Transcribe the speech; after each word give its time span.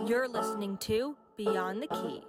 You're 0.00 0.26
listening 0.26 0.78
to 0.78 1.16
Beyond 1.36 1.80
the 1.80 1.86
Key. 1.86 2.24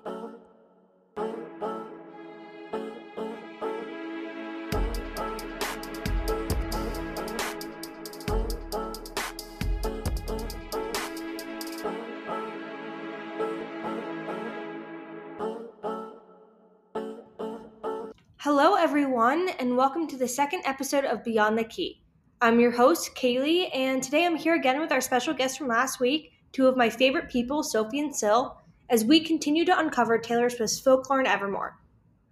Hello, 18.37 18.75
everyone, 18.75 19.49
and 19.57 19.75
welcome 19.75 20.07
to 20.07 20.17
the 20.17 20.27
second 20.27 20.61
episode 20.65 21.05
of 21.05 21.23
Beyond 21.23 21.57
the 21.57 21.63
Key. 21.63 22.03
I'm 22.39 22.59
your 22.59 22.71
host, 22.71 23.15
Kaylee, 23.15 23.69
and 23.73 24.03
today 24.03 24.25
I'm 24.25 24.35
here 24.35 24.53
again 24.53 24.79
with 24.79 24.91
our 24.91 25.01
special 25.01 25.33
guest 25.33 25.57
from 25.57 25.69
last 25.69 25.99
week, 25.99 26.32
two 26.53 26.67
of 26.67 26.77
my 26.77 26.89
favorite 26.89 27.29
people, 27.29 27.63
Sophie 27.63 27.99
and 27.99 28.15
Sil, 28.15 28.55
as 28.89 29.03
we 29.03 29.19
continue 29.19 29.65
to 29.65 29.77
uncover 29.77 30.17
Taylor 30.17 30.49
Swift's 30.49 30.79
folklore 30.79 31.19
and 31.19 31.27
Evermore. 31.27 31.77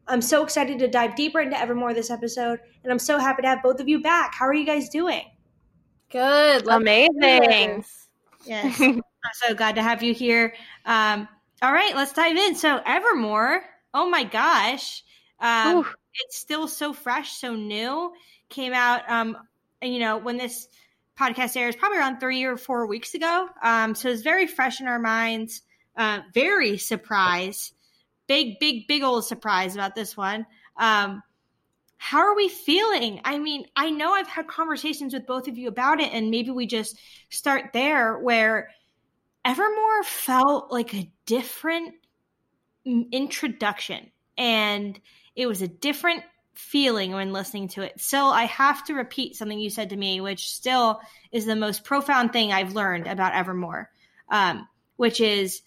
I'm 0.07 0.21
so 0.21 0.43
excited 0.43 0.79
to 0.79 0.87
dive 0.87 1.15
deeper 1.15 1.41
into 1.41 1.59
Evermore 1.59 1.93
this 1.93 2.09
episode, 2.09 2.59
and 2.83 2.91
I'm 2.91 2.99
so 2.99 3.17
happy 3.17 3.41
to 3.41 3.47
have 3.47 3.63
both 3.63 3.79
of 3.79 3.89
you 3.89 4.01
back. 4.01 4.33
How 4.33 4.45
are 4.45 4.53
you 4.53 4.65
guys 4.65 4.89
doing? 4.89 5.23
Good. 6.09 6.67
Amazing. 6.67 7.85
Yes. 8.45 8.81
I'm 8.81 9.01
so 9.33 9.53
glad 9.53 9.75
to 9.75 9.83
have 9.83 10.03
you 10.03 10.13
here. 10.13 10.53
Um, 10.85 11.27
all 11.61 11.71
right, 11.71 11.95
let's 11.95 12.13
dive 12.13 12.35
in. 12.35 12.55
So, 12.55 12.81
Evermore, 12.85 13.61
oh 13.93 14.09
my 14.09 14.23
gosh. 14.23 15.03
Um, 15.39 15.85
it's 16.13 16.37
still 16.37 16.67
so 16.67 16.93
fresh, 16.93 17.31
so 17.31 17.55
new. 17.55 18.11
Came 18.49 18.73
out, 18.73 19.09
um, 19.09 19.37
you 19.81 19.99
know, 19.99 20.17
when 20.17 20.37
this 20.37 20.67
podcast 21.19 21.55
airs, 21.57 21.75
probably 21.75 21.97
around 21.97 22.19
three 22.19 22.43
or 22.43 22.57
four 22.57 22.87
weeks 22.87 23.13
ago. 23.13 23.47
Um, 23.63 23.95
so 23.95 24.09
it's 24.09 24.21
very 24.21 24.47
fresh 24.47 24.81
in 24.81 24.87
our 24.87 24.99
minds. 24.99 25.61
Uh, 25.95 26.19
very 26.33 26.77
surprised, 26.77 27.73
big, 28.27 28.59
big, 28.59 28.87
big 28.87 29.03
old 29.03 29.25
surprise 29.25 29.75
about 29.75 29.93
this 29.93 30.15
one. 30.15 30.45
Um, 30.77 31.21
how 31.97 32.19
are 32.19 32.35
we 32.35 32.49
feeling? 32.49 33.21
I 33.25 33.37
mean, 33.37 33.65
I 33.75 33.91
know 33.91 34.13
I've 34.13 34.27
had 34.27 34.47
conversations 34.47 35.13
with 35.13 35.27
both 35.27 35.47
of 35.47 35.57
you 35.57 35.67
about 35.67 35.99
it, 35.99 36.11
and 36.13 36.31
maybe 36.31 36.49
we 36.49 36.65
just 36.65 36.97
start 37.29 37.73
there 37.73 38.17
where 38.17 38.69
Evermore 39.45 40.03
felt 40.03 40.71
like 40.71 40.95
a 40.95 41.11
different 41.25 41.93
introduction, 42.85 44.09
and 44.37 44.99
it 45.35 45.45
was 45.45 45.61
a 45.61 45.67
different 45.67 46.23
feeling 46.61 47.11
when 47.11 47.33
listening 47.33 47.67
to 47.67 47.81
it. 47.81 47.99
Still, 47.99 48.27
I 48.27 48.43
have 48.43 48.85
to 48.85 48.93
repeat 48.93 49.35
something 49.35 49.59
you 49.59 49.69
said 49.69 49.89
to 49.89 49.97
me, 49.97 50.21
which 50.21 50.49
still 50.49 51.01
is 51.31 51.45
the 51.45 51.55
most 51.55 51.83
profound 51.83 52.31
thing 52.31 52.53
I've 52.53 52.75
learned 52.75 53.07
about 53.07 53.33
Evermore, 53.33 53.89
um, 54.29 54.67
which 54.95 55.19
is 55.19 55.63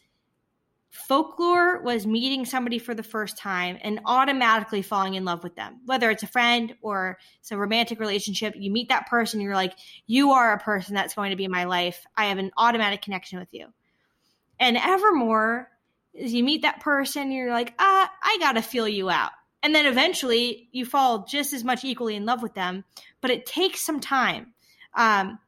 folklore 0.91 1.83
was 1.83 2.07
meeting 2.07 2.45
somebody 2.47 2.79
for 2.79 2.95
the 2.95 3.03
first 3.03 3.37
time 3.37 3.77
and 3.83 4.01
automatically 4.07 4.81
falling 4.81 5.15
in 5.15 5.25
love 5.25 5.43
with 5.43 5.57
them. 5.57 5.81
Whether 5.85 6.09
it's 6.11 6.23
a 6.23 6.29
friend 6.29 6.73
or 6.81 7.19
it's 7.41 7.51
a 7.51 7.59
romantic 7.59 7.99
relationship 7.99 8.55
you 8.57 8.71
meet 8.71 8.91
that 8.91 9.09
person 9.09 9.41
you're 9.41 9.57
like 9.57 9.75
you 10.07 10.31
are 10.31 10.53
a 10.53 10.61
person 10.61 10.95
that's 10.95 11.15
going 11.15 11.31
to 11.31 11.37
be 11.37 11.49
my 11.49 11.65
life. 11.65 12.07
I 12.17 12.27
have 12.27 12.39
an 12.39 12.53
automatic 12.57 13.03
connection 13.03 13.41
with 13.41 13.49
you. 13.51 13.67
And 14.61 14.77
evermore 14.77 15.69
is 16.13 16.33
you 16.33 16.45
meet 16.45 16.63
that 16.63 16.81
person 16.81 17.33
you're 17.33 17.51
like 17.51 17.75
ah 17.81 18.11
i 18.23 18.37
gotta 18.39 18.63
feel 18.63 18.87
you 18.87 19.11
out 19.11 19.33
and 19.65 19.75
then 19.75 19.87
eventually 19.87 20.69
you 20.71 20.87
fall 20.87 21.25
just 21.25 21.53
as 21.53 21.65
much 21.65 21.83
equally 21.85 22.15
in 22.15 22.25
love 22.25 22.43
with 22.43 22.55
them 22.55 22.85
but 23.21 23.31
it 23.31 23.47
takes 23.47 23.81
some 23.81 24.01
time. 24.01 24.53
Um, 24.95 25.39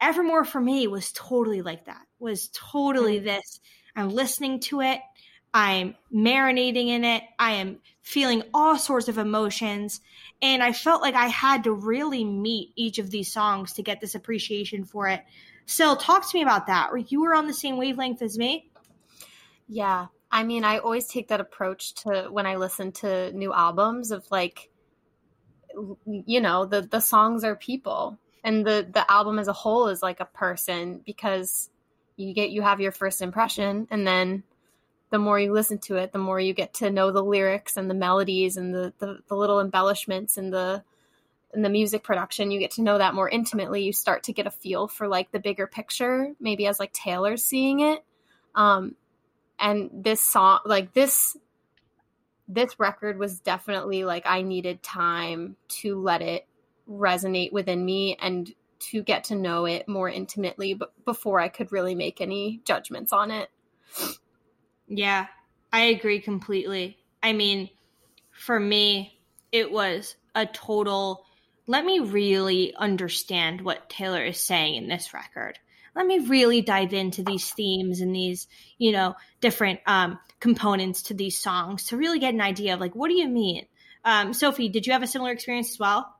evermore 0.00 0.44
for 0.44 0.60
me 0.60 0.86
was 0.86 1.10
totally 1.12 1.62
like 1.62 1.86
that 1.86 2.02
was 2.18 2.50
totally 2.52 3.18
this 3.18 3.60
i'm 3.96 4.10
listening 4.10 4.60
to 4.60 4.82
it 4.82 5.00
i'm 5.54 5.94
marinating 6.14 6.88
in 6.88 7.02
it 7.02 7.22
i 7.38 7.52
am 7.52 7.78
feeling 8.02 8.42
all 8.52 8.76
sorts 8.76 9.08
of 9.08 9.16
emotions 9.16 10.02
and 10.42 10.62
i 10.62 10.70
felt 10.70 11.00
like 11.00 11.14
i 11.14 11.28
had 11.28 11.64
to 11.64 11.72
really 11.72 12.24
meet 12.24 12.72
each 12.76 12.98
of 12.98 13.10
these 13.10 13.32
songs 13.32 13.72
to 13.72 13.82
get 13.82 14.00
this 14.02 14.14
appreciation 14.14 14.84
for 14.84 15.08
it. 15.08 15.24
So 15.66 15.96
talk 15.96 16.28
to 16.30 16.36
me 16.36 16.42
about 16.42 16.68
that. 16.68 16.90
You 17.10 17.20
were 17.20 17.34
on 17.34 17.48
the 17.48 17.52
same 17.52 17.76
wavelength 17.76 18.22
as 18.22 18.38
me? 18.38 18.70
Yeah. 19.68 20.06
I 20.30 20.42
mean, 20.42 20.64
I 20.64 20.78
always 20.78 21.06
take 21.06 21.28
that 21.28 21.40
approach 21.40 21.94
to 22.02 22.28
when 22.30 22.46
I 22.46 22.56
listen 22.56 22.92
to 22.92 23.32
new 23.32 23.52
albums 23.52 24.10
of 24.10 24.26
like 24.30 24.70
you 26.06 26.40
know, 26.40 26.64
the 26.64 26.82
the 26.82 27.00
songs 27.00 27.44
are 27.44 27.56
people. 27.56 28.18
And 28.44 28.64
the 28.66 28.88
the 28.90 29.10
album 29.10 29.38
as 29.38 29.48
a 29.48 29.52
whole 29.52 29.88
is 29.88 30.02
like 30.02 30.20
a 30.20 30.24
person 30.24 31.00
because 31.04 31.70
you 32.16 32.32
get 32.32 32.50
you 32.50 32.62
have 32.62 32.80
your 32.80 32.92
first 32.92 33.20
impression 33.20 33.86
and 33.90 34.06
then 34.06 34.42
the 35.10 35.18
more 35.18 35.38
you 35.38 35.52
listen 35.52 35.78
to 35.78 35.96
it, 35.96 36.12
the 36.12 36.18
more 36.18 36.40
you 36.40 36.52
get 36.52 36.74
to 36.74 36.90
know 36.90 37.12
the 37.12 37.22
lyrics 37.22 37.76
and 37.76 37.88
the 37.88 37.94
melodies 37.94 38.56
and 38.56 38.74
the 38.74 38.92
the, 38.98 39.18
the 39.28 39.36
little 39.36 39.60
embellishments 39.60 40.36
and 40.36 40.52
the 40.52 40.82
and 41.52 41.64
the 41.64 41.70
music 41.70 42.02
production. 42.02 42.50
You 42.50 42.58
get 42.58 42.72
to 42.72 42.82
know 42.82 42.98
that 42.98 43.14
more 43.14 43.28
intimately. 43.28 43.82
You 43.82 43.92
start 43.92 44.24
to 44.24 44.32
get 44.32 44.46
a 44.46 44.50
feel 44.50 44.88
for 44.88 45.08
like 45.08 45.30
the 45.30 45.40
bigger 45.40 45.66
picture 45.66 46.32
maybe 46.40 46.66
as 46.66 46.80
like 46.80 46.92
taylor's 46.92 47.44
seeing 47.44 47.80
it. 47.80 48.04
Um 48.54 48.94
and 49.58 49.90
this 49.92 50.20
song 50.20 50.60
like 50.64 50.92
this 50.92 51.36
this 52.48 52.78
record 52.78 53.18
was 53.18 53.40
definitely 53.40 54.04
like 54.04 54.24
i 54.26 54.42
needed 54.42 54.82
time 54.82 55.56
to 55.68 56.00
let 56.00 56.22
it 56.22 56.46
resonate 56.88 57.52
within 57.52 57.84
me 57.84 58.16
and 58.20 58.54
to 58.78 59.02
get 59.02 59.24
to 59.24 59.34
know 59.34 59.64
it 59.64 59.88
more 59.88 60.08
intimately 60.08 60.74
b- 60.74 60.86
before 61.04 61.40
i 61.40 61.48
could 61.48 61.72
really 61.72 61.94
make 61.94 62.20
any 62.20 62.60
judgments 62.64 63.12
on 63.12 63.30
it 63.30 63.50
Yeah, 64.88 65.26
I 65.72 65.84
agree 65.84 66.20
completely. 66.20 66.98
I 67.22 67.32
mean, 67.32 67.70
for 68.30 68.58
me, 68.58 69.18
it 69.52 69.70
was 69.70 70.16
a 70.34 70.46
total 70.46 71.24
let 71.68 71.84
me 71.84 71.98
really 71.98 72.72
understand 72.76 73.60
what 73.60 73.90
Taylor 73.90 74.24
is 74.24 74.40
saying 74.40 74.76
in 74.76 74.86
this 74.86 75.12
record. 75.12 75.58
Let 75.96 76.06
me 76.06 76.18
really 76.18 76.60
dive 76.60 76.92
into 76.92 77.22
these 77.22 77.50
themes 77.50 78.02
and 78.02 78.14
these, 78.14 78.46
you 78.76 78.92
know, 78.92 79.14
different 79.40 79.80
um, 79.86 80.18
components 80.38 81.04
to 81.04 81.14
these 81.14 81.40
songs 81.40 81.84
to 81.84 81.96
really 81.96 82.18
get 82.18 82.34
an 82.34 82.42
idea 82.42 82.74
of 82.74 82.80
like, 82.80 82.94
what 82.94 83.08
do 83.08 83.14
you 83.14 83.28
mean? 83.28 83.66
Um, 84.04 84.34
Sophie, 84.34 84.68
did 84.68 84.86
you 84.86 84.92
have 84.92 85.02
a 85.02 85.06
similar 85.06 85.32
experience 85.32 85.70
as 85.70 85.78
well? 85.78 86.14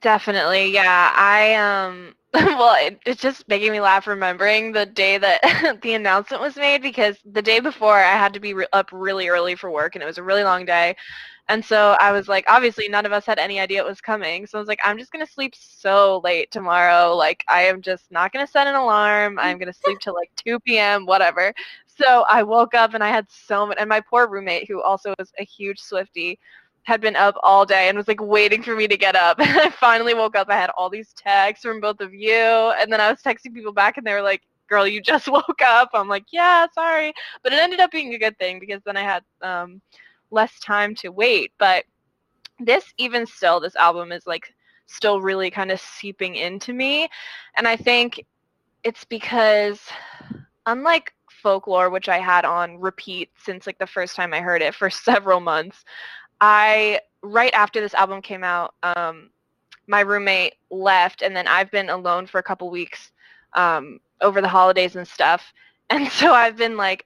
Definitely, 0.00 0.72
yeah. 0.72 1.12
I 1.14 1.54
um 1.54 2.15
well, 2.58 2.76
it, 2.86 3.00
it's 3.06 3.22
just 3.22 3.48
making 3.48 3.72
me 3.72 3.80
laugh 3.80 4.06
remembering 4.06 4.72
the 4.72 4.84
day 4.84 5.16
that 5.16 5.78
the 5.82 5.94
announcement 5.94 6.42
was 6.42 6.56
made 6.56 6.82
because 6.82 7.16
the 7.24 7.40
day 7.40 7.60
before 7.60 7.96
I 7.96 8.12
had 8.12 8.34
to 8.34 8.40
be 8.40 8.52
re- 8.52 8.66
up 8.74 8.90
really 8.92 9.28
early 9.28 9.54
for 9.54 9.70
work 9.70 9.94
and 9.94 10.02
it 10.02 10.06
was 10.06 10.18
a 10.18 10.22
really 10.22 10.44
long 10.44 10.66
day. 10.66 10.96
And 11.48 11.64
so 11.64 11.96
I 12.00 12.12
was 12.12 12.28
like, 12.28 12.44
obviously 12.48 12.88
none 12.88 13.06
of 13.06 13.12
us 13.12 13.26
had 13.26 13.38
any 13.38 13.60
idea 13.60 13.80
it 13.80 13.86
was 13.88 14.00
coming. 14.02 14.46
So 14.46 14.58
I 14.58 14.60
was 14.60 14.68
like, 14.68 14.80
I'm 14.84 14.98
just 14.98 15.12
going 15.12 15.24
to 15.26 15.32
sleep 15.32 15.54
so 15.56 16.20
late 16.24 16.50
tomorrow. 16.52 17.14
Like 17.16 17.44
I 17.48 17.62
am 17.64 17.82
just 17.82 18.12
not 18.12 18.32
going 18.32 18.46
to 18.46 18.50
set 18.52 18.66
an 18.68 18.76
alarm. 18.76 19.38
I'm 19.40 19.58
going 19.58 19.72
to 19.72 19.78
sleep 19.78 20.00
till 20.00 20.14
like 20.14 20.30
2 20.36 20.78
p.m., 20.78 21.06
whatever. 21.06 21.54
So 21.86 22.26
I 22.30 22.44
woke 22.44 22.74
up 22.74 22.94
and 22.94 23.04
I 23.04 23.10
had 23.10 23.26
so 23.30 23.66
much, 23.66 23.78
and 23.80 23.88
my 23.88 24.00
poor 24.00 24.28
roommate, 24.28 24.68
who 24.68 24.82
also 24.82 25.14
is 25.18 25.32
a 25.38 25.44
huge 25.44 25.80
Swifty, 25.80 26.38
had 26.86 27.00
been 27.00 27.16
up 27.16 27.36
all 27.42 27.66
day 27.66 27.88
and 27.88 27.98
was 27.98 28.06
like 28.06 28.22
waiting 28.22 28.62
for 28.62 28.76
me 28.76 28.86
to 28.86 28.96
get 28.96 29.16
up. 29.16 29.38
And 29.40 29.58
I 29.58 29.70
finally 29.70 30.14
woke 30.14 30.36
up. 30.36 30.48
I 30.48 30.54
had 30.54 30.70
all 30.70 30.88
these 30.88 31.12
texts 31.14 31.64
from 31.64 31.80
both 31.80 32.00
of 32.00 32.14
you. 32.14 32.32
And 32.32 32.92
then 32.92 33.00
I 33.00 33.10
was 33.10 33.20
texting 33.20 33.52
people 33.52 33.72
back 33.72 33.96
and 33.96 34.06
they 34.06 34.12
were 34.12 34.22
like, 34.22 34.42
girl, 34.68 34.86
you 34.86 35.00
just 35.02 35.26
woke 35.28 35.60
up. 35.62 35.90
I'm 35.94 36.08
like, 36.08 36.26
yeah, 36.30 36.66
sorry. 36.72 37.12
But 37.42 37.52
it 37.52 37.58
ended 37.58 37.80
up 37.80 37.90
being 37.90 38.14
a 38.14 38.18
good 38.18 38.38
thing 38.38 38.60
because 38.60 38.82
then 38.84 38.96
I 38.96 39.02
had 39.02 39.24
um, 39.42 39.80
less 40.30 40.60
time 40.60 40.94
to 40.96 41.08
wait. 41.08 41.52
But 41.58 41.84
this, 42.60 42.84
even 42.98 43.26
still, 43.26 43.58
this 43.58 43.76
album 43.76 44.12
is 44.12 44.24
like 44.24 44.54
still 44.86 45.20
really 45.20 45.50
kind 45.50 45.72
of 45.72 45.80
seeping 45.80 46.36
into 46.36 46.72
me. 46.72 47.08
And 47.56 47.66
I 47.66 47.76
think 47.76 48.24
it's 48.84 49.04
because 49.04 49.80
unlike 50.66 51.12
folklore, 51.42 51.90
which 51.90 52.08
I 52.08 52.18
had 52.18 52.44
on 52.44 52.78
repeat 52.78 53.30
since 53.36 53.66
like 53.66 53.78
the 53.78 53.86
first 53.88 54.14
time 54.14 54.32
I 54.32 54.40
heard 54.40 54.62
it 54.62 54.74
for 54.74 54.88
several 54.90 55.40
months, 55.40 55.84
I 56.40 57.00
right 57.22 57.52
after 57.54 57.80
this 57.80 57.94
album 57.94 58.22
came 58.22 58.44
out, 58.44 58.74
um, 58.82 59.30
my 59.86 60.00
roommate 60.00 60.54
left, 60.70 61.22
and 61.22 61.36
then 61.36 61.46
I've 61.48 61.70
been 61.70 61.88
alone 61.90 62.26
for 62.26 62.38
a 62.38 62.42
couple 62.42 62.70
weeks 62.70 63.10
um, 63.54 63.98
over 64.20 64.40
the 64.40 64.48
holidays 64.48 64.96
and 64.96 65.06
stuff. 65.06 65.52
And 65.90 66.08
so 66.08 66.32
I've 66.32 66.56
been 66.56 66.76
like, 66.76 67.04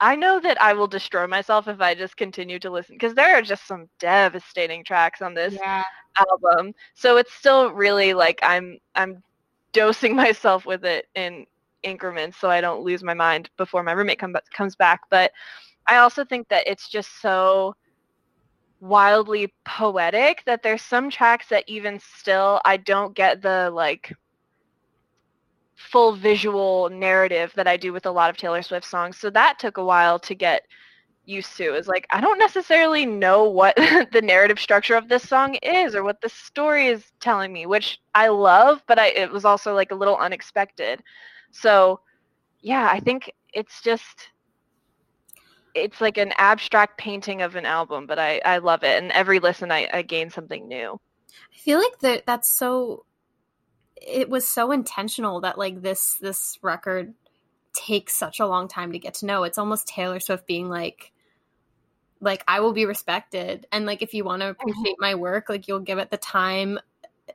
I 0.00 0.14
know 0.16 0.40
that 0.40 0.60
I 0.60 0.72
will 0.74 0.86
destroy 0.86 1.26
myself 1.26 1.66
if 1.68 1.80
I 1.80 1.94
just 1.94 2.16
continue 2.16 2.58
to 2.60 2.70
listen 2.70 2.94
because 2.96 3.14
there 3.14 3.36
are 3.36 3.42
just 3.42 3.66
some 3.66 3.88
devastating 3.98 4.84
tracks 4.84 5.20
on 5.20 5.34
this 5.34 5.58
Yeah. 5.60 5.82
album. 6.18 6.72
So 6.94 7.16
it's 7.16 7.32
still 7.34 7.72
really 7.72 8.14
like 8.14 8.38
I'm 8.42 8.78
I'm 8.94 9.22
dosing 9.72 10.14
myself 10.16 10.66
with 10.66 10.84
it 10.84 11.06
in 11.14 11.46
increments 11.82 12.38
so 12.38 12.50
I 12.50 12.60
don't 12.60 12.82
lose 12.84 13.02
my 13.02 13.14
mind 13.14 13.50
before 13.56 13.82
my 13.82 13.92
roommate 13.92 14.18
come, 14.18 14.34
comes 14.52 14.76
back. 14.76 15.00
But 15.10 15.32
I 15.86 15.96
also 15.98 16.24
think 16.24 16.48
that 16.48 16.66
it's 16.66 16.88
just 16.88 17.20
so 17.20 17.74
wildly 18.80 19.52
poetic 19.64 20.42
that 20.46 20.62
there's 20.62 20.82
some 20.82 21.10
tracks 21.10 21.48
that 21.48 21.64
even 21.66 22.00
still 22.00 22.60
I 22.64 22.78
don't 22.78 23.14
get 23.14 23.42
the 23.42 23.70
like 23.70 24.12
full 25.76 26.12
visual 26.12 26.88
narrative 26.90 27.52
that 27.56 27.66
I 27.66 27.76
do 27.76 27.92
with 27.92 28.06
a 28.06 28.10
lot 28.10 28.30
of 28.30 28.36
Taylor 28.36 28.62
Swift 28.62 28.86
songs. 28.86 29.16
So 29.16 29.30
that 29.30 29.58
took 29.58 29.76
a 29.76 29.84
while 29.84 30.18
to 30.20 30.34
get 30.34 30.62
used 31.24 31.56
to. 31.56 31.74
Is 31.74 31.88
like 31.88 32.06
I 32.10 32.20
don't 32.20 32.38
necessarily 32.38 33.06
know 33.06 33.44
what 33.44 33.76
the 34.12 34.22
narrative 34.22 34.58
structure 34.58 34.94
of 34.94 35.08
this 35.08 35.28
song 35.28 35.54
is 35.56 35.94
or 35.94 36.02
what 36.02 36.20
the 36.20 36.28
story 36.28 36.86
is 36.88 37.04
telling 37.20 37.52
me, 37.52 37.66
which 37.66 38.00
I 38.14 38.28
love, 38.28 38.82
but 38.86 38.98
I 38.98 39.08
it 39.08 39.30
was 39.30 39.44
also 39.44 39.74
like 39.74 39.90
a 39.90 39.96
little 39.96 40.16
unexpected. 40.16 41.02
So 41.50 42.00
yeah, 42.60 42.88
I 42.90 43.00
think 43.00 43.32
it's 43.52 43.80
just 43.82 44.30
it's 45.74 46.00
like 46.00 46.18
an 46.18 46.32
abstract 46.36 46.98
painting 46.98 47.42
of 47.42 47.56
an 47.56 47.66
album, 47.66 48.06
but 48.06 48.18
I, 48.18 48.40
I 48.44 48.58
love 48.58 48.82
it. 48.82 49.02
And 49.02 49.12
every 49.12 49.38
listen, 49.38 49.70
I, 49.70 49.88
I 49.92 50.02
gain 50.02 50.30
something 50.30 50.66
new. 50.68 51.00
I 51.54 51.58
feel 51.58 51.78
like 51.78 51.98
that 52.00 52.26
that's 52.26 52.50
so. 52.50 53.04
It 53.96 54.30
was 54.30 54.48
so 54.48 54.72
intentional 54.72 55.42
that 55.42 55.58
like 55.58 55.82
this 55.82 56.16
this 56.20 56.58
record 56.62 57.14
takes 57.72 58.14
such 58.14 58.40
a 58.40 58.46
long 58.46 58.66
time 58.66 58.92
to 58.92 58.98
get 58.98 59.14
to 59.14 59.26
know. 59.26 59.44
It's 59.44 59.58
almost 59.58 59.86
Taylor 59.86 60.20
Swift 60.20 60.46
being 60.46 60.68
like, 60.68 61.12
like 62.20 62.42
I 62.48 62.60
will 62.60 62.72
be 62.72 62.86
respected, 62.86 63.66
and 63.70 63.86
like 63.86 64.02
if 64.02 64.14
you 64.14 64.24
want 64.24 64.42
to 64.42 64.48
mm-hmm. 64.48 64.60
appreciate 64.60 64.96
my 64.98 65.14
work, 65.14 65.48
like 65.48 65.68
you'll 65.68 65.80
give 65.80 65.98
it 65.98 66.10
the 66.10 66.16
time 66.16 66.78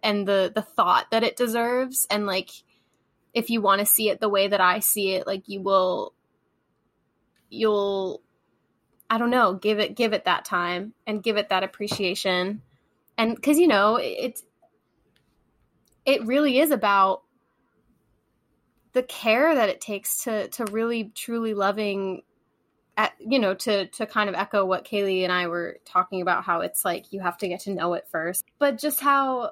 and 0.04 0.28
the 0.28 0.52
the 0.54 0.62
thought 0.62 1.12
that 1.12 1.24
it 1.24 1.36
deserves, 1.36 2.08
and 2.10 2.26
like 2.26 2.50
if 3.34 3.50
you 3.50 3.62
want 3.62 3.80
to 3.80 3.86
see 3.86 4.10
it 4.10 4.20
the 4.20 4.30
way 4.30 4.48
that 4.48 4.62
I 4.62 4.80
see 4.80 5.12
it, 5.12 5.28
like 5.28 5.44
you 5.48 5.62
will 5.62 6.14
you'll 7.50 8.22
I 9.10 9.18
don't 9.18 9.30
know, 9.30 9.54
give 9.54 9.80
it 9.80 9.96
give 9.96 10.14
it 10.14 10.26
that 10.26 10.46
time 10.46 10.94
and 11.06 11.24
give 11.24 11.38
it 11.38 11.50
that 11.50 11.64
appreciation. 11.64 12.62
And 13.18 13.42
cuz 13.42 13.58
you 13.58 13.68
know, 13.68 13.98
it's 13.98 14.44
it 16.06 16.26
really 16.26 16.60
is 16.60 16.72
about 16.72 17.24
the 18.94 19.04
care 19.04 19.54
that 19.54 19.70
it 19.70 19.82
takes 19.82 20.24
to 20.24 20.48
to 20.50 20.66
really 20.66 21.12
truly 21.16 21.54
loving 21.54 22.24
at, 22.98 23.14
you 23.20 23.40
know 23.40 23.54
to 23.54 23.88
to 23.88 24.06
kind 24.06 24.30
of 24.30 24.36
echo 24.36 24.66
what 24.66 24.86
Kaylee 24.86 25.24
and 25.24 25.34
I 25.34 25.48
were 25.48 25.80
talking 25.86 26.22
about 26.22 26.46
how 26.46 26.62
it's 26.62 26.86
like 26.86 27.12
you 27.12 27.20
have 27.20 27.38
to 27.40 27.48
get 27.48 27.62
to 27.62 27.74
know 27.74 27.94
it 27.94 28.08
first 28.10 28.46
but 28.58 28.78
just 28.78 29.02
how 29.02 29.52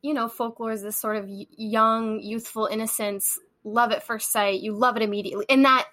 you 0.00 0.14
know 0.14 0.28
folklore 0.28 0.70
is 0.70 0.82
this 0.82 0.96
sort 0.96 1.16
of 1.16 1.28
young 1.28 2.20
youthful 2.20 2.66
innocence 2.66 3.38
love 3.64 3.90
at 3.90 4.04
first 4.06 4.30
sight 4.30 4.60
you 4.60 4.72
love 4.74 4.96
it 4.96 5.02
immediately 5.02 5.44
and 5.48 5.64
that 5.64 5.88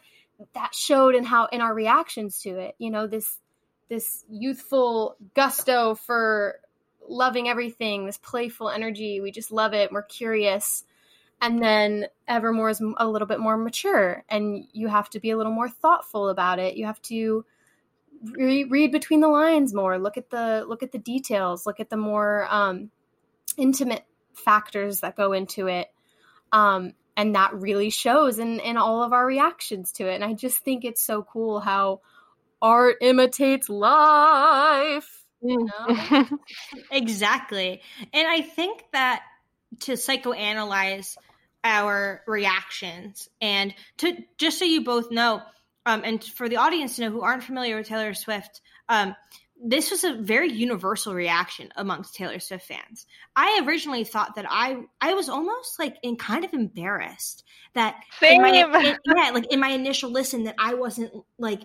that 0.53 0.73
showed 0.73 1.15
in 1.15 1.23
how 1.23 1.45
in 1.47 1.61
our 1.61 1.73
reactions 1.73 2.39
to 2.39 2.49
it 2.57 2.75
you 2.77 2.89
know 2.89 3.07
this 3.07 3.39
this 3.89 4.23
youthful 4.29 5.15
gusto 5.35 5.95
for 5.95 6.59
loving 7.07 7.47
everything 7.47 8.05
this 8.05 8.17
playful 8.17 8.69
energy 8.69 9.21
we 9.21 9.31
just 9.31 9.51
love 9.51 9.73
it 9.73 9.91
we're 9.91 10.01
curious 10.01 10.83
and 11.41 11.61
then 11.61 12.07
evermore 12.27 12.69
is 12.69 12.81
a 12.97 13.07
little 13.07 13.27
bit 13.27 13.39
more 13.39 13.57
mature 13.57 14.23
and 14.29 14.65
you 14.71 14.87
have 14.87 15.09
to 15.11 15.19
be 15.19 15.31
a 15.31 15.37
little 15.37 15.51
more 15.51 15.69
thoughtful 15.69 16.29
about 16.29 16.59
it. 16.59 16.75
You 16.75 16.85
have 16.85 17.01
to 17.03 17.45
re- 18.23 18.63
read 18.63 18.91
between 18.91 19.19
the 19.19 19.27
lines 19.27 19.73
more 19.73 19.99
look 19.99 20.17
at 20.17 20.29
the 20.29 20.65
look 20.67 20.81
at 20.81 20.91
the 20.91 20.97
details 20.97 21.65
look 21.65 21.79
at 21.79 21.89
the 21.89 21.97
more 21.97 22.47
um, 22.49 22.89
intimate 23.57 24.05
factors 24.33 25.01
that 25.01 25.15
go 25.15 25.33
into 25.33 25.67
it. 25.67 25.87
Um, 26.51 26.93
and 27.17 27.35
that 27.35 27.53
really 27.53 27.89
shows 27.89 28.39
in 28.39 28.59
in 28.59 28.77
all 28.77 29.03
of 29.03 29.13
our 29.13 29.25
reactions 29.25 29.91
to 29.93 30.07
it. 30.09 30.15
And 30.15 30.23
i 30.23 30.33
just 30.33 30.59
think 30.59 30.85
it's 30.85 31.01
so 31.01 31.23
cool 31.23 31.59
how 31.59 32.01
art 32.61 32.97
imitates 33.01 33.69
life 33.69 35.25
you 35.41 35.67
know? 35.67 36.25
exactly. 36.91 37.81
And 38.13 38.27
i 38.27 38.41
think 38.41 38.83
that 38.93 39.23
to 39.81 39.93
psychoanalyze 39.93 41.17
our 41.63 42.21
reactions 42.27 43.29
and 43.41 43.73
to 43.97 44.15
just 44.37 44.59
so 44.59 44.65
you 44.65 44.83
both 44.83 45.11
know 45.11 45.41
um, 45.85 46.01
and 46.03 46.23
for 46.23 46.47
the 46.47 46.57
audience 46.57 46.95
to 46.95 47.01
know 47.01 47.11
who 47.11 47.21
aren't 47.21 47.43
familiar 47.43 47.75
with 47.75 47.87
taylor 47.87 48.13
swift 48.13 48.61
um, 48.87 49.15
this 49.63 49.91
was 49.91 50.03
a 50.03 50.13
very 50.13 50.51
universal 50.51 51.13
reaction 51.13 51.69
amongst 51.75 52.15
Taylor 52.15 52.39
Swift 52.39 52.67
fans. 52.67 53.05
I 53.35 53.61
originally 53.65 54.03
thought 54.03 54.35
that 54.35 54.45
I 54.49 54.77
I 54.99 55.13
was 55.13 55.29
almost 55.29 55.79
like 55.79 55.97
in 56.03 56.17
kind 56.17 56.43
of 56.43 56.53
embarrassed 56.53 57.43
that 57.73 57.95
Same. 58.19 58.43
In 58.43 58.71
my, 58.71 58.79
in, 58.79 58.97
yeah, 59.05 59.29
like 59.31 59.51
in 59.51 59.59
my 59.59 59.69
initial 59.69 60.11
listen 60.11 60.43
that 60.43 60.55
I 60.59 60.73
wasn't 60.73 61.11
like 61.37 61.61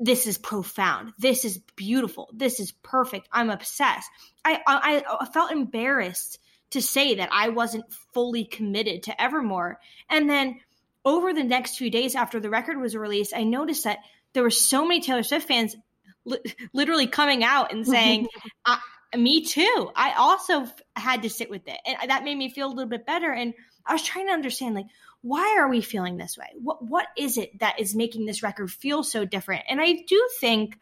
this 0.00 0.26
is 0.26 0.38
profound. 0.38 1.12
This 1.18 1.44
is 1.44 1.58
beautiful. 1.76 2.30
This 2.32 2.58
is 2.60 2.72
perfect. 2.72 3.28
I'm 3.30 3.50
obsessed. 3.50 4.10
I 4.44 4.60
I, 4.66 5.04
I 5.20 5.26
felt 5.26 5.52
embarrassed 5.52 6.38
to 6.70 6.82
say 6.82 7.16
that 7.16 7.28
I 7.32 7.50
wasn't 7.50 7.92
fully 8.12 8.44
committed 8.44 9.04
to 9.04 9.22
Evermore. 9.22 9.78
And 10.10 10.28
then 10.28 10.60
over 11.04 11.32
the 11.32 11.44
next 11.44 11.76
few 11.76 11.90
days 11.90 12.16
after 12.16 12.40
the 12.40 12.50
record 12.50 12.78
was 12.78 12.96
released, 12.96 13.32
I 13.36 13.44
noticed 13.44 13.84
that 13.84 13.98
there 14.32 14.42
were 14.42 14.50
so 14.50 14.84
many 14.86 15.00
Taylor 15.00 15.22
Swift 15.22 15.46
fans 15.46 15.76
li- 16.26 16.42
literally 16.72 17.06
coming 17.06 17.42
out 17.42 17.72
and 17.72 17.86
saying, 17.86 18.28
"Me 19.16 19.44
too." 19.44 19.90
I 19.94 20.12
also 20.12 20.62
f- 20.62 20.82
had 20.94 21.22
to 21.22 21.30
sit 21.30 21.48
with 21.48 21.66
it, 21.66 21.78
and 21.86 22.10
that 22.10 22.24
made 22.24 22.36
me 22.36 22.50
feel 22.50 22.66
a 22.66 22.74
little 22.74 22.90
bit 22.90 23.06
better. 23.06 23.32
And 23.32 23.54
I 23.86 23.92
was 23.92 24.02
trying 24.02 24.26
to 24.26 24.32
understand, 24.32 24.74
like, 24.74 24.86
why 25.22 25.56
are 25.58 25.68
we 25.68 25.80
feeling 25.80 26.16
this 26.16 26.36
way? 26.36 26.48
What 26.62 26.84
what 26.84 27.06
is 27.16 27.38
it 27.38 27.58
that 27.60 27.80
is 27.80 27.94
making 27.94 28.26
this 28.26 28.42
record 28.42 28.70
feel 28.70 29.02
so 29.02 29.24
different? 29.24 29.64
And 29.68 29.80
I 29.80 30.04
do 30.06 30.28
think 30.38 30.78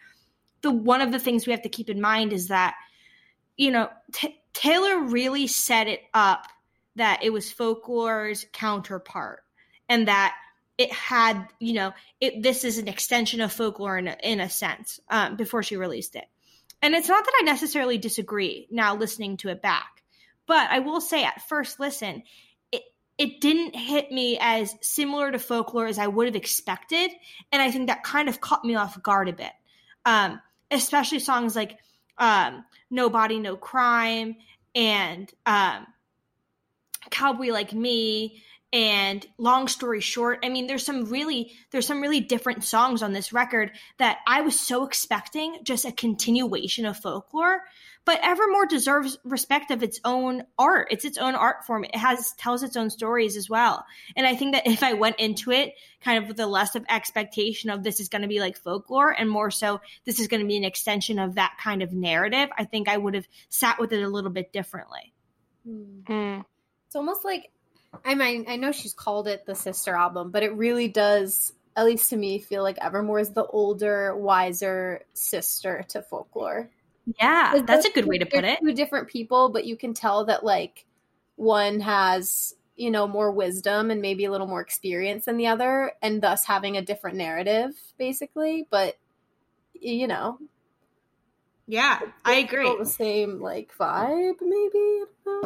the 0.63 0.71
one 0.71 1.01
of 1.01 1.13
the 1.13 1.19
things 1.19 1.47
we 1.47 1.53
have 1.53 1.63
to 1.63 1.69
keep 1.69 1.89
in 1.91 2.01
mind 2.01 2.33
is 2.33 2.49
that 2.49 2.75
you 3.57 3.71
know 3.71 3.89
t- 4.13 4.41
Taylor 4.53 5.01
really 5.01 5.47
set 5.47 5.87
it 5.87 6.01
up 6.13 6.47
that 6.97 7.23
it 7.23 7.33
was 7.33 7.53
folklore's 7.53 8.47
counterpart 8.53 9.41
and 9.89 10.09
that 10.09 10.35
it 10.79 10.93
had 10.93 11.47
you 11.59 11.75
know 11.75 11.93
it 12.21 12.43
this 12.43 12.65
is 12.65 12.79
an 12.79 12.89
extension 12.89 13.41
of 13.41 13.53
folklore 13.53 13.99
in 13.99 14.09
a, 14.09 14.17
in 14.23 14.41
a 14.41 14.51
sense 14.51 15.01
um, 15.09 15.37
before 15.37 15.63
she 15.63 15.77
released 15.77 16.17
it. 16.17 16.27
And 16.83 16.95
it's 16.95 17.09
not 17.09 17.25
that 17.25 17.35
i 17.41 17.45
necessarily 17.45 17.99
disagree 17.99 18.67
now 18.71 18.95
listening 18.95 19.37
to 19.39 19.49
it 19.49 19.63
back 19.63 20.03
but 20.47 20.69
i 20.71 20.81
will 20.81 21.01
say 21.01 21.25
at 21.25 21.49
first 21.49 21.81
listen 21.81 22.23
it 22.73 22.83
it 23.17 23.41
didn't 23.41 23.75
hit 23.75 24.11
me 24.11 24.37
as 24.41 24.75
similar 24.83 25.33
to 25.33 25.39
folklore 25.39 25.87
as 25.87 25.99
i 25.99 26.07
would 26.07 26.27
have 26.27 26.37
expected 26.37 27.11
and 27.53 27.63
i 27.63 27.71
think 27.71 27.87
that 27.87 28.03
kind 28.03 28.29
of 28.29 28.41
caught 28.41 28.65
me 28.65 28.75
off 28.75 29.01
guard 29.03 29.29
a 29.29 29.33
bit. 29.33 29.53
Um, 30.07 30.41
especially 30.71 31.21
songs 31.21 31.57
like 31.57 31.79
um, 32.19 32.65
no 32.91 33.09
body 33.09 33.39
no 33.39 33.57
crime 33.57 34.37
and 34.75 35.33
um, 35.47 35.87
cowboy 37.11 37.49
like 37.49 37.73
me 37.73 38.43
and 38.75 39.27
long 39.39 39.69
story 39.69 40.01
short 40.01 40.41
i 40.45 40.51
mean 40.51 40.67
there's 40.67 40.85
some 40.85 41.07
really 41.07 41.53
there's 41.71 41.87
some 41.87 42.03
really 42.03 42.21
different 42.21 42.65
songs 42.65 43.03
on 43.03 43.13
this 43.13 43.33
record 43.33 43.71
that 43.99 44.19
i 44.27 44.43
was 44.43 44.59
so 44.59 44.85
expecting 44.85 45.59
just 45.63 45.87
a 45.87 45.93
continuation 45.93 46.85
of 46.85 46.97
folklore 46.97 47.63
but 48.05 48.21
evermore 48.23 48.67
deserves 48.67 49.17
respect 49.25 49.71
of 49.71 49.83
its 49.83 49.99
own 50.05 50.43
art. 50.59 50.89
It's 50.91 51.07
its 51.07 51.17
own 51.17 51.35
art 51.35 51.65
form. 51.65 51.85
It 51.85 51.97
has 51.97 52.33
tells 52.33 52.63
its 52.63 52.77
own 52.77 52.91
stories 52.91 53.37
as 53.37 53.49
well. 53.49 53.85
And 54.17 54.27
i 54.27 54.35
think 54.35 54.55
that 54.55 54.67
if 54.67 54.83
i 54.83 54.93
went 54.93 55.17
into 55.19 55.51
it 55.51 55.75
kind 56.01 56.23
of 56.23 56.29
with 56.29 56.39
a 56.41 56.47
less 56.47 56.75
of 56.75 56.85
expectation 56.89 57.71
of 57.71 57.83
this 57.83 58.01
is 58.01 58.09
going 58.09 58.23
to 58.23 58.29
be 58.29 58.41
like 58.41 58.59
folklore 58.59 59.11
and 59.11 59.31
more 59.31 59.51
so 59.51 59.81
this 60.05 60.21
is 60.21 60.29
going 60.29 60.41
to 60.41 60.47
be 60.47 60.57
an 60.57 60.65
extension 60.65 61.19
of 61.19 61.37
that 61.37 61.57
kind 61.63 61.83
of 61.83 61.93
narrative 61.93 62.49
i 62.59 62.65
think 62.65 62.89
i 62.89 62.97
would 62.97 63.15
have 63.15 63.27
sat 63.49 63.79
with 63.79 63.93
it 63.93 64.03
a 64.03 64.09
little 64.09 64.31
bit 64.31 64.53
differently. 64.53 65.13
Mm. 65.67 66.45
it's 66.87 66.97
almost 66.97 67.25
like 67.25 67.51
I 68.05 68.15
mean, 68.15 68.47
I 68.49 68.57
know 68.57 68.73
she's 68.73 68.95
called 68.95 69.29
it 69.29 69.47
the 69.47 69.55
sister 69.55 69.95
album, 69.95 70.31
but 70.31 70.43
it 70.43 70.55
really 70.55 70.89
does, 70.89 71.53
at 71.77 71.85
least 71.85 72.11
to 72.11 72.17
me, 72.17 72.39
feel 72.39 72.63
like 72.63 72.79
Evermore 72.79 73.21
is 73.21 73.31
the 73.31 73.45
older, 73.45 74.17
wiser 74.17 75.03
sister 75.13 75.85
to 75.89 76.03
folklore. 76.03 76.71
Yeah, 77.21 77.61
that's 77.67 77.87
a 77.87 77.93
good 77.93 78.07
way 78.07 78.19
to 78.19 78.27
put 78.27 78.45
it. 78.45 78.59
Two 78.61 78.73
different 78.73 79.09
people, 79.09 79.51
but 79.51 79.67
you 79.67 79.77
can 79.77 79.93
tell 79.93 80.25
that 80.27 80.45
like 80.45 80.87
one 81.37 81.81
has 81.81 82.55
you 82.77 82.91
know 82.91 83.07
more 83.07 83.31
wisdom 83.31 83.91
and 83.91 84.01
maybe 84.01 84.25
a 84.25 84.31
little 84.31 84.47
more 84.47 84.61
experience 84.61 85.27
than 85.27 85.37
the 85.37 85.49
other, 85.49 85.93
and 86.01 86.23
thus 86.23 86.45
having 86.45 86.77
a 86.77 86.83
different 86.83 87.19
narrative, 87.19 87.73
basically. 87.99 88.67
But 88.71 88.97
you 89.75 90.07
know, 90.07 90.39
yeah, 91.67 92.01
I 92.25 92.35
agree. 92.35 92.75
The 92.79 92.87
same 92.87 93.41
like 93.41 93.73
vibe, 93.79 94.37
maybe. 94.41 95.01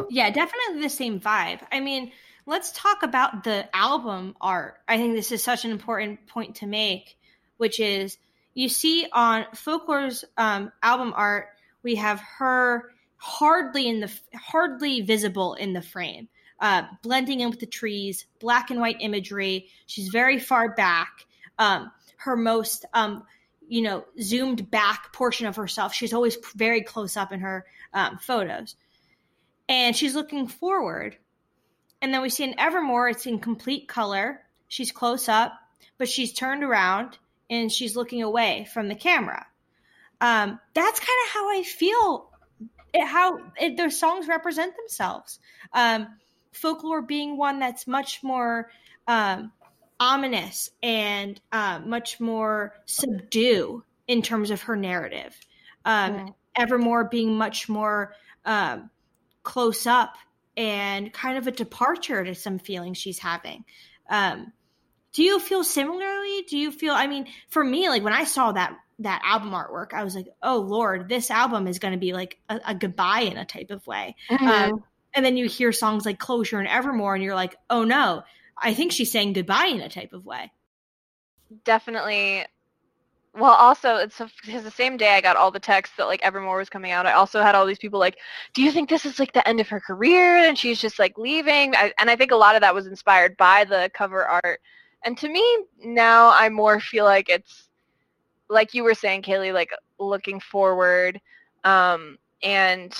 Yeah, 0.09 0.29
definitely 0.31 0.81
the 0.81 0.89
same 0.89 1.19
vibe. 1.19 1.61
I 1.71 1.79
mean, 1.79 2.11
let's 2.49 2.71
talk 2.71 3.03
about 3.03 3.43
the 3.43 3.69
album 3.75 4.35
art. 4.41 4.77
I 4.87 4.97
think 4.97 5.15
this 5.15 5.31
is 5.31 5.43
such 5.43 5.65
an 5.65 5.71
important 5.71 6.25
point 6.25 6.55
to 6.55 6.65
make, 6.65 7.15
which 7.57 7.79
is 7.79 8.17
you 8.55 8.69
see 8.69 9.07
on 9.13 9.45
Folklore's 9.53 10.25
um, 10.35 10.71
album 10.81 11.13
art, 11.15 11.49
we 11.83 11.95
have 11.95 12.19
her 12.39 12.89
hardly 13.17 13.87
in 13.87 13.99
the 13.99 14.11
hardly 14.33 15.01
visible 15.01 15.53
in 15.53 15.73
the 15.73 15.81
frame, 15.83 16.27
uh, 16.59 16.83
blending 17.03 17.41
in 17.41 17.51
with 17.51 17.59
the 17.59 17.67
trees, 17.67 18.25
black 18.39 18.71
and 18.71 18.79
white 18.81 18.97
imagery. 18.99 19.67
She's 19.85 20.07
very 20.07 20.39
far 20.39 20.73
back. 20.73 21.27
Um, 21.59 21.91
her 22.17 22.35
most 22.35 22.83
um, 22.95 23.25
you 23.67 23.83
know 23.83 24.05
zoomed 24.19 24.71
back 24.71 25.13
portion 25.13 25.45
of 25.45 25.55
herself, 25.55 25.93
she's 25.93 26.13
always 26.13 26.35
very 26.55 26.81
close 26.81 27.15
up 27.15 27.31
in 27.31 27.41
her 27.41 27.67
um, 27.93 28.17
photos, 28.17 28.75
and 29.69 29.95
she's 29.95 30.15
looking 30.15 30.47
forward 30.47 31.15
and 32.01 32.13
then 32.13 32.21
we 32.21 32.29
see 32.29 32.43
in 32.43 32.59
Evermore, 32.59 33.09
it's 33.09 33.25
in 33.25 33.39
complete 33.39 33.87
color. 33.87 34.41
She's 34.67 34.91
close 34.91 35.27
up, 35.27 35.53
but 35.97 36.07
she's 36.07 36.33
turned 36.33 36.63
around 36.63 37.17
and 37.49 37.71
she's 37.71 37.95
looking 37.95 38.21
away 38.21 38.67
from 38.73 38.87
the 38.87 38.95
camera. 38.95 39.45
Um, 40.21 40.59
that's 40.73 40.99
kind 40.99 41.17
of 41.25 41.33
how 41.33 41.49
I 41.49 41.63
feel. 41.63 42.29
It, 42.93 43.05
how 43.05 43.39
it, 43.59 43.77
their 43.77 43.89
songs 43.89 44.27
represent 44.27 44.75
themselves. 44.75 45.39
Um, 45.73 46.07
folklore 46.51 47.01
being 47.01 47.37
one 47.37 47.59
that's 47.59 47.85
much 47.85 48.23
more 48.23 48.71
um, 49.07 49.51
ominous 49.99 50.69
and 50.81 51.39
uh, 51.51 51.79
much 51.85 52.19
more 52.19 52.73
subdue 52.85 53.83
in 54.07 54.21
terms 54.21 54.51
of 54.51 54.61
her 54.63 54.75
narrative. 54.75 55.35
Um, 55.85 56.13
yeah. 56.15 56.27
Evermore 56.55 57.05
being 57.05 57.37
much 57.37 57.69
more 57.69 58.13
um, 58.45 58.89
close 59.43 59.85
up 59.85 60.15
and 60.59 61.13
kind 61.13 61.37
of 61.37 61.47
a 61.47 61.51
departure 61.51 62.21
to 62.21 62.35
some 62.35 62.59
feelings 62.59 62.97
she's 62.97 63.17
having. 63.17 63.63
Um, 64.09 64.51
do 65.13 65.23
you 65.23 65.39
feel 65.39 65.63
similarly? 65.63 66.43
Do 66.49 66.57
you 66.57 66.71
feel? 66.71 66.93
I 66.93 67.07
mean, 67.07 67.27
for 67.47 67.63
me, 67.63 67.87
like 67.87 68.03
when 68.03 68.13
I 68.13 68.25
saw 68.25 68.51
that 68.51 68.77
that 68.99 69.21
album 69.23 69.51
artwork, 69.51 69.93
I 69.93 70.03
was 70.03 70.15
like, 70.15 70.27
"Oh 70.43 70.57
Lord, 70.57 71.07
this 71.07 71.31
album 71.31 71.65
is 71.65 71.79
going 71.79 71.93
to 71.93 71.97
be 71.99 72.11
like 72.11 72.37
a, 72.49 72.59
a, 72.67 72.75
goodbye 72.75 73.21
in 73.21 73.37
a 73.37 73.45
type 73.45 73.71
of 73.71 73.87
way." 73.87 74.17
Mm-hmm. 74.29 74.47
Um, 74.47 74.83
and 75.13 75.25
then 75.25 75.37
you 75.37 75.47
hear 75.47 75.71
songs 75.71 76.05
like 76.05 76.19
"Closure" 76.19 76.59
and 76.59 76.67
"Evermore," 76.67 77.15
and 77.15 77.23
you're 77.23 77.35
like, 77.35 77.55
"Oh 77.69 77.85
no, 77.85 78.23
I 78.57 78.73
think 78.73 78.91
she's 78.91 79.11
saying 79.11 79.33
goodbye 79.33 79.71
in 79.71 79.79
a 79.79 79.89
type 79.89 80.11
of 80.11 80.25
way." 80.25 80.51
Definitely. 81.63 82.45
Well, 83.39 83.53
also 83.53 83.95
it's 83.97 84.17
the 84.17 84.71
same 84.71 84.97
day 84.97 85.15
I 85.15 85.21
got 85.21 85.37
all 85.37 85.51
the 85.51 85.59
texts 85.59 85.95
that 85.97 86.07
like 86.07 86.21
Evermore 86.23 86.57
was 86.57 86.69
coming 86.69 86.91
out. 86.91 87.05
I 87.05 87.13
also 87.13 87.41
had 87.41 87.55
all 87.55 87.65
these 87.65 87.79
people 87.79 87.99
like, 87.99 88.17
"Do 88.53 88.61
you 88.63 88.71
think 88.71 88.89
this 88.89 89.05
is 89.05 89.19
like 89.19 89.33
the 89.33 89.47
end 89.47 89.59
of 89.61 89.69
her 89.69 89.79
career?" 89.79 90.37
And 90.37 90.57
she's 90.57 90.79
just 90.81 90.99
like 90.99 91.17
leaving. 91.17 91.75
I, 91.75 91.93
and 91.99 92.09
I 92.09 92.15
think 92.17 92.31
a 92.31 92.35
lot 92.35 92.55
of 92.55 92.61
that 92.61 92.75
was 92.75 92.87
inspired 92.87 93.37
by 93.37 93.65
the 93.65 93.89
cover 93.93 94.25
art 94.27 94.59
and 95.03 95.17
to 95.19 95.29
me, 95.29 95.43
now 95.83 96.31
I 96.31 96.49
more 96.49 96.79
feel 96.79 97.05
like 97.05 97.29
it's 97.29 97.69
like 98.49 98.73
you 98.73 98.83
were 98.83 98.95
saying, 98.95 99.23
Kaylee, 99.23 99.53
like 99.53 99.71
looking 99.99 100.39
forward. 100.39 101.21
Um, 101.63 102.17
and 102.43 102.93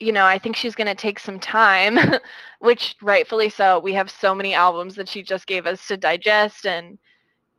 you 0.00 0.12
know, 0.12 0.26
I 0.26 0.38
think 0.38 0.56
she's 0.56 0.74
going 0.74 0.88
to 0.88 0.94
take 0.94 1.18
some 1.18 1.40
time, 1.40 1.98
which 2.60 2.96
rightfully 3.02 3.48
so. 3.48 3.78
We 3.80 3.94
have 3.94 4.10
so 4.10 4.34
many 4.34 4.52
albums 4.54 4.94
that 4.96 5.08
she 5.08 5.22
just 5.22 5.46
gave 5.46 5.66
us 5.66 5.86
to 5.88 5.96
digest 5.96 6.66
and 6.66 6.98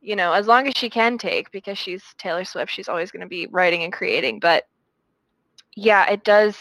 you 0.00 0.16
know, 0.16 0.32
as 0.32 0.46
long 0.46 0.66
as 0.66 0.74
she 0.76 0.88
can 0.88 1.18
take 1.18 1.50
because 1.50 1.76
she's 1.78 2.02
Taylor 2.18 2.44
Swift, 2.44 2.72
she's 2.72 2.88
always 2.88 3.10
going 3.10 3.22
to 3.22 3.28
be 3.28 3.46
writing 3.46 3.82
and 3.82 3.92
creating, 3.92 4.38
but 4.38 4.66
yeah, 5.74 6.10
it 6.10 6.24
does 6.24 6.56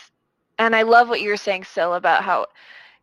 and 0.60 0.76
I 0.76 0.82
love 0.82 1.08
what 1.08 1.22
you 1.22 1.30
were 1.30 1.38
saying, 1.38 1.66
Sil, 1.70 1.94
about 1.94 2.24
how 2.24 2.48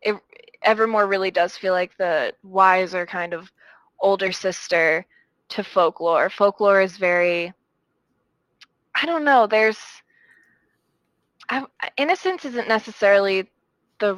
it 0.01 0.15
Evermore 0.61 1.07
really 1.07 1.31
does 1.31 1.55
feel 1.55 1.73
like 1.73 1.95
the 1.97 2.33
wiser 2.43 3.05
kind 3.05 3.33
of 3.33 3.51
older 3.99 4.31
sister 4.31 5.05
to 5.49 5.63
folklore. 5.63 6.29
Folklore 6.29 6.81
is 6.81 6.97
very 6.97 7.53
I 8.95 9.05
don't 9.05 9.23
know, 9.25 9.47
there's 9.47 9.79
I, 11.49 11.65
innocence 11.97 12.45
isn't 12.45 12.67
necessarily 12.67 13.49
the 13.99 14.17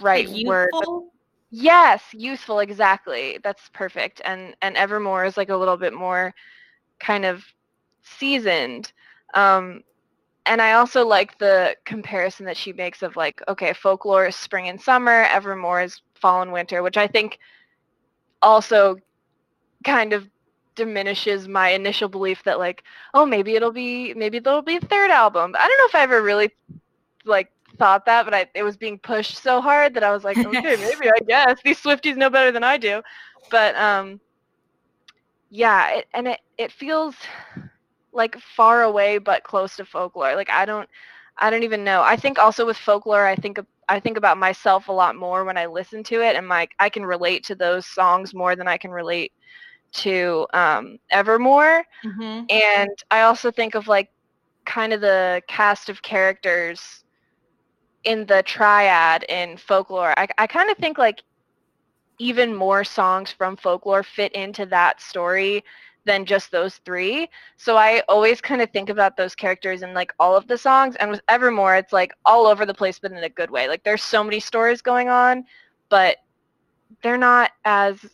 right 0.00 0.28
like 0.28 0.46
word. 0.46 0.70
Yes, 1.50 2.02
useful 2.12 2.58
exactly. 2.60 3.38
That's 3.42 3.68
perfect. 3.70 4.20
And 4.24 4.54
and 4.60 4.76
Evermore 4.76 5.24
is 5.24 5.36
like 5.36 5.48
a 5.48 5.56
little 5.56 5.76
bit 5.78 5.94
more 5.94 6.34
kind 7.00 7.24
of 7.24 7.44
seasoned. 8.02 8.92
Um 9.34 9.82
and 10.46 10.62
I 10.62 10.74
also 10.74 11.06
like 11.06 11.38
the 11.38 11.76
comparison 11.86 12.46
that 12.46 12.56
she 12.56 12.72
makes 12.72 13.02
of 13.02 13.16
like, 13.16 13.42
okay, 13.48 13.74
folklore 13.74 14.26
is 14.28 14.36
spring 14.36 14.68
and 14.68 14.80
summer, 14.80 15.24
Evermore 15.24 15.82
is 15.82 16.02
fall 16.14 16.42
and 16.42 16.52
winter, 16.52 16.82
which 16.82 16.96
I 16.98 17.06
think 17.08 17.38
also 18.42 18.96
kind 19.84 20.12
of 20.12 20.28
diminishes 20.76 21.48
my 21.48 21.70
initial 21.70 22.08
belief 22.08 22.42
that 22.44 22.58
like, 22.58 22.84
oh, 23.14 23.26
maybe 23.26 23.56
it'll 23.56 23.72
be 23.72 24.14
maybe 24.14 24.38
there'll 24.38 24.62
be 24.62 24.76
a 24.76 24.80
third 24.80 25.10
album. 25.10 25.54
I 25.58 25.68
don't 25.68 25.78
know 25.78 25.86
if 25.88 25.94
I 25.94 26.02
ever 26.02 26.22
really 26.22 26.50
like 27.24 27.50
thought 27.76 28.06
that, 28.06 28.24
but 28.24 28.34
I, 28.34 28.46
it 28.54 28.62
was 28.62 28.76
being 28.76 28.98
pushed 28.98 29.42
so 29.42 29.60
hard 29.60 29.94
that 29.94 30.02
I 30.02 30.12
was 30.12 30.24
like, 30.24 30.38
okay, 30.38 30.76
maybe 30.76 31.08
I 31.08 31.20
guess 31.26 31.58
these 31.64 31.80
Swifties 31.80 32.16
know 32.16 32.30
better 32.30 32.52
than 32.52 32.64
I 32.64 32.76
do. 32.76 33.02
But 33.50 33.76
um, 33.76 34.20
yeah, 35.50 35.96
it, 35.96 36.06
and 36.14 36.28
it 36.28 36.40
it 36.56 36.72
feels 36.72 37.14
like 38.12 38.38
far 38.38 38.82
away 38.82 39.18
but 39.18 39.44
close 39.44 39.76
to 39.76 39.84
folklore. 39.84 40.34
Like 40.34 40.50
I 40.50 40.64
don't 40.64 40.88
I 41.38 41.50
don't 41.50 41.62
even 41.62 41.84
know. 41.84 42.02
I 42.02 42.16
think 42.16 42.38
also 42.38 42.66
with 42.66 42.76
folklore, 42.76 43.26
I 43.26 43.36
think 43.36 43.58
I 43.88 44.00
think 44.00 44.16
about 44.16 44.38
myself 44.38 44.88
a 44.88 44.92
lot 44.92 45.16
more 45.16 45.44
when 45.44 45.56
I 45.56 45.66
listen 45.66 46.02
to 46.04 46.22
it, 46.22 46.36
and 46.36 46.46
my 46.46 46.68
I 46.78 46.88
can 46.88 47.04
relate 47.04 47.44
to 47.44 47.54
those 47.54 47.86
songs 47.86 48.34
more 48.34 48.56
than 48.56 48.68
I 48.68 48.76
can 48.76 48.90
relate 48.90 49.32
to 49.90 50.46
um, 50.52 50.98
Evermore. 51.10 51.84
Mm-hmm. 52.04 52.44
And 52.50 53.04
I 53.10 53.22
also 53.22 53.50
think 53.50 53.74
of 53.74 53.88
like 53.88 54.10
kind 54.66 54.92
of 54.92 55.00
the 55.00 55.42
cast 55.48 55.88
of 55.88 56.02
characters 56.02 57.04
in 58.04 58.26
the 58.26 58.42
triad 58.42 59.24
in 59.28 59.56
folklore. 59.56 60.14
I, 60.18 60.28
I 60.38 60.46
kind 60.46 60.70
of 60.70 60.76
think 60.78 60.98
like 60.98 61.22
even 62.18 62.54
more 62.54 62.84
songs 62.84 63.30
from 63.30 63.56
folklore 63.56 64.02
fit 64.02 64.32
into 64.32 64.66
that 64.66 65.00
story 65.00 65.64
than 66.04 66.24
just 66.24 66.50
those 66.50 66.76
three. 66.78 67.28
So 67.56 67.76
I 67.76 68.02
always 68.08 68.40
kind 68.40 68.62
of 68.62 68.70
think 68.70 68.88
about 68.88 69.16
those 69.16 69.34
characters 69.34 69.82
in 69.82 69.94
like 69.94 70.12
all 70.18 70.36
of 70.36 70.48
the 70.48 70.58
songs. 70.58 70.96
And 70.96 71.10
with 71.10 71.20
Evermore, 71.28 71.76
it's 71.76 71.92
like 71.92 72.12
all 72.24 72.46
over 72.46 72.64
the 72.64 72.74
place, 72.74 72.98
but 72.98 73.12
in 73.12 73.22
a 73.22 73.28
good 73.28 73.50
way. 73.50 73.68
Like 73.68 73.84
there's 73.84 74.02
so 74.02 74.24
many 74.24 74.40
stories 74.40 74.80
going 74.80 75.08
on, 75.08 75.44
but 75.88 76.16
they're 77.02 77.18
not 77.18 77.52
as 77.64 78.04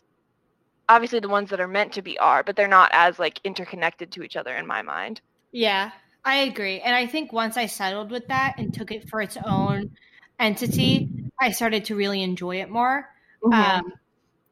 obviously 0.89 1.19
the 1.19 1.29
ones 1.29 1.49
that 1.49 1.59
are 1.59 1.67
meant 1.67 1.93
to 1.93 2.01
be 2.01 2.17
are, 2.19 2.43
but 2.43 2.55
they're 2.55 2.67
not 2.67 2.89
as 2.93 3.17
like 3.17 3.39
interconnected 3.43 4.11
to 4.11 4.23
each 4.23 4.35
other 4.35 4.55
in 4.55 4.67
my 4.67 4.81
mind. 4.81 5.21
Yeah, 5.51 5.91
I 6.25 6.37
agree. 6.37 6.79
And 6.79 6.95
I 6.95 7.05
think 7.05 7.31
once 7.31 7.55
I 7.55 7.67
settled 7.67 8.09
with 8.09 8.27
that 8.27 8.55
and 8.57 8.73
took 8.73 8.91
it 8.91 9.07
for 9.07 9.21
its 9.21 9.37
own 9.37 9.91
entity, 10.39 11.09
I 11.39 11.51
started 11.51 11.85
to 11.85 11.95
really 11.95 12.23
enjoy 12.23 12.61
it 12.61 12.69
more. 12.69 13.07
Mm-hmm. 13.43 13.53
Um, 13.53 13.93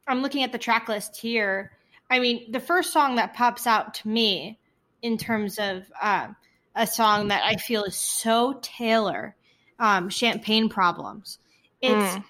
I'm 0.07 0.21
looking 0.21 0.43
at 0.43 0.51
the 0.51 0.59
track 0.59 0.87
list 0.87 1.17
here. 1.17 1.71
I 2.11 2.19
mean, 2.19 2.51
the 2.51 2.59
first 2.59 2.93
song 2.93 3.15
that 3.15 3.33
pops 3.33 3.65
out 3.65 3.95
to 3.95 4.07
me 4.07 4.59
in 5.01 5.17
terms 5.17 5.57
of 5.57 5.83
uh, 5.99 6.27
a 6.75 6.85
song 6.85 7.29
that 7.29 7.43
I 7.43 7.55
feel 7.55 7.85
is 7.85 7.95
so 7.95 8.59
Taylor, 8.61 9.35
um, 9.79 10.09
Champagne 10.09 10.69
Problems. 10.69 11.39
It's, 11.81 12.15
mm. 12.15 12.23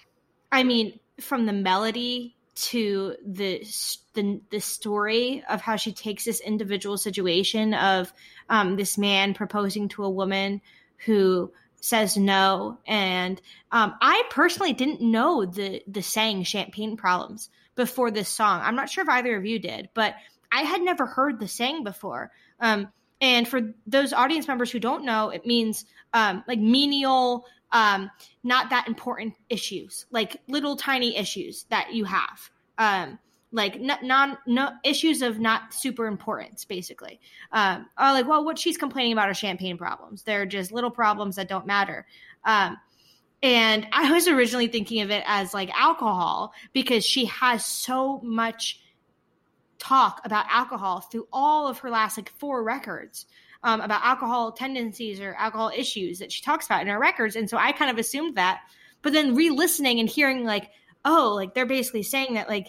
I 0.50 0.64
mean, 0.64 0.98
from 1.20 1.44
the 1.44 1.52
melody 1.52 2.33
to 2.54 3.16
the, 3.26 3.66
the 4.14 4.40
the 4.50 4.60
story 4.60 5.42
of 5.48 5.60
how 5.60 5.76
she 5.76 5.92
takes 5.92 6.24
this 6.24 6.40
individual 6.40 6.96
situation 6.96 7.74
of 7.74 8.12
um, 8.48 8.76
this 8.76 8.96
man 8.96 9.34
proposing 9.34 9.88
to 9.88 10.04
a 10.04 10.10
woman 10.10 10.60
who 11.04 11.52
says 11.80 12.16
no, 12.16 12.78
and 12.86 13.40
um, 13.72 13.94
I 14.00 14.22
personally 14.30 14.72
didn't 14.72 15.00
know 15.00 15.44
the 15.44 15.82
the 15.86 16.02
saying 16.02 16.44
"champagne 16.44 16.96
problems" 16.96 17.50
before 17.74 18.10
this 18.10 18.28
song. 18.28 18.60
I'm 18.62 18.76
not 18.76 18.88
sure 18.88 19.02
if 19.02 19.08
either 19.08 19.36
of 19.36 19.44
you 19.44 19.58
did, 19.58 19.88
but 19.94 20.14
I 20.52 20.62
had 20.62 20.80
never 20.80 21.06
heard 21.06 21.40
the 21.40 21.48
saying 21.48 21.82
before. 21.82 22.30
Um, 22.60 22.88
and 23.20 23.48
for 23.48 23.60
those 23.86 24.12
audience 24.12 24.46
members 24.46 24.70
who 24.70 24.78
don't 24.78 25.04
know, 25.04 25.30
it 25.30 25.46
means 25.46 25.84
um, 26.12 26.44
like 26.46 26.58
menial 26.58 27.46
um, 27.74 28.08
not 28.44 28.70
that 28.70 28.86
important 28.86 29.34
issues, 29.50 30.06
like 30.10 30.40
little 30.46 30.76
tiny 30.76 31.16
issues 31.16 31.64
that 31.70 31.92
you 31.92 32.04
have, 32.04 32.50
um, 32.78 33.18
like 33.50 33.80
non 33.80 34.38
no 34.46 34.70
issues 34.84 35.22
of 35.22 35.40
not 35.40 35.74
super 35.74 36.06
importance, 36.06 36.64
basically. 36.64 37.20
Um, 37.52 37.86
are 37.98 38.12
like, 38.12 38.28
well, 38.28 38.44
what 38.44 38.58
she's 38.58 38.76
complaining 38.76 39.12
about 39.12 39.28
are 39.28 39.34
champagne 39.34 39.76
problems. 39.76 40.22
They're 40.22 40.46
just 40.46 40.72
little 40.72 40.90
problems 40.90 41.36
that 41.36 41.48
don't 41.48 41.66
matter. 41.66 42.06
Um, 42.44 42.78
and 43.42 43.86
I 43.92 44.10
was 44.12 44.28
originally 44.28 44.68
thinking 44.68 45.02
of 45.02 45.10
it 45.10 45.24
as 45.26 45.52
like 45.52 45.70
alcohol 45.74 46.54
because 46.72 47.04
she 47.04 47.26
has 47.26 47.66
so 47.66 48.20
much 48.22 48.80
talk 49.78 50.20
about 50.24 50.46
alcohol 50.48 51.00
through 51.00 51.26
all 51.32 51.66
of 51.66 51.78
her 51.78 51.90
last 51.90 52.16
like 52.16 52.30
four 52.30 52.62
records 52.62 53.26
um, 53.64 53.80
about 53.80 54.04
alcohol 54.04 54.52
tendencies 54.52 55.18
or 55.20 55.34
alcohol 55.34 55.72
issues 55.74 56.18
that 56.18 56.30
she 56.30 56.42
talks 56.42 56.66
about 56.66 56.82
in 56.82 56.88
her 56.88 56.98
records. 56.98 57.34
And 57.34 57.48
so 57.48 57.56
I 57.56 57.72
kind 57.72 57.90
of 57.90 57.98
assumed 57.98 58.36
that. 58.36 58.60
But 59.02 59.12
then 59.12 59.34
re 59.34 59.50
listening 59.50 60.00
and 60.00 60.08
hearing, 60.08 60.44
like, 60.44 60.70
oh, 61.04 61.32
like 61.34 61.54
they're 61.54 61.66
basically 61.66 62.02
saying 62.02 62.34
that, 62.34 62.48
like, 62.48 62.68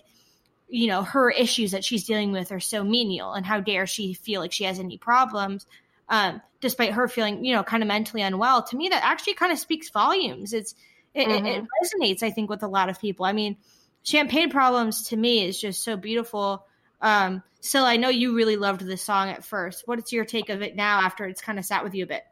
you 0.68 0.88
know, 0.88 1.04
her 1.04 1.30
issues 1.30 1.72
that 1.72 1.86
she's 1.86 2.06
dealing 2.06 2.32
with 2.32 2.52
are 2.52 2.60
so 2.60 2.84
menial 2.84 3.34
and 3.34 3.46
how 3.46 3.60
dare 3.60 3.86
she 3.86 4.14
feel 4.14 4.42
like 4.42 4.52
she 4.52 4.64
has 4.64 4.80
any 4.80 4.98
problems, 4.98 5.66
um, 6.10 6.42
despite 6.62 6.94
her 6.94 7.08
feeling, 7.08 7.46
you 7.46 7.54
know, 7.54 7.64
kind 7.64 7.84
of 7.84 7.88
mentally 7.88 8.24
unwell. 8.24 8.64
To 8.64 8.76
me, 8.76 8.90
that 8.90 9.04
actually 9.04 9.36
kind 9.36 9.52
of 9.52 9.60
speaks 9.60 9.90
volumes. 9.90 10.54
It's, 10.54 10.76
it, 11.14 11.28
mm-hmm. 11.28 11.46
it, 11.46 11.58
it 11.58 11.66
resonates, 11.84 12.24
I 12.24 12.32
think, 12.32 12.50
with 12.50 12.64
a 12.64 12.68
lot 12.68 12.90
of 12.90 13.00
people. 13.00 13.26
I 13.26 13.34
mean, 13.34 13.58
champagne 14.04 14.50
problems 14.50 15.10
to 15.10 15.18
me 15.18 15.46
is 15.46 15.60
just 15.60 15.84
so 15.84 15.98
beautiful 15.98 16.66
um, 17.06 17.44
so 17.60 17.84
I 17.86 17.98
know 17.98 18.10
you 18.10 18.36
really 18.36 18.58
loved 18.58 18.82
this 18.82 19.04
song 19.04 19.30
at 19.30 19.46
first. 19.46 19.84
What's 19.86 20.12
your 20.12 20.26
take 20.26 20.50
of 20.50 20.64
it 20.64 20.76
now 20.76 21.02
after 21.02 21.26
it's 21.26 21.40
kind 21.42 21.60
of 21.60 21.66
sat 21.66 21.84
with 21.84 21.94
you 21.94 22.04
a 22.04 22.08
bit? 22.08 22.24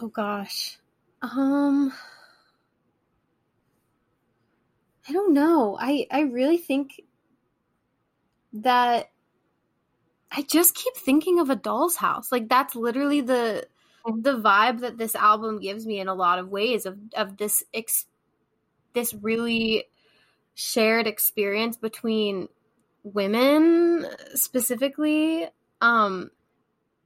Oh 0.00 0.06
gosh. 0.06 0.78
Um 1.22 1.92
I 5.08 5.12
don't 5.12 5.34
know. 5.34 5.76
I 5.80 6.06
I 6.10 6.20
really 6.20 6.56
think 6.56 7.00
that 8.52 9.10
I 10.30 10.42
just 10.42 10.76
keep 10.76 10.94
thinking 10.96 11.40
of 11.40 11.50
a 11.50 11.56
doll's 11.56 11.96
house. 11.96 12.30
Like 12.30 12.48
that's 12.48 12.76
literally 12.76 13.22
the 13.22 13.66
the 14.04 14.38
vibe 14.38 14.80
that 14.82 14.98
this 14.98 15.16
album 15.16 15.58
gives 15.58 15.84
me 15.84 15.98
in 15.98 16.06
a 16.06 16.14
lot 16.14 16.38
of 16.38 16.48
ways 16.48 16.86
of 16.86 16.96
of 17.16 17.38
this 17.38 17.64
ex, 17.74 18.06
this 18.92 19.14
really 19.14 19.86
shared 20.54 21.08
experience 21.08 21.76
between 21.76 22.48
women 23.14 24.04
specifically 24.34 25.46
um 25.80 26.28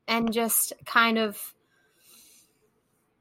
and 0.08 0.32
just 0.32 0.72
kind 0.86 1.18
of 1.18 1.54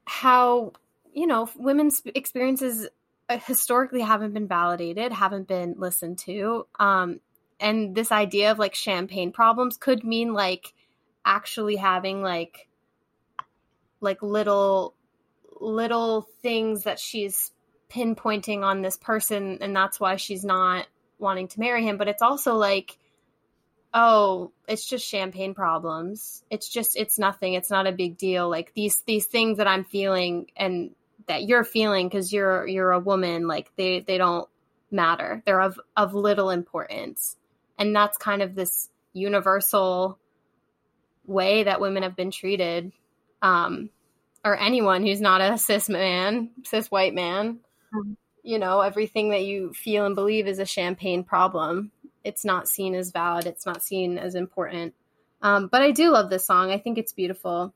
how 0.06 0.72
you 1.12 1.26
know 1.26 1.48
women's 1.56 2.00
experiences 2.14 2.88
historically 3.28 4.00
haven't 4.00 4.32
been 4.32 4.48
validated 4.48 5.12
haven't 5.12 5.46
been 5.46 5.74
listened 5.76 6.16
to 6.16 6.66
um 6.78 7.20
and 7.60 7.94
this 7.94 8.10
idea 8.10 8.50
of 8.50 8.58
like 8.58 8.74
champagne 8.74 9.30
problems 9.30 9.76
could 9.76 10.02
mean 10.02 10.32
like 10.32 10.72
actually 11.24 11.76
having 11.76 12.22
like 12.22 12.66
like 14.00 14.22
little 14.22 14.94
little 15.60 16.26
things 16.40 16.84
that 16.84 16.98
she's 16.98 17.52
pinpointing 17.90 18.62
on 18.62 18.80
this 18.80 18.96
person 18.96 19.58
and 19.60 19.76
that's 19.76 20.00
why 20.00 20.16
she's 20.16 20.44
not 20.44 20.86
wanting 21.20 21.48
to 21.48 21.60
marry 21.60 21.84
him 21.84 21.96
but 21.96 22.08
it's 22.08 22.22
also 22.22 22.54
like 22.54 22.96
oh 23.92 24.52
it's 24.68 24.88
just 24.88 25.06
champagne 25.06 25.54
problems. 25.54 26.44
It's 26.50 26.68
just 26.68 26.96
it's 26.96 27.18
nothing. 27.18 27.54
It's 27.54 27.70
not 27.70 27.86
a 27.86 27.92
big 27.92 28.16
deal. 28.16 28.48
Like 28.48 28.72
these 28.74 29.02
these 29.06 29.26
things 29.26 29.58
that 29.58 29.66
i'm 29.66 29.84
feeling 29.84 30.50
and 30.56 30.90
that 31.26 31.44
you're 31.44 31.64
feeling 31.64 32.08
because 32.08 32.32
you're 32.32 32.66
you're 32.66 32.92
a 32.92 33.00
woman 33.00 33.46
like 33.46 33.70
they 33.76 34.00
they 34.00 34.18
don't 34.18 34.48
matter. 34.90 35.42
They're 35.44 35.60
of 35.60 35.78
of 35.96 36.14
little 36.14 36.50
importance. 36.50 37.36
And 37.78 37.94
that's 37.94 38.16
kind 38.18 38.42
of 38.42 38.54
this 38.54 38.88
universal 39.12 40.18
way 41.26 41.64
that 41.64 41.80
women 41.80 42.02
have 42.02 42.16
been 42.16 42.30
treated 42.30 42.92
um 43.42 43.90
or 44.44 44.56
anyone 44.56 45.04
who's 45.04 45.20
not 45.20 45.40
a 45.40 45.58
cis 45.58 45.88
man 45.88 46.50
cis 46.64 46.90
white 46.90 47.14
man. 47.14 47.58
Mm-hmm. 47.94 48.12
You 48.42 48.58
know 48.58 48.80
everything 48.80 49.30
that 49.30 49.44
you 49.44 49.72
feel 49.72 50.06
and 50.06 50.14
believe 50.14 50.46
is 50.46 50.58
a 50.58 50.66
champagne 50.66 51.24
problem. 51.24 51.92
It's 52.24 52.44
not 52.44 52.68
seen 52.68 52.94
as 52.94 53.10
valid. 53.10 53.46
It's 53.46 53.66
not 53.66 53.82
seen 53.82 54.18
as 54.18 54.34
important. 54.34 54.94
Um, 55.42 55.68
but 55.68 55.80
i 55.80 55.90
do 55.90 56.10
love 56.10 56.28
this 56.28 56.46
song. 56.46 56.70
I 56.70 56.78
think 56.78 56.98
it's 56.98 57.12
beautiful. 57.12 57.74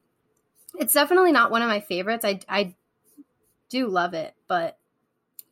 It's 0.78 0.92
definitely 0.92 1.32
not 1.32 1.50
one 1.50 1.62
of 1.62 1.68
my 1.68 1.80
favorites. 1.80 2.24
I, 2.24 2.40
I 2.48 2.74
do 3.70 3.88
love 3.88 4.14
it 4.14 4.34
but 4.48 4.78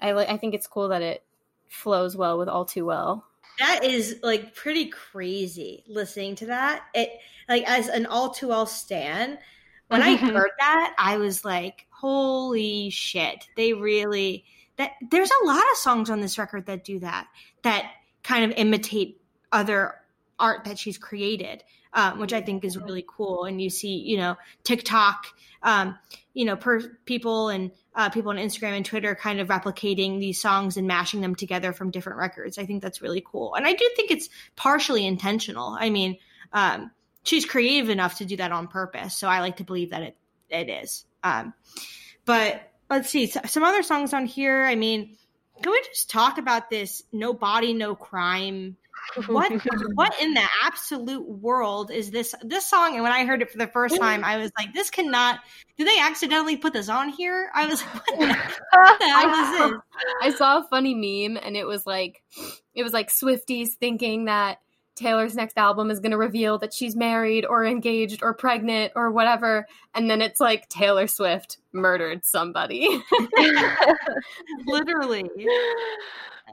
I, 0.01 0.13
I 0.13 0.37
think 0.37 0.55
it's 0.55 0.67
cool 0.67 0.89
that 0.89 1.03
it 1.03 1.25
flows 1.69 2.17
well 2.17 2.39
with 2.39 2.49
all 2.49 2.65
too 2.65 2.85
well. 2.85 3.25
That 3.59 3.85
is 3.85 4.19
like 4.23 4.55
pretty 4.55 4.87
crazy 4.87 5.85
listening 5.89 6.37
to 6.37 6.47
that. 6.47 6.83
It 6.95 7.11
like 7.49 7.69
as 7.69 7.89
an 7.89 8.07
all 8.07 8.31
too 8.31 8.49
well 8.49 8.67
stan 8.67 9.39
when 9.89 10.03
i 10.03 10.17
heard 10.33 10.51
that 10.59 10.95
i 10.99 11.17
was 11.17 11.45
like 11.45 11.87
holy 11.91 12.91
shit. 12.91 13.47
They 13.57 13.73
really 13.73 14.45
that 14.77 14.93
there's 15.11 15.31
a 15.43 15.47
lot 15.47 15.63
of 15.73 15.77
songs 15.77 16.11
on 16.11 16.21
this 16.21 16.39
record 16.39 16.67
that 16.67 16.85
do 16.85 16.99
that 17.01 17.29
that 17.63 17.91
kind 18.23 18.45
of 18.45 18.57
imitate 18.57 19.21
other 19.51 19.95
art 20.39 20.65
that 20.65 20.79
she's 20.79 20.99
created, 20.99 21.63
um, 21.93 22.19
which 22.19 22.33
I 22.33 22.41
think 22.41 22.65
is 22.65 22.77
really 22.77 23.05
cool. 23.07 23.45
And 23.45 23.61
you 23.61 23.71
see, 23.71 23.97
you 23.97 24.17
know, 24.17 24.37
TikTok, 24.65 25.27
um, 25.63 25.99
you 26.35 26.45
know, 26.45 26.57
per 26.57 26.81
people 27.05 27.49
and 27.49 27.71
uh, 27.95 28.09
people 28.09 28.31
on 28.31 28.37
Instagram 28.37 28.77
and 28.77 28.85
Twitter 28.85 29.15
kind 29.15 29.41
of 29.41 29.49
replicating 29.49 30.19
these 30.19 30.41
songs 30.41 30.77
and 30.77 30.87
mashing 30.87 31.21
them 31.21 31.35
together 31.35 31.73
from 31.73 31.91
different 31.91 32.19
records. 32.19 32.59
I 32.59 32.65
think 32.65 32.83
that's 32.83 33.03
really 33.03 33.23
cool. 33.25 33.55
And 33.55 33.67
I 33.67 33.75
do 33.75 33.89
think 33.95 34.11
it's 34.11 34.29
partially 34.57 35.07
intentional. 35.07 35.77
I 35.79 35.91
mean, 35.91 36.19
um, 36.53 36.91
she's 37.23 37.45
creative 37.45 37.91
enough 37.91 38.19
to 38.19 38.25
do 38.25 38.37
that 38.37 38.53
on 38.53 38.67
purpose. 38.67 39.15
So 39.17 39.29
I 39.29 39.41
like 39.41 39.59
to 39.59 39.65
believe 39.65 39.91
that 39.91 40.03
it, 40.03 40.17
it 40.49 40.69
is. 40.71 41.05
Um, 41.23 41.53
but 42.25 42.72
let's 42.93 43.09
see 43.09 43.27
some 43.27 43.63
other 43.63 43.83
songs 43.83 44.13
on 44.13 44.27
here. 44.27 44.65
I 44.65 44.75
mean, 44.75 45.17
can 45.63 45.73
we 45.73 45.81
just 45.93 46.11
talk 46.11 46.39
about 46.39 46.69
this 46.69 47.03
no 47.13 47.33
body 47.33 47.73
no 47.73 47.95
crime? 47.95 48.77
What 49.27 49.51
what 49.95 50.15
in 50.21 50.35
the 50.35 50.47
absolute 50.63 51.27
world 51.27 51.91
is 51.91 52.11
this 52.11 52.35
this 52.43 52.67
song? 52.69 52.95
And 52.95 53.03
when 53.03 53.13
i 53.13 53.25
heard 53.25 53.43
it 53.43 53.51
for 53.51 53.59
the 53.59 53.67
first 53.67 53.97
mm. 53.97 53.99
time 53.99 54.23
i 54.25 54.37
was 54.37 54.53
like 54.57 54.73
this 54.73 54.91
cannot 54.91 55.41
did 55.77 55.89
they 55.89 55.99
accidentally 55.99 56.57
put 56.57 56.73
this 56.73 56.89
on 56.89 57.09
here? 57.09 57.51
I 57.55 57.67
was 57.67 57.83
like 57.83 58.19
what 58.19 58.29
the, 58.29 58.37
what 58.73 58.99
the 59.01 59.09
hell 59.09 59.31
is 59.31 59.73
this? 59.73 59.81
I 60.23 60.31
saw 60.31 60.59
a 60.59 60.69
funny 60.69 60.95
meme 60.95 61.41
and 61.43 61.57
it 61.57 61.67
was 61.67 61.87
like 61.87 62.23
it 62.75 62.83
was 62.83 62.93
like 62.93 63.09
swifties 63.09 63.71
thinking 63.71 64.27
that 64.27 64.59
Taylor's 64.95 65.35
next 65.35 65.57
album 65.57 65.91
is 65.91 66.01
going 66.01 66.11
to 66.11 66.19
reveal 66.19 66.59
that 66.59 66.75
she's 66.75 66.95
married 66.95 67.47
or 67.47 67.65
engaged 67.65 68.23
or 68.23 68.35
pregnant 68.35 68.93
or 68.95 69.11
whatever. 69.11 69.67
And 69.95 70.11
then 70.11 70.21
it's 70.21 70.41
like 70.41 70.69
Taylor 70.69 71.07
Swift 71.07 71.59
murdered 71.73 72.25
somebody. 72.25 72.87
Literally. 74.67 75.31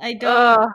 I 0.02 0.14
don't. 0.14 0.32
Uh, 0.32 0.70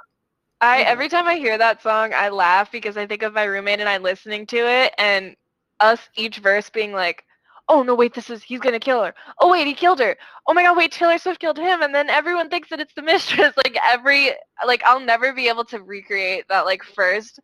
I 0.61 0.83
every 0.83 1.09
time 1.09 1.27
I 1.27 1.37
hear 1.37 1.59
that 1.59 1.83
song, 1.83 2.13
I 2.15 2.29
laugh 2.29 2.71
because 2.71 2.97
I 2.97 3.07
think 3.07 3.23
of 3.23 3.35
my 3.35 3.45
roommate 3.45 3.81
and 3.81 3.89
I 3.89 3.99
listening 3.99 4.47
to 4.47 4.57
it 4.57 4.95
and 4.99 5.35
us 5.81 6.01
each 6.17 6.39
verse 6.39 6.71
being 6.71 6.93
like, 6.93 7.25
oh 7.69 7.83
no 7.83 7.95
wait 7.95 8.15
this 8.15 8.31
is 8.31 8.43
he's 8.43 8.61
gonna 8.61 8.81
kill 8.81 9.03
her. 9.03 9.15
Oh 9.39 9.51
wait 9.51 9.67
he 9.67 9.75
killed 9.75 10.01
her. 10.01 10.17
Oh 10.47 10.55
my 10.55 10.63
god 10.63 10.77
wait 10.77 10.93
taylor 10.93 11.19
swift 11.19 11.41
killed 11.41 11.59
him 11.59 11.83
and 11.83 11.95
then 11.95 12.11
everyone 12.11 12.51
thinks 12.51 12.69
that 12.71 12.81
it's 12.81 12.95
the 12.95 13.03
mistress. 13.13 13.57
Like 13.57 13.77
every 13.83 14.33
like 14.67 14.83
i'll 14.85 15.01
never 15.01 15.33
be 15.33 15.49
able 15.49 15.65
to 15.67 15.83
recreate 15.83 16.47
that 16.49 16.65
like 16.65 16.83
first 16.83 17.41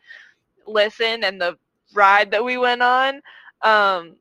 listen 0.67 1.25
and 1.25 1.41
the 1.41 1.57
ride 1.95 2.31
that 2.31 2.45
we 2.45 2.59
went 2.59 2.83
on. 2.83 3.21
Um 3.63 4.17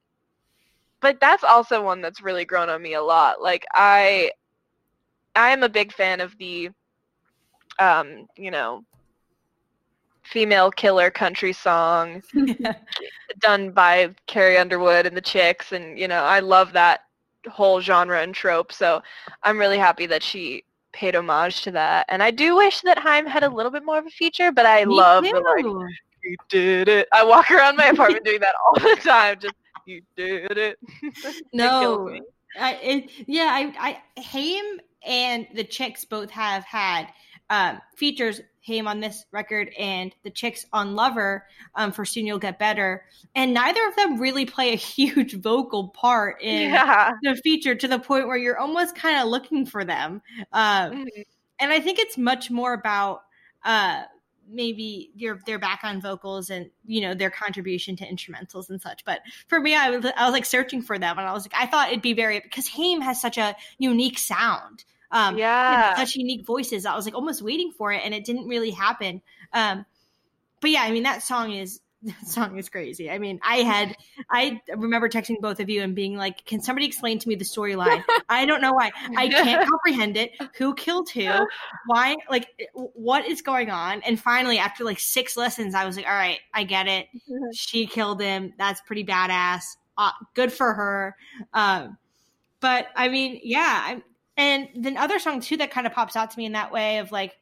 but 1.01 1.19
that's 1.21 1.43
also 1.43 1.83
one 1.83 2.01
that's 2.01 2.21
really 2.21 2.45
grown 2.45 2.69
on 2.69 2.81
me 2.81 2.93
a 2.93 3.01
lot. 3.01 3.41
Like 3.41 3.65
i 3.73 4.31
i 5.35 5.51
am 5.51 5.63
a 5.63 5.69
big 5.69 5.93
fan 5.93 6.21
of 6.21 6.37
the 6.37 6.69
um 7.79 8.27
you 8.35 8.51
know 8.51 8.83
female 10.29 10.69
killer 10.69 11.09
country 11.09 11.51
song 11.51 12.21
done 13.39 13.71
by 13.71 14.13
Carrie 14.27 14.57
Underwood 14.59 15.07
and 15.07 15.17
the 15.17 15.21
Chicks 15.21 15.71
and 15.71 15.97
you 15.97 16.07
know 16.07 16.23
I 16.23 16.39
love 16.39 16.71
that 16.73 17.01
whole 17.49 17.81
genre 17.81 18.21
and 18.21 18.33
trope 18.33 18.71
so 18.71 19.01
I'm 19.41 19.57
really 19.57 19.79
happy 19.79 20.05
that 20.05 20.21
she 20.21 20.63
paid 20.91 21.15
homage 21.15 21.61
to 21.61 21.71
that. 21.71 22.05
And 22.09 22.21
I 22.23 22.31
do 22.31 22.55
wish 22.55 22.81
that 22.81 22.97
Haim 22.97 23.25
had 23.25 23.43
a 23.43 23.49
little 23.49 23.71
bit 23.71 23.85
more 23.85 23.97
of 23.97 24.05
a 24.05 24.11
feature 24.11 24.51
but 24.51 24.67
I 24.67 24.85
Me 24.85 24.95
love 24.95 25.23
too. 25.23 25.31
the 25.31 25.39
like 25.39 25.89
he 26.23 26.35
did 26.49 26.87
it. 26.89 27.07
I 27.11 27.23
walk 27.23 27.49
around 27.49 27.77
my 27.77 27.85
apartment 27.85 28.25
doing 28.25 28.41
that 28.41 28.53
all 28.65 28.79
the 28.79 29.01
time 29.01 29.37
just 29.39 29.55
you 29.85 30.01
did 30.15 30.57
it. 30.57 30.77
No. 31.53 32.07
it 32.07 32.23
I, 32.59 32.73
it, 32.75 33.11
yeah 33.25 33.49
I, 33.51 34.01
I 34.17 34.21
Haim 34.21 34.79
and 35.03 35.47
the 35.55 35.63
Chicks 35.63 36.05
both 36.05 36.29
have 36.29 36.63
had 36.65 37.07
um, 37.49 37.81
features 37.95 38.41
Haim 38.61 38.87
on 38.87 38.99
this 38.99 39.25
record 39.31 39.69
and 39.77 40.13
the 40.23 40.29
chicks 40.29 40.65
on 40.73 40.95
Lover 40.95 41.45
um, 41.75 41.91
for 41.91 42.05
Soon 42.05 42.25
You'll 42.25 42.39
Get 42.39 42.59
Better. 42.59 43.05
And 43.35 43.53
neither 43.53 43.87
of 43.87 43.95
them 43.95 44.19
really 44.19 44.45
play 44.45 44.73
a 44.73 44.75
huge 44.77 45.35
vocal 45.35 45.89
part 45.89 46.41
in 46.41 46.71
yeah. 46.71 47.11
the 47.21 47.35
feature 47.35 47.75
to 47.75 47.87
the 47.87 47.99
point 47.99 48.27
where 48.27 48.37
you're 48.37 48.59
almost 48.59 48.95
kind 48.95 49.19
of 49.19 49.27
looking 49.27 49.65
for 49.65 49.83
them. 49.83 50.21
Uh, 50.51 50.89
mm-hmm. 50.89 51.21
And 51.59 51.71
I 51.71 51.79
think 51.79 51.99
it's 51.99 52.17
much 52.17 52.49
more 52.49 52.73
about 52.73 53.23
uh, 53.65 54.03
maybe 54.49 55.11
their 55.19 55.39
their 55.45 55.59
back 55.59 55.81
on 55.83 56.01
vocals 56.01 56.49
and 56.49 56.69
you 56.85 57.01
know 57.01 57.13
their 57.13 57.29
contribution 57.29 57.95
to 57.97 58.05
instrumentals 58.05 58.69
and 58.69 58.81
such. 58.81 59.05
But 59.05 59.21
for 59.47 59.59
me, 59.59 59.75
I 59.75 59.89
was 59.89 60.05
I 60.15 60.25
was 60.25 60.33
like 60.33 60.45
searching 60.45 60.81
for 60.81 60.97
them, 60.97 61.17
and 61.17 61.27
I 61.27 61.33
was 61.33 61.45
like, 61.45 61.61
I 61.61 61.67
thought 61.67 61.89
it'd 61.89 62.01
be 62.01 62.13
very 62.13 62.39
because 62.39 62.67
Haim 62.67 63.01
has 63.01 63.21
such 63.21 63.37
a 63.37 63.55
unique 63.77 64.17
sound. 64.17 64.83
Um, 65.11 65.37
yeah, 65.37 65.95
such 65.95 66.15
unique 66.15 66.45
voices. 66.45 66.85
I 66.85 66.95
was 66.95 67.05
like 67.05 67.15
almost 67.15 67.41
waiting 67.41 67.71
for 67.71 67.91
it, 67.91 68.01
and 68.03 68.13
it 68.13 68.25
didn't 68.25 68.47
really 68.47 68.71
happen. 68.71 69.21
Um, 69.53 69.85
but 70.61 70.71
yeah, 70.71 70.81
I 70.81 70.91
mean 70.91 71.03
that 71.03 71.23
song 71.23 71.51
is 71.51 71.81
that 72.03 72.27
song 72.27 72.57
is 72.57 72.69
crazy. 72.69 73.09
I 73.09 73.17
mean, 73.19 73.39
I 73.43 73.57
had 73.57 73.95
I 74.29 74.61
remember 74.75 75.09
texting 75.09 75.41
both 75.41 75.59
of 75.59 75.69
you 75.69 75.81
and 75.81 75.95
being 75.95 76.15
like, 76.15 76.45
"Can 76.45 76.61
somebody 76.61 76.85
explain 76.85 77.19
to 77.19 77.27
me 77.27 77.35
the 77.35 77.43
storyline? 77.43 78.03
I 78.29 78.45
don't 78.45 78.61
know 78.61 78.71
why. 78.71 78.91
I 79.17 79.27
can't 79.27 79.67
comprehend 79.69 80.15
it. 80.15 80.31
Who 80.57 80.73
killed 80.75 81.09
who? 81.09 81.27
Why? 81.87 82.15
Like, 82.29 82.47
what 82.73 83.25
is 83.25 83.41
going 83.41 83.69
on?" 83.69 84.01
And 84.03 84.19
finally, 84.19 84.59
after 84.59 84.83
like 84.85 84.99
six 84.99 85.35
lessons, 85.35 85.75
I 85.75 85.85
was 85.85 85.97
like, 85.97 86.07
"All 86.07 86.13
right, 86.13 86.39
I 86.53 86.63
get 86.63 86.87
it. 86.87 87.07
She 87.53 87.85
killed 87.85 88.21
him. 88.21 88.53
That's 88.57 88.79
pretty 88.81 89.03
badass. 89.03 89.63
Uh, 89.97 90.11
good 90.35 90.53
for 90.53 90.73
her." 90.73 91.15
Um, 91.53 91.97
but 92.61 92.87
I 92.95 93.09
mean, 93.09 93.41
yeah, 93.43 93.81
I'm, 93.85 94.03
and 94.39 94.69
then 94.73 94.95
other 94.95 95.19
song 95.19 95.41
too 95.41 95.57
that 95.57 95.69
kind 95.69 95.85
of 95.85 95.93
pops 95.93 96.15
out 96.15 96.31
to 96.31 96.37
me 96.37 96.45
in 96.45 96.53
that 96.53 96.71
way 96.71 96.99
of 96.99 97.11
like 97.11 97.37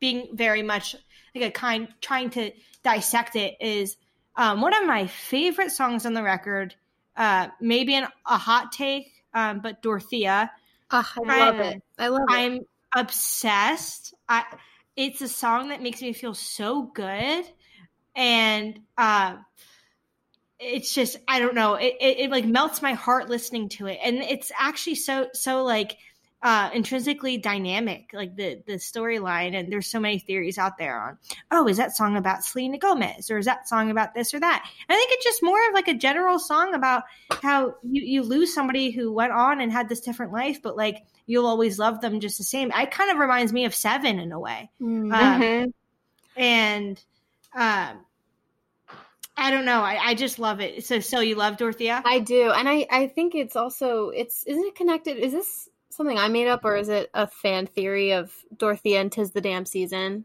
being 0.00 0.28
very 0.32 0.62
much 0.62 0.96
like 1.34 1.44
a 1.44 1.50
kind 1.50 1.88
trying 2.00 2.30
to 2.30 2.50
dissect 2.82 3.36
it 3.36 3.56
is 3.60 3.96
um, 4.36 4.60
one 4.60 4.74
of 4.74 4.86
my 4.86 5.06
favorite 5.06 5.70
songs 5.70 6.06
on 6.06 6.14
the 6.14 6.22
record. 6.22 6.74
Uh, 7.16 7.48
maybe 7.60 7.94
an, 7.94 8.08
a 8.26 8.36
hot 8.36 8.72
take, 8.72 9.12
um, 9.34 9.60
but 9.60 9.82
Dorothea. 9.82 10.50
Oh, 10.90 11.12
I 11.28 11.50
love 11.50 11.60
it. 11.60 11.82
I 11.98 12.08
love 12.08 12.26
I'm, 12.28 12.54
it. 12.54 12.68
obsessed. 12.96 14.14
I 14.28 14.44
it's 14.96 15.20
a 15.20 15.28
song 15.28 15.68
that 15.68 15.82
makes 15.82 16.00
me 16.00 16.12
feel 16.12 16.34
so 16.34 16.82
good 16.82 17.44
and 18.14 18.78
uh 18.96 19.34
it's 20.60 20.94
just 20.94 21.16
I 21.26 21.40
don't 21.40 21.56
know 21.56 21.74
it, 21.74 21.96
it, 22.00 22.18
it 22.20 22.30
like 22.30 22.44
melts 22.44 22.80
my 22.80 22.92
heart 22.92 23.28
listening 23.28 23.68
to 23.70 23.88
it 23.88 23.98
and 24.04 24.18
it's 24.18 24.52
actually 24.56 24.94
so 24.94 25.28
so 25.32 25.64
like 25.64 25.96
uh, 26.44 26.68
intrinsically 26.74 27.38
dynamic, 27.38 28.10
like 28.12 28.36
the 28.36 28.62
the 28.66 28.74
storyline. 28.74 29.58
And 29.58 29.72
there's 29.72 29.86
so 29.86 29.98
many 29.98 30.18
theories 30.18 30.58
out 30.58 30.76
there 30.78 31.00
on, 31.00 31.18
oh, 31.50 31.66
is 31.66 31.78
that 31.78 31.96
song 31.96 32.16
about 32.18 32.44
Selena 32.44 32.76
Gomez 32.78 33.30
or 33.30 33.38
is 33.38 33.46
that 33.46 33.66
song 33.66 33.90
about 33.90 34.14
this 34.14 34.34
or 34.34 34.40
that? 34.40 34.62
And 34.88 34.94
I 34.94 34.98
think 34.98 35.10
it's 35.12 35.24
just 35.24 35.42
more 35.42 35.58
of 35.68 35.72
like 35.74 35.88
a 35.88 35.94
general 35.94 36.38
song 36.38 36.74
about 36.74 37.04
how 37.42 37.74
you 37.82 38.02
you 38.02 38.22
lose 38.22 38.54
somebody 38.54 38.90
who 38.90 39.10
went 39.10 39.32
on 39.32 39.60
and 39.60 39.72
had 39.72 39.88
this 39.88 40.02
different 40.02 40.32
life, 40.32 40.60
but 40.62 40.76
like 40.76 41.02
you'll 41.26 41.46
always 41.46 41.78
love 41.78 42.02
them 42.02 42.20
just 42.20 42.36
the 42.36 42.44
same. 42.44 42.70
It 42.70 42.90
kind 42.90 43.10
of 43.10 43.16
reminds 43.16 43.50
me 43.52 43.64
of 43.64 43.74
Seven 43.74 44.18
in 44.20 44.30
a 44.30 44.38
way, 44.38 44.70
Mm-hmm. 44.80 45.12
um, 45.12 45.74
and. 46.36 47.02
Um, 47.56 48.04
I 49.36 49.50
don't 49.50 49.64
know. 49.64 49.80
I, 49.80 49.98
I 50.10 50.14
just 50.14 50.38
love 50.38 50.60
it. 50.60 50.84
So, 50.84 51.00
so 51.00 51.18
you 51.20 51.34
love 51.34 51.56
Dorothea? 51.56 52.02
I 52.04 52.20
do, 52.20 52.50
and 52.52 52.68
I 52.68 52.86
I 52.90 53.06
think 53.08 53.34
it's 53.34 53.56
also 53.56 54.10
it's 54.10 54.44
isn't 54.44 54.64
it 54.64 54.74
connected? 54.76 55.16
Is 55.16 55.32
this 55.32 55.68
something 55.96 56.18
I 56.18 56.28
made 56.28 56.48
up, 56.48 56.64
or 56.64 56.76
is 56.76 56.88
it 56.88 57.10
a 57.14 57.26
fan 57.26 57.66
theory 57.66 58.12
of 58.12 58.32
Dorothea 58.56 59.00
and 59.00 59.10
Tis 59.10 59.32
the 59.32 59.40
Damn 59.40 59.66
Season 59.66 60.24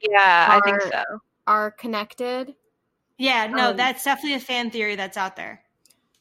Yeah, 0.00 0.46
I 0.50 0.60
think 0.64 0.82
so. 0.82 1.02
are 1.46 1.70
connected? 1.70 2.54
yeah, 3.18 3.46
no, 3.46 3.70
um, 3.70 3.76
that's 3.76 4.04
definitely 4.04 4.34
a 4.34 4.40
fan 4.40 4.70
theory 4.70 4.96
that's 4.96 5.16
out 5.16 5.36
there. 5.36 5.62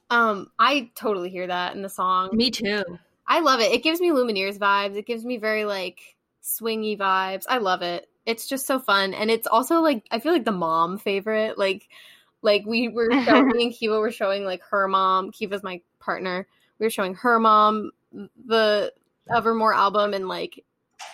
Um, 0.10 0.52
I 0.60 0.92
totally 0.96 1.30
hear 1.30 1.48
that 1.48 1.76
in 1.76 1.82
the 1.82 1.90
song. 1.90 2.30
Me 2.34 2.52
too. 2.52 2.84
I 3.28 3.40
love 3.40 3.60
it. 3.62 3.72
It 3.72 3.84
gives 3.84 4.00
me 4.00 4.12
Lumineers 4.12 4.60
vibes. 4.60 4.96
It 4.96 5.06
gives 5.08 5.26
me 5.26 5.38
very 5.38 5.66
like 5.66 6.16
swingy 6.44 6.98
vibes. 6.98 7.46
I 7.48 7.58
love 7.58 7.82
it. 7.82 8.10
It's 8.26 8.48
just 8.48 8.66
so 8.68 8.80
fun, 8.80 9.14
and 9.14 9.32
it's 9.32 9.48
also 9.48 9.82
like 9.82 10.06
I 10.12 10.20
feel 10.20 10.34
like 10.34 10.46
the 10.46 10.52
mom 10.52 10.98
favorite. 10.98 11.58
Like, 11.58 11.88
like 12.42 12.64
we 12.66 12.90
were 12.90 13.10
showing, 13.26 13.48
me 13.48 13.64
and 13.64 13.74
Kiva 13.74 14.00
were 14.00 14.12
showing 14.12 14.46
like 14.46 14.62
her 14.70 14.88
mom. 14.88 15.32
Kiva's 15.32 15.64
my 15.64 15.82
partner. 16.00 16.48
We 16.80 16.86
were 16.86 16.92
showing 16.92 17.16
her 17.16 17.40
mom 17.40 17.92
the 18.46 18.94
Evermore 19.34 19.74
album, 19.74 20.14
and 20.14 20.28
like 20.28 20.64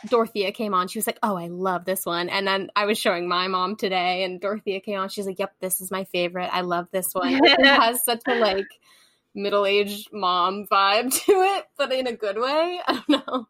Dorothea 0.08 0.52
came 0.52 0.74
on. 0.74 0.88
She 0.88 1.00
was 1.00 1.08
like, 1.08 1.20
"Oh, 1.22 1.36
I 1.36 1.48
love 1.48 1.86
this 1.86 2.06
one." 2.06 2.30
And 2.30 2.48
then 2.48 2.70
I 2.76 2.86
was 2.86 2.98
showing 2.98 3.28
my 3.28 3.48
mom 3.48 3.76
today, 3.76 4.24
and 4.24 4.40
Dorothea 4.40 4.80
came 4.82 5.00
on. 5.00 5.10
She's 5.10 5.26
like, 5.26 5.40
"Yep, 5.40 5.56
this 5.60 5.82
is 5.82 5.92
my 5.92 6.06
favorite. 6.06 6.50
I 6.52 6.62
love 6.62 6.88
this 6.92 7.14
one." 7.14 7.44
it 7.44 7.66
has 7.66 8.04
such 8.04 8.22
a 8.28 8.36
like 8.36 8.68
middle-aged 9.36 10.12
mom 10.12 10.66
vibe 10.72 11.14
to 11.26 11.32
it, 11.32 11.66
but 11.78 11.92
in 11.92 12.08
a 12.08 12.14
good 12.14 12.38
way. 12.38 12.80
I 12.88 12.94
don't 12.94 13.10
know. 13.10 13.48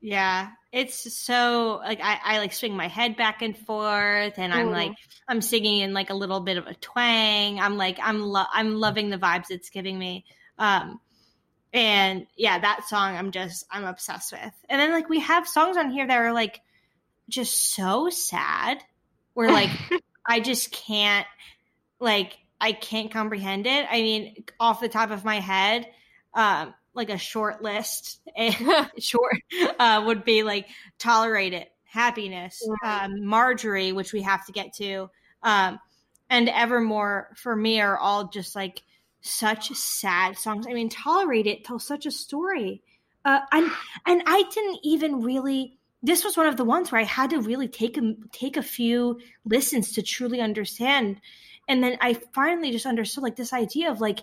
Yeah, 0.00 0.48
it's 0.72 1.12
so 1.12 1.80
like 1.84 2.00
I, 2.02 2.18
I 2.24 2.38
like 2.38 2.54
swing 2.54 2.74
my 2.74 2.88
head 2.88 3.16
back 3.16 3.42
and 3.42 3.56
forth, 3.56 4.38
and 4.38 4.52
I'm 4.52 4.70
like 4.70 4.92
I'm 5.28 5.42
singing 5.42 5.80
in 5.80 5.92
like 5.92 6.08
a 6.08 6.14
little 6.14 6.40
bit 6.40 6.56
of 6.56 6.66
a 6.66 6.74
twang. 6.74 7.60
I'm 7.60 7.76
like 7.76 7.98
I'm 8.02 8.22
lo- 8.22 8.46
I'm 8.50 8.76
loving 8.76 9.10
the 9.10 9.18
vibes 9.18 9.50
it's 9.50 9.68
giving 9.68 9.98
me. 9.98 10.24
Um, 10.58 11.00
and 11.74 12.28
yeah, 12.36 12.60
that 12.60 12.88
song 12.88 13.16
I'm 13.16 13.32
just 13.32 13.66
I'm 13.70 13.84
obsessed 13.84 14.32
with. 14.32 14.52
And 14.70 14.80
then 14.80 14.92
like 14.92 15.08
we 15.08 15.20
have 15.20 15.48
songs 15.48 15.76
on 15.76 15.90
here 15.90 16.06
that 16.06 16.16
are 16.16 16.32
like 16.32 16.60
just 17.28 17.74
so 17.74 18.08
sad, 18.08 18.78
where 19.34 19.50
like 19.50 19.70
I 20.26 20.38
just 20.38 20.70
can't 20.70 21.26
like 21.98 22.38
I 22.60 22.72
can't 22.72 23.10
comprehend 23.10 23.66
it. 23.66 23.86
I 23.90 24.02
mean, 24.02 24.44
off 24.60 24.80
the 24.80 24.88
top 24.88 25.10
of 25.10 25.24
my 25.24 25.40
head, 25.40 25.86
um, 26.32 26.72
like 26.94 27.10
a 27.10 27.18
short 27.18 27.60
list, 27.60 28.20
short 29.00 29.36
uh, 29.80 30.04
would 30.06 30.24
be 30.24 30.44
like 30.44 30.68
tolerate 31.00 31.54
it, 31.54 31.68
happiness, 31.82 32.66
um, 32.84 33.26
Marjorie, 33.26 33.90
which 33.90 34.12
we 34.12 34.22
have 34.22 34.46
to 34.46 34.52
get 34.52 34.74
to, 34.74 35.10
um, 35.42 35.80
and 36.30 36.48
Evermore 36.48 37.34
for 37.36 37.54
me 37.54 37.80
are 37.80 37.98
all 37.98 38.28
just 38.28 38.54
like 38.54 38.80
such 39.24 39.74
sad 39.74 40.38
songs. 40.38 40.66
I 40.68 40.74
mean, 40.74 40.88
tolerate 40.88 41.46
it 41.46 41.64
tells 41.64 41.84
such 41.84 42.06
a 42.06 42.10
story, 42.10 42.82
uh, 43.24 43.40
and 43.50 43.70
and 44.06 44.22
I 44.26 44.44
didn't 44.50 44.80
even 44.84 45.22
really. 45.22 45.78
This 46.02 46.22
was 46.22 46.36
one 46.36 46.46
of 46.46 46.58
the 46.58 46.66
ones 46.66 46.92
where 46.92 47.00
I 47.00 47.04
had 47.04 47.30
to 47.30 47.40
really 47.40 47.66
take 47.66 47.96
a 47.96 48.14
take 48.32 48.56
a 48.56 48.62
few 48.62 49.20
listens 49.44 49.92
to 49.92 50.02
truly 50.02 50.40
understand, 50.40 51.20
and 51.66 51.82
then 51.82 51.96
I 52.00 52.14
finally 52.34 52.70
just 52.70 52.86
understood 52.86 53.24
like 53.24 53.36
this 53.36 53.54
idea 53.54 53.90
of 53.90 54.00
like 54.00 54.20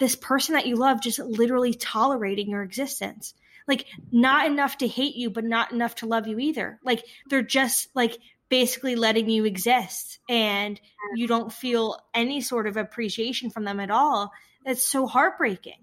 this 0.00 0.16
person 0.16 0.54
that 0.54 0.66
you 0.66 0.76
love 0.76 1.02
just 1.02 1.18
literally 1.18 1.74
tolerating 1.74 2.50
your 2.50 2.62
existence 2.62 3.34
like 3.66 3.86
not 4.12 4.46
enough 4.46 4.78
to 4.78 4.88
hate 4.88 5.16
you 5.16 5.30
but 5.30 5.44
not 5.44 5.72
enough 5.72 5.94
to 5.94 6.06
love 6.06 6.26
you 6.26 6.38
either 6.38 6.78
like 6.84 7.04
they're 7.28 7.42
just 7.42 7.88
like 7.94 8.18
basically 8.54 8.94
letting 8.94 9.28
you 9.28 9.44
exist 9.44 10.20
and 10.28 10.80
you 11.16 11.26
don't 11.26 11.52
feel 11.52 11.98
any 12.14 12.40
sort 12.40 12.68
of 12.68 12.76
appreciation 12.76 13.50
from 13.50 13.64
them 13.64 13.80
at 13.80 13.90
all. 13.90 14.30
That's 14.64 14.84
so 14.84 15.08
heartbreaking. 15.08 15.82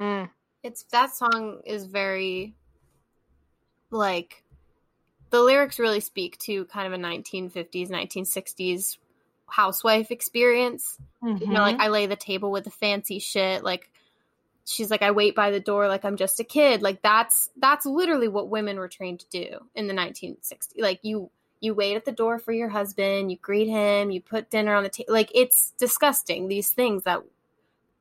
Mm. 0.00 0.30
It's 0.62 0.84
that 0.84 1.14
song 1.14 1.60
is 1.66 1.84
very 1.84 2.54
like 3.90 4.44
the 5.28 5.42
lyrics 5.42 5.78
really 5.78 6.00
speak 6.00 6.38
to 6.38 6.64
kind 6.64 6.86
of 6.86 6.98
a 6.98 7.02
1950s 7.02 7.90
1960s 7.90 8.96
housewife 9.46 10.10
experience. 10.10 10.96
You 11.22 11.48
know 11.48 11.60
like 11.60 11.80
i 11.80 11.88
lay 11.88 12.06
the 12.06 12.16
table 12.16 12.50
with 12.50 12.64
the 12.64 12.70
fancy 12.70 13.18
shit 13.18 13.62
like 13.62 13.90
she's 14.64 14.90
like 14.90 15.02
i 15.02 15.10
wait 15.10 15.34
by 15.34 15.50
the 15.50 15.60
door 15.60 15.88
like 15.88 16.06
i'm 16.06 16.16
just 16.16 16.40
a 16.40 16.44
kid. 16.44 16.80
Like 16.80 17.02
that's 17.02 17.50
that's 17.58 17.84
literally 17.84 18.28
what 18.28 18.48
women 18.48 18.78
were 18.78 18.88
trained 18.88 19.20
to 19.20 19.28
do 19.28 19.58
in 19.74 19.86
the 19.86 19.94
1960s 19.94 20.72
like 20.78 21.00
you 21.02 21.30
you 21.60 21.74
wait 21.74 21.96
at 21.96 22.04
the 22.04 22.12
door 22.12 22.38
for 22.38 22.52
your 22.52 22.68
husband 22.68 23.30
you 23.30 23.36
greet 23.38 23.68
him 23.68 24.10
you 24.10 24.20
put 24.20 24.50
dinner 24.50 24.74
on 24.74 24.82
the 24.82 24.88
table 24.88 25.12
like 25.12 25.30
it's 25.34 25.72
disgusting 25.78 26.48
these 26.48 26.70
things 26.70 27.04
that 27.04 27.22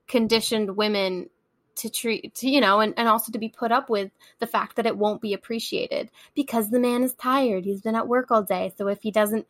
conditioned 0.08 0.76
women 0.76 1.30
to 1.76 1.90
treat 1.90 2.36
to 2.36 2.50
you 2.50 2.62
know 2.62 2.80
and, 2.80 2.94
and 2.98 3.08
also 3.08 3.32
to 3.32 3.40
be 3.40 3.50
put 3.50 3.72
up 3.72 3.90
with 3.90 4.12
the 4.40 4.48
fact 4.48 4.76
that 4.76 4.86
it 4.86 4.98
won't 4.98 5.22
be 5.22 5.34
appreciated 5.34 6.10
because 6.36 6.70
the 6.70 6.80
man 6.80 7.04
is 7.04 7.14
tired 7.14 7.64
he's 7.64 7.82
been 7.82 7.96
at 7.96 8.08
work 8.08 8.30
all 8.30 8.44
day 8.44 8.74
so 8.78 8.88
if 8.88 9.02
he 9.02 9.12
doesn't 9.12 9.48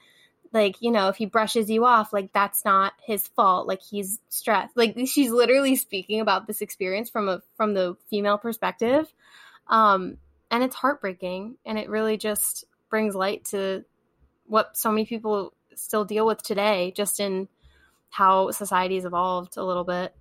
like 0.54 0.76
you 0.80 0.92
know 0.92 1.10
if 1.10 1.18
he 1.18 1.26
brushes 1.26 1.70
you 1.70 1.84
off 1.84 2.14
like 2.14 2.32
that's 2.32 2.64
not 2.64 2.94
his 3.02 3.28
fault 3.30 3.68
like 3.68 3.82
he's 3.82 4.20
stressed 4.30 4.78
like 4.78 4.96
she's 5.06 5.32
literally 5.32 5.76
speaking 5.76 6.22
about 6.22 6.48
this 6.48 6.62
experience 6.62 7.10
from 7.10 7.28
a 7.28 7.42
from 7.58 7.74
the 7.74 7.98
female 8.10 8.38
perspective 8.38 9.12
um 9.68 10.18
and 10.52 10.64
it's 10.64 10.76
heartbreaking 10.76 11.56
and 11.66 11.78
it 11.78 11.90
really 11.90 12.16
just 12.16 12.66
brings 12.90 13.16
light 13.16 13.44
to 13.44 13.84
what 14.54 14.78
so 14.78 14.92
many 14.92 15.06
people 15.06 15.52
still 15.74 16.06
deal 16.06 16.26
with 16.28 16.42
today 16.44 16.94
just 16.96 17.20
in 17.20 17.48
how 18.12 18.52
society's 18.52 19.06
evolved 19.06 19.58
a 19.58 19.64
little 19.64 19.84
bit 19.84 20.14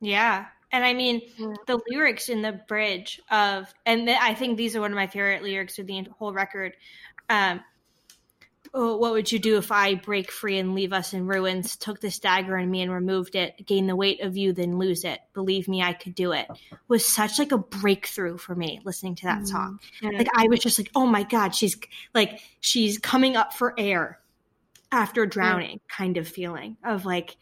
Yeah. 0.00 0.46
And 0.72 0.84
I 0.84 0.94
mean, 0.94 1.22
Yeah. 1.38 1.54
the 1.66 1.80
lyrics 1.88 2.28
in 2.28 2.42
the 2.42 2.52
bridge 2.68 3.20
of, 3.30 3.72
and 3.86 4.08
I 4.10 4.34
think 4.34 4.56
these 4.56 4.74
are 4.76 4.80
one 4.80 4.90
of 4.92 4.96
my 4.96 5.06
favorite 5.06 5.42
lyrics 5.42 5.78
of 5.78 5.86
the 5.86 6.02
whole 6.18 6.32
record. 6.32 6.72
Um, 7.28 7.62
oh, 8.74 8.96
what 8.96 9.12
would 9.12 9.30
you 9.30 9.38
do 9.38 9.58
if 9.58 9.70
I 9.70 9.94
break 9.94 10.30
free 10.30 10.58
and 10.58 10.74
leave 10.74 10.92
us 10.92 11.12
in 11.12 11.26
ruins? 11.26 11.76
Took 11.76 12.00
this 12.00 12.18
dagger 12.18 12.56
in 12.56 12.70
me 12.70 12.80
and 12.82 12.90
removed 12.92 13.34
it. 13.34 13.66
Gain 13.66 13.86
the 13.86 13.96
weight 13.96 14.22
of 14.22 14.36
you, 14.36 14.52
then 14.52 14.78
lose 14.78 15.04
it. 15.04 15.20
Believe 15.34 15.68
me, 15.68 15.82
I 15.82 15.92
could 15.92 16.14
do 16.14 16.32
it. 16.32 16.46
Was 16.88 17.06
such 17.06 17.38
like 17.38 17.52
a 17.52 17.58
breakthrough 17.58 18.38
for 18.38 18.54
me 18.54 18.80
listening 18.84 19.14
to 19.16 19.24
that 19.26 19.40
Mm. 19.42 19.46
song. 19.48 19.80
Mm. 20.02 20.18
Like 20.18 20.28
I 20.34 20.46
was 20.48 20.60
just 20.60 20.78
like, 20.78 20.90
oh 20.94 21.06
my 21.06 21.22
god, 21.22 21.54
she's 21.54 21.76
like 22.14 22.40
she's 22.60 22.98
coming 22.98 23.36
up 23.36 23.52
for 23.52 23.74
air 23.78 24.20
after 24.90 25.26
drowning, 25.26 25.80
kind 25.88 26.16
of 26.16 26.28
feeling 26.28 26.76
of 26.84 27.04
like 27.06 27.36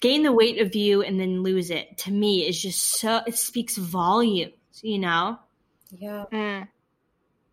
gain 0.00 0.22
the 0.22 0.32
weight 0.32 0.60
of 0.60 0.74
you 0.76 1.02
and 1.02 1.18
then 1.18 1.42
lose 1.42 1.70
it. 1.70 1.98
To 1.98 2.12
me, 2.12 2.46
is 2.46 2.60
just 2.60 2.80
so 3.00 3.20
it 3.26 3.36
speaks 3.36 3.76
volumes, 3.76 4.52
you 4.82 4.98
know. 4.98 5.38
yeah 5.90 6.24
Mm. 6.32 6.68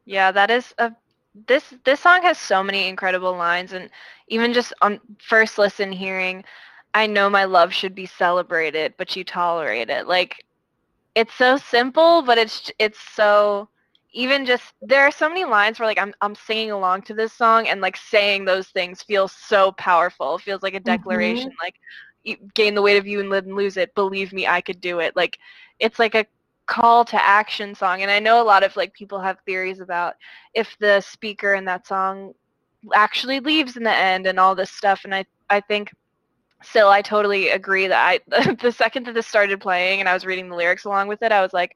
Yeah, 0.06 0.32
that 0.32 0.52
is 0.52 0.74
a 0.78 0.92
this 1.48 1.74
this 1.84 2.00
song 2.00 2.22
has 2.22 2.38
so 2.38 2.64
many 2.64 2.88
incredible 2.88 3.36
lines 3.36 3.74
and 3.74 3.90
even 4.28 4.54
just 4.54 4.74
on 4.82 5.00
first 5.20 5.58
listen 5.58 5.92
hearing 5.92 6.44
I 6.94 7.08
know 7.08 7.30
my 7.30 7.46
love 7.46 7.74
should 7.74 7.96
be 7.96 8.06
celebrated, 8.06 8.94
but 8.98 9.16
you 9.16 9.24
tolerate 9.24 9.90
it. 9.90 10.08
Like 10.08 10.46
it's 11.16 11.34
so 11.34 11.58
simple, 11.58 12.22
but 12.22 12.38
it's 12.38 12.72
it's 12.80 13.00
so 13.00 13.68
even 14.12 14.46
just 14.46 14.74
there 14.82 15.02
are 15.02 15.12
so 15.12 15.28
many 15.28 15.44
lines 15.44 15.80
where 15.80 15.88
like 15.88 16.00
I'm 16.00 16.14
I'm 16.22 16.36
singing 16.36 16.72
along 16.72 17.04
to 17.04 17.14
this 17.14 17.34
song 17.34 17.68
and 17.68 17.82
like 17.82 17.98
saying 17.98 18.46
those 18.46 18.68
things 18.68 19.02
feels 19.02 19.32
so 19.32 19.72
powerful. 19.74 20.36
It 20.36 20.42
feels 20.42 20.62
like 20.62 20.76
a 20.76 20.80
mm-hmm. 20.80 20.86
declaration 20.86 21.52
like 21.62 21.76
gain 22.54 22.76
the 22.76 22.82
weight 22.82 22.98
of 22.98 23.08
you 23.08 23.20
and 23.20 23.30
live 23.30 23.46
and 23.46 23.56
lose 23.56 23.78
it. 23.78 23.96
Believe 23.96 24.32
me, 24.32 24.48
I 24.48 24.62
could 24.62 24.80
do 24.80 25.00
it. 25.00 25.16
Like 25.16 25.40
it's 25.80 25.98
like 25.98 26.16
a 26.16 26.26
call 26.66 27.04
to 27.04 27.22
action 27.22 27.76
song 27.76 28.02
and 28.02 28.12
i 28.12 28.20
know 28.20 28.42
a 28.42 28.44
lot 28.44 28.64
of 28.64 28.76
like 28.76 28.94
people 28.94 29.20
have 29.20 29.38
theories 29.46 29.80
about 29.80 30.16
if 30.54 30.76
the 30.80 31.02
speaker 31.02 31.56
in 31.56 31.66
that 31.66 31.86
song 31.86 32.34
actually 32.94 33.40
leaves 33.40 33.76
in 33.78 33.84
the 33.84 33.94
end 33.94 34.26
and 34.28 34.40
all 34.40 34.56
this 34.56 34.72
stuff 34.72 35.02
and 35.04 35.14
i 35.14 35.26
i 35.50 35.60
think 35.60 35.94
still 36.64 36.88
i 36.88 37.02
totally 37.02 37.50
agree 37.50 37.88
that 37.88 38.22
i 38.30 38.54
the 38.62 38.72
second 38.72 39.06
that 39.06 39.14
this 39.14 39.28
started 39.28 39.60
playing 39.60 40.00
and 40.00 40.08
i 40.08 40.14
was 40.14 40.26
reading 40.26 40.48
the 40.50 40.56
lyrics 40.56 40.86
along 40.86 41.08
with 41.08 41.22
it 41.22 41.32
i 41.32 41.42
was 41.42 41.54
like 41.54 41.76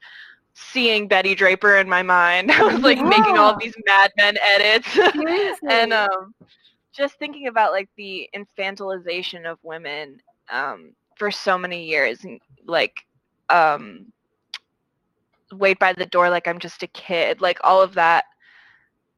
seeing 0.57 1.07
Betty 1.07 1.35
Draper 1.35 1.77
in 1.77 1.87
my 1.87 2.01
mind. 2.01 2.51
I 2.51 2.63
was 2.63 2.79
like 2.79 2.97
yeah. 2.97 3.03
making 3.03 3.37
all 3.37 3.57
these 3.57 3.75
Mad 3.85 4.11
Men 4.17 4.35
edits, 4.41 4.97
and 5.69 5.93
um, 5.93 6.33
just 6.91 7.19
thinking 7.19 7.47
about 7.47 7.71
like 7.71 7.89
the 7.95 8.29
infantilization 8.35 9.45
of 9.45 9.59
women 9.63 10.19
um, 10.51 10.93
for 11.15 11.31
so 11.31 11.57
many 11.57 11.85
years, 11.85 12.23
and 12.23 12.41
like 12.65 13.05
um, 13.49 14.11
wait 15.51 15.79
by 15.79 15.93
the 15.93 16.05
door 16.05 16.29
like 16.29 16.47
I'm 16.47 16.59
just 16.59 16.83
a 16.83 16.87
kid, 16.87 17.41
like 17.41 17.59
all 17.63 17.81
of 17.81 17.93
that 17.95 18.25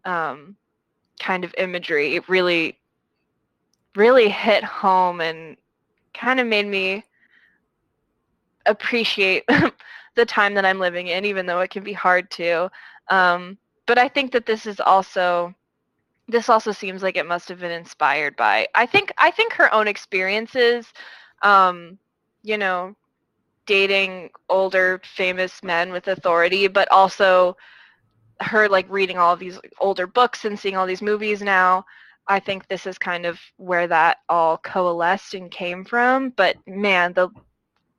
um, 0.06 0.56
kind 1.20 1.44
of 1.44 1.54
imagery 1.58 2.20
really, 2.28 2.78
really 3.96 4.30
hit 4.30 4.64
home 4.64 5.22
and 5.22 5.58
kind 6.14 6.40
of 6.40 6.48
made 6.48 6.68
me 6.68 7.04
appreciate 8.66 9.44
the 10.16 10.26
time 10.26 10.54
that 10.54 10.66
I'm 10.66 10.80
living 10.80 11.08
in, 11.08 11.26
even 11.26 11.46
though 11.46 11.62
it 11.62 11.72
can 11.72 11.84
be 11.84 11.94
hard 11.94 12.30
to. 12.32 12.70
Um, 13.10 13.58
but 13.86 13.98
I 13.98 14.08
think 14.08 14.32
that 14.34 14.46
this 14.46 14.66
is 14.66 14.80
also 14.80 15.54
this 16.28 16.48
also 16.48 16.72
seems 16.72 17.02
like 17.02 17.18
it 17.18 17.26
must 17.26 17.50
have 17.50 17.60
been 17.60 17.72
inspired 17.72 18.36
by 18.36 18.68
I 18.76 18.86
think 18.86 19.12
I 19.18 19.32
think 19.32 19.54
her 19.54 19.74
own 19.74 19.88
experiences, 19.88 20.94
um, 21.42 21.98
you 22.44 22.58
know, 22.58 22.96
dating 23.70 24.32
older 24.50 25.00
famous 25.16 25.62
men 25.62 25.92
with 25.92 26.08
authority, 26.08 26.68
but 26.68 26.92
also 26.92 27.56
her 28.42 28.68
like 28.68 28.88
reading 28.90 29.20
all 29.20 29.32
of 29.32 29.40
these 29.40 29.60
older 29.80 30.08
books 30.08 30.44
and 30.44 30.58
seeing 30.60 30.76
all 30.76 30.88
these 30.88 31.04
movies 31.04 31.44
now. 31.44 31.86
I 32.28 32.40
think 32.40 32.68
this 32.68 32.88
is 32.88 32.98
kind 32.98 33.28
of 33.28 33.40
where 33.58 33.88
that 33.88 34.18
all 34.28 34.58
coalesced 34.58 35.36
and 35.36 35.52
came 35.52 35.86
from. 35.86 36.32
But 36.32 36.58
man, 36.68 37.14
the 37.14 37.30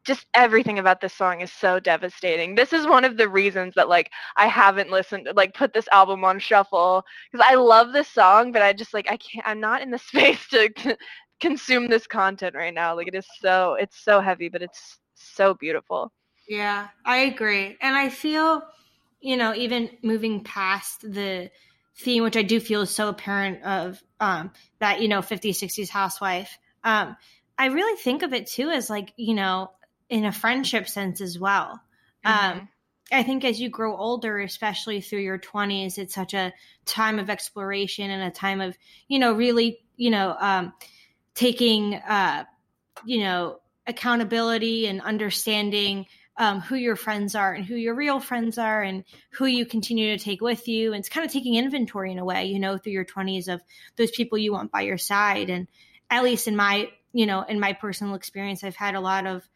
just 0.05 0.27
everything 0.35 0.81
about 0.81 1.01
this 1.01 1.15
song 1.15 1.41
is 1.41 1.53
so 1.53 1.79
devastating. 1.79 2.57
This 2.57 2.73
is 2.73 2.85
one 2.85 3.05
of 3.05 3.17
the 3.17 3.29
reasons 3.29 3.75
that 3.77 3.89
like 3.89 4.11
I 4.37 4.49
haven't 4.49 4.91
listened 4.91 5.29
like 5.37 5.55
put 5.55 5.73
this 5.73 5.87
album 5.93 6.25
on 6.25 6.41
shuffle 6.41 7.05
because 7.31 7.47
I 7.49 7.55
love 7.55 7.93
this 7.93 8.09
song, 8.09 8.51
but 8.51 8.63
I 8.63 8.73
just 8.73 8.93
like 8.93 9.09
I 9.09 9.19
can't 9.19 9.47
I'm 9.47 9.61
not 9.61 9.83
in 9.83 9.93
the 9.93 9.99
space 10.11 10.49
to 10.49 10.69
consume 11.41 11.87
this 11.87 12.09
content 12.09 12.57
right 12.57 12.75
now. 12.75 12.97
Like 12.97 13.07
it 13.07 13.15
is 13.15 13.27
so 13.41 13.75
it's 13.75 14.03
so 14.03 14.21
heavy, 14.21 14.49
but 14.49 14.63
it's 15.21 15.37
so 15.37 15.55
beautiful. 15.55 16.13
Yeah, 16.49 16.89
I 17.05 17.19
agree. 17.19 17.77
And 17.81 17.95
I 17.95 18.09
feel, 18.09 18.63
you 19.21 19.37
know, 19.37 19.55
even 19.55 19.91
moving 20.03 20.43
past 20.43 21.03
the 21.03 21.51
theme 21.97 22.23
which 22.23 22.37
I 22.37 22.43
do 22.43 22.61
feel 22.61 22.81
is 22.83 22.91
so 22.91 23.09
apparent 23.09 23.63
of 23.63 24.03
um 24.21 24.53
that, 24.79 25.03
you 25.03 25.09
know, 25.09 25.21
50s 25.21 25.57
60s 25.57 25.91
housewife. 25.91 26.59
Um 26.83 27.17
I 27.59 27.67
really 27.67 28.01
think 28.01 28.23
of 28.23 28.33
it 28.33 28.47
too 28.47 28.71
as 28.71 28.89
like, 28.89 29.13
you 29.17 29.35
know, 29.35 29.71
in 30.09 30.25
a 30.25 30.33
friendship 30.33 30.89
sense 30.89 31.21
as 31.21 31.39
well. 31.39 31.81
Mm-hmm. 32.25 32.59
Um, 32.61 32.69
I 33.13 33.23
think 33.23 33.45
as 33.45 33.61
you 33.61 33.69
grow 33.69 33.97
older, 33.97 34.39
especially 34.39 35.03
through 35.03 35.21
your 35.21 35.39
20s, 35.39 35.99
it's 35.99 36.15
such 36.15 36.33
a 36.33 36.55
time 36.87 37.19
of 37.19 37.29
exploration 37.29 38.11
and 38.11 38.23
a 38.23 38.31
time 38.31 38.63
of, 38.63 38.79
you 39.09 39.19
know, 39.19 39.35
really, 39.35 39.81
you 39.97 40.11
know, 40.11 40.37
um, 40.41 40.73
taking, 41.35 41.95
uh, 41.95 42.45
you 43.05 43.21
know, 43.21 43.61
accountability 43.91 44.87
and 44.87 45.01
understanding 45.01 46.07
um, 46.37 46.61
who 46.61 46.77
your 46.77 46.97
friends 46.97 47.35
are 47.35 47.53
and 47.53 47.67
who 47.67 47.75
your 47.75 47.95
real 47.95 48.19
friends 48.19 48.57
are 48.57 48.81
and 48.83 49.05
who 49.33 49.45
you 49.45 49.67
continue 49.67 50.17
to 50.17 50.25
take 50.25 50.41
with 50.41 50.69
you. 50.69 50.93
And 50.93 51.01
it's 51.01 51.09
kind 51.09 51.27
of 51.27 51.33
taking 51.33 51.57
inventory 51.57 52.13
in 52.13 52.19
a 52.19 52.25
way, 52.25 52.47
you 52.47 52.59
know, 52.59 52.79
through 52.79 52.93
your 52.93 53.05
20s 53.05 53.53
of 53.53 53.61
those 53.97 54.11
people 54.11 54.39
you 54.39 54.53
want 54.53 54.73
by 54.73 54.83
your 54.83 54.97
side. 54.97 55.51
And 55.51 55.69
at 56.09 56.25
least 56.25 56.49
in 56.49 56.57
my, 56.57 56.89
you 57.13 57.27
know, 57.27 57.43
in 57.43 57.61
my 57.61 57.75
personal 57.75 58.15
experience, 58.15 58.65
I've 58.65 58.77
had 58.77 58.95
a 58.95 59.01
lot 59.01 59.27
of, 59.27 59.47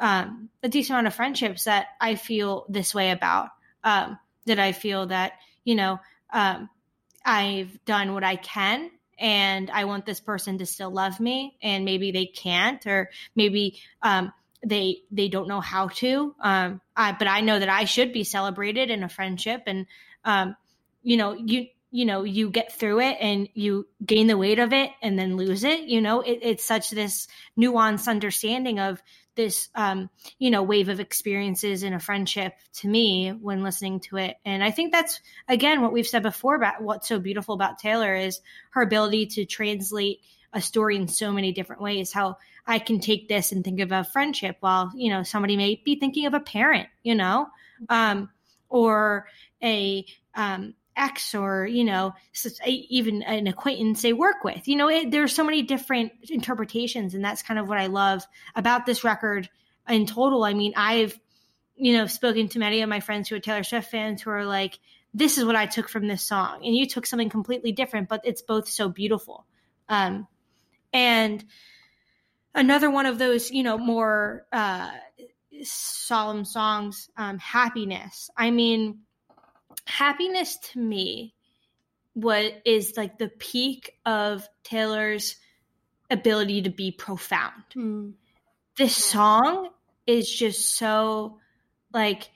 um, 0.00 0.48
a 0.64 0.68
decent 0.68 0.94
amount 0.94 1.06
of 1.06 1.14
friendships 1.14 1.64
that 1.64 1.86
I 2.00 2.16
feel 2.16 2.66
this 2.68 2.92
way 2.92 3.12
about. 3.12 3.50
Um, 3.84 4.18
that 4.46 4.58
I 4.58 4.72
feel 4.72 5.06
that 5.06 5.32
you 5.64 5.74
know 5.74 6.00
um, 6.32 6.68
I've 7.24 7.84
done 7.84 8.14
what 8.14 8.24
I 8.24 8.36
can, 8.36 8.90
and 9.18 9.70
I 9.70 9.84
want 9.84 10.06
this 10.06 10.20
person 10.20 10.58
to 10.58 10.66
still 10.66 10.90
love 10.90 11.20
me, 11.20 11.56
and 11.62 11.84
maybe 11.84 12.12
they 12.12 12.26
can't, 12.26 12.84
or 12.86 13.10
maybe 13.34 13.80
um, 14.02 14.32
they 14.64 15.02
they 15.10 15.28
don't 15.28 15.48
know 15.48 15.60
how 15.60 15.88
to. 15.88 16.34
Um, 16.40 16.80
I, 16.96 17.12
but 17.12 17.28
I 17.28 17.40
know 17.40 17.58
that 17.58 17.68
I 17.68 17.84
should 17.84 18.12
be 18.12 18.24
celebrated 18.24 18.90
in 18.90 19.02
a 19.02 19.08
friendship, 19.08 19.62
and 19.66 19.86
um, 20.24 20.56
you 21.02 21.16
know 21.16 21.34
you 21.34 21.66
you 21.90 22.06
know 22.06 22.24
you 22.24 22.50
get 22.50 22.72
through 22.72 23.00
it 23.00 23.18
and 23.20 23.48
you 23.54 23.86
gain 24.04 24.26
the 24.26 24.36
weight 24.36 24.58
of 24.58 24.72
it 24.72 24.90
and 25.02 25.18
then 25.18 25.36
lose 25.36 25.62
it 25.62 25.80
you 25.80 26.00
know 26.00 26.22
it, 26.22 26.38
it's 26.42 26.64
such 26.64 26.90
this 26.90 27.28
nuanced 27.56 28.08
understanding 28.08 28.80
of 28.80 29.00
this 29.34 29.68
um, 29.74 30.10
you 30.38 30.50
know 30.50 30.62
wave 30.62 30.88
of 30.88 31.00
experiences 31.00 31.82
in 31.82 31.92
a 31.92 32.00
friendship 32.00 32.54
to 32.74 32.88
me 32.88 33.30
when 33.30 33.62
listening 33.62 34.00
to 34.00 34.16
it. 34.16 34.36
And 34.44 34.62
i 34.62 34.70
think 34.70 34.92
that's 34.92 35.20
again 35.48 35.82
what 35.82 35.92
we've 35.92 36.06
said 36.06 36.22
before 36.22 36.54
about 36.54 36.82
what's 36.82 37.08
so 37.08 37.18
beautiful 37.18 37.54
about 37.54 37.78
taylor 37.78 38.14
is 38.14 38.40
her 38.70 38.82
ability 38.82 39.26
to 39.26 39.44
translate 39.44 40.20
a 40.52 40.60
story 40.60 40.96
in 40.96 41.08
so 41.08 41.32
many 41.32 41.52
different 41.52 41.82
ways 41.82 42.12
how 42.12 42.36
i 42.66 42.78
can 42.78 43.00
take 43.00 43.28
this 43.28 43.52
and 43.52 43.64
think 43.64 43.80
of 43.80 43.92
a 43.92 44.04
friendship 44.04 44.56
while 44.60 44.92
you 44.94 45.10
know 45.10 45.22
somebody 45.22 45.56
may 45.56 45.80
be 45.84 45.96
thinking 45.96 46.26
of 46.26 46.34
a 46.34 46.40
parent 46.40 46.88
you 47.02 47.14
know 47.14 47.46
um, 47.88 48.28
or 48.68 49.26
a 49.62 50.04
um, 50.34 50.74
ex 50.96 51.34
or 51.34 51.66
you 51.66 51.84
know 51.84 52.12
even 52.66 53.22
an 53.22 53.46
acquaintance 53.46 54.02
they 54.02 54.12
work 54.12 54.44
with 54.44 54.68
you 54.68 54.76
know 54.76 54.88
it, 54.88 55.10
there's 55.10 55.34
so 55.34 55.44
many 55.44 55.62
different 55.62 56.12
interpretations 56.28 57.14
and 57.14 57.24
that's 57.24 57.42
kind 57.42 57.58
of 57.58 57.68
what 57.68 57.78
i 57.78 57.86
love 57.86 58.26
about 58.54 58.84
this 58.84 59.04
record 59.04 59.48
in 59.88 60.06
total. 60.06 60.44
I 60.44 60.54
mean 60.54 60.74
i've 60.76 61.18
you 61.76 61.94
know 61.94 62.06
spoken 62.06 62.48
to 62.48 62.58
many 62.58 62.82
of 62.82 62.88
my 62.88 63.00
friends 63.00 63.28
who 63.28 63.36
are 63.36 63.40
taylor 63.40 63.64
swift 63.64 63.90
fans 63.90 64.22
who 64.22 64.30
are 64.30 64.44
like 64.44 64.78
this 65.14 65.38
is 65.38 65.44
what 65.44 65.56
i 65.56 65.66
took 65.66 65.88
from 65.88 66.06
this 66.08 66.22
song 66.22 66.60
and 66.64 66.76
you 66.76 66.86
took 66.86 67.06
something 67.06 67.30
completely 67.30 67.72
different 67.72 68.08
but 68.08 68.20
it's 68.24 68.42
both 68.42 68.68
so 68.68 68.88
beautiful. 68.88 69.46
Um 69.88 70.26
and 70.92 71.44
another 72.54 72.90
one 72.90 73.06
of 73.06 73.18
those 73.18 73.50
you 73.50 73.62
know 73.62 73.78
more 73.78 74.46
uh 74.52 74.90
solemn 75.62 76.44
songs 76.44 77.08
um 77.16 77.38
happiness. 77.38 78.30
I 78.36 78.50
mean 78.50 79.00
happiness 79.86 80.58
to 80.58 80.78
me 80.78 81.34
what 82.14 82.62
is 82.64 82.94
like 82.96 83.18
the 83.18 83.28
peak 83.28 83.92
of 84.04 84.46
Taylor's 84.64 85.36
ability 86.10 86.62
to 86.62 86.70
be 86.70 86.90
profound. 86.90 87.62
Mm. 87.74 88.12
This 88.76 88.94
song 88.94 89.70
is 90.06 90.30
just 90.30 90.76
so 90.76 91.38
like 91.92 92.30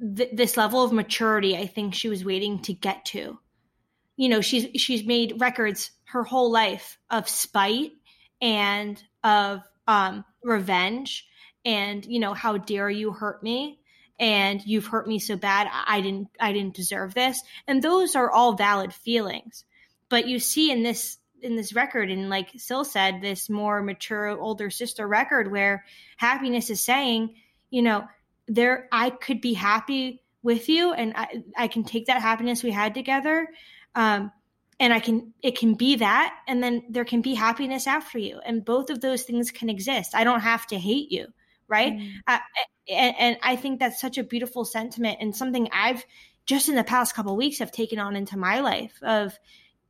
th- 0.00 0.30
this 0.32 0.56
level 0.56 0.82
of 0.82 0.92
maturity 0.92 1.56
I 1.56 1.66
think 1.66 1.94
she 1.94 2.08
was 2.08 2.24
waiting 2.24 2.60
to 2.62 2.72
get 2.72 3.04
to. 3.06 3.38
You 4.16 4.28
know, 4.28 4.40
she's 4.40 4.80
she's 4.80 5.04
made 5.04 5.40
records 5.40 5.90
her 6.04 6.24
whole 6.24 6.50
life 6.50 6.98
of 7.10 7.28
spite 7.28 7.92
and 8.40 9.02
of 9.22 9.60
um 9.86 10.24
revenge 10.42 11.26
and 11.64 12.04
you 12.06 12.18
know 12.18 12.34
how 12.34 12.56
dare 12.56 12.90
you 12.90 13.12
hurt 13.12 13.42
me 13.42 13.79
and 14.20 14.64
you've 14.66 14.86
hurt 14.86 15.08
me 15.08 15.18
so 15.18 15.34
bad 15.34 15.68
i 15.86 16.00
didn't 16.00 16.28
i 16.38 16.52
didn't 16.52 16.74
deserve 16.74 17.14
this. 17.14 17.42
And 17.66 17.82
those 17.82 18.14
are 18.14 18.30
all 18.30 18.52
valid 18.52 18.92
feelings. 18.92 19.64
But 20.08 20.28
you 20.28 20.38
see 20.38 20.70
in 20.70 20.82
this 20.82 21.18
in 21.42 21.56
this 21.56 21.72
record 21.72 22.10
and 22.10 22.28
like 22.28 22.50
Sil 22.60 22.84
said 22.84 23.22
this 23.22 23.48
more 23.48 23.82
mature 23.82 24.28
older 24.28 24.68
sister 24.68 25.08
record 25.08 25.50
where 25.50 25.84
happiness 26.18 26.68
is 26.68 26.82
saying 26.82 27.34
you 27.70 27.80
know 27.80 28.06
there 28.46 28.88
i 28.92 29.08
could 29.08 29.40
be 29.40 29.54
happy 29.54 30.22
with 30.42 30.68
you 30.68 30.92
and 30.92 31.14
i, 31.16 31.42
I 31.56 31.68
can 31.68 31.84
take 31.84 32.06
that 32.06 32.20
happiness 32.20 32.62
we 32.62 32.72
had 32.72 32.92
together 32.92 33.48
um, 33.94 34.30
and 34.78 34.92
i 34.92 35.00
can 35.00 35.32
it 35.40 35.56
can 35.56 35.72
be 35.72 35.96
that 35.96 36.36
and 36.46 36.62
then 36.62 36.82
there 36.90 37.06
can 37.06 37.22
be 37.22 37.32
happiness 37.32 37.86
after 37.86 38.18
you. 38.18 38.38
And 38.44 38.62
both 38.62 38.90
of 38.90 39.00
those 39.00 39.22
things 39.22 39.50
can 39.50 39.70
exist. 39.70 40.14
I 40.14 40.24
don't 40.24 40.40
have 40.40 40.66
to 40.66 40.78
hate 40.78 41.10
you 41.10 41.28
right 41.70 41.94
mm. 41.94 42.12
uh, 42.26 42.38
and, 42.88 43.14
and 43.18 43.36
I 43.42 43.56
think 43.56 43.78
that's 43.78 44.00
such 44.00 44.18
a 44.18 44.24
beautiful 44.24 44.64
sentiment 44.64 45.18
and 45.20 45.34
something 45.34 45.68
I've 45.72 46.04
just 46.46 46.68
in 46.68 46.74
the 46.74 46.84
past 46.84 47.14
couple 47.14 47.36
weeks 47.36 47.58
have 47.60 47.72
taken 47.72 47.98
on 47.98 48.16
into 48.16 48.36
my 48.36 48.60
life 48.60 48.98
of 49.02 49.38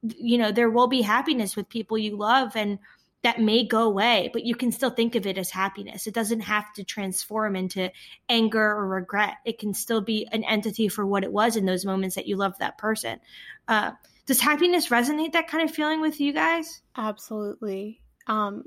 you 0.03 0.39
know 0.39 0.53
there 0.53 0.71
will 0.71 0.89
be 0.89 1.03
happiness 1.03 1.57
with 1.57 1.69
people 1.69 1.99
you 1.99 2.17
love 2.17 2.55
and 2.57 2.79
that 3.23 3.41
may 3.41 3.67
go 3.67 3.83
away, 3.83 4.31
but 4.33 4.45
you 4.45 4.55
can 4.55 4.73
still 4.73 4.91
think 4.91 5.15
of 5.15 5.27
it 5.27 5.37
as 5.37 5.51
happiness. 5.51 6.07
It 6.07 6.15
doesn't 6.15 6.41
have 6.41 6.73
to 6.75 6.85
transform 6.85 7.55
into 7.55 7.91
anger 8.29 8.63
or 8.63 8.89
regret. 8.89 9.35
It 9.45 9.59
can 9.59 9.75
still 9.75 10.01
be 10.01 10.27
an 10.33 10.43
entity 10.45 10.89
for 10.89 11.05
what 11.05 11.23
it 11.23 11.33
was 11.33 11.57
in 11.57 11.67
those 11.67 11.85
moments 11.85 12.15
that 12.15 12.27
you 12.27 12.37
love 12.37 12.55
that 12.59 12.79
person. 12.79 13.21
Uh, 13.69 13.93
does 14.25 14.41
happiness 14.41 14.89
resonate 14.89 15.33
that 15.33 15.49
kind 15.49 15.69
of 15.69 15.75
feeling 15.75 16.01
with 16.01 16.19
you 16.19 16.33
guys? 16.33 16.81
Absolutely. 16.97 18.01
Um, 18.27 18.65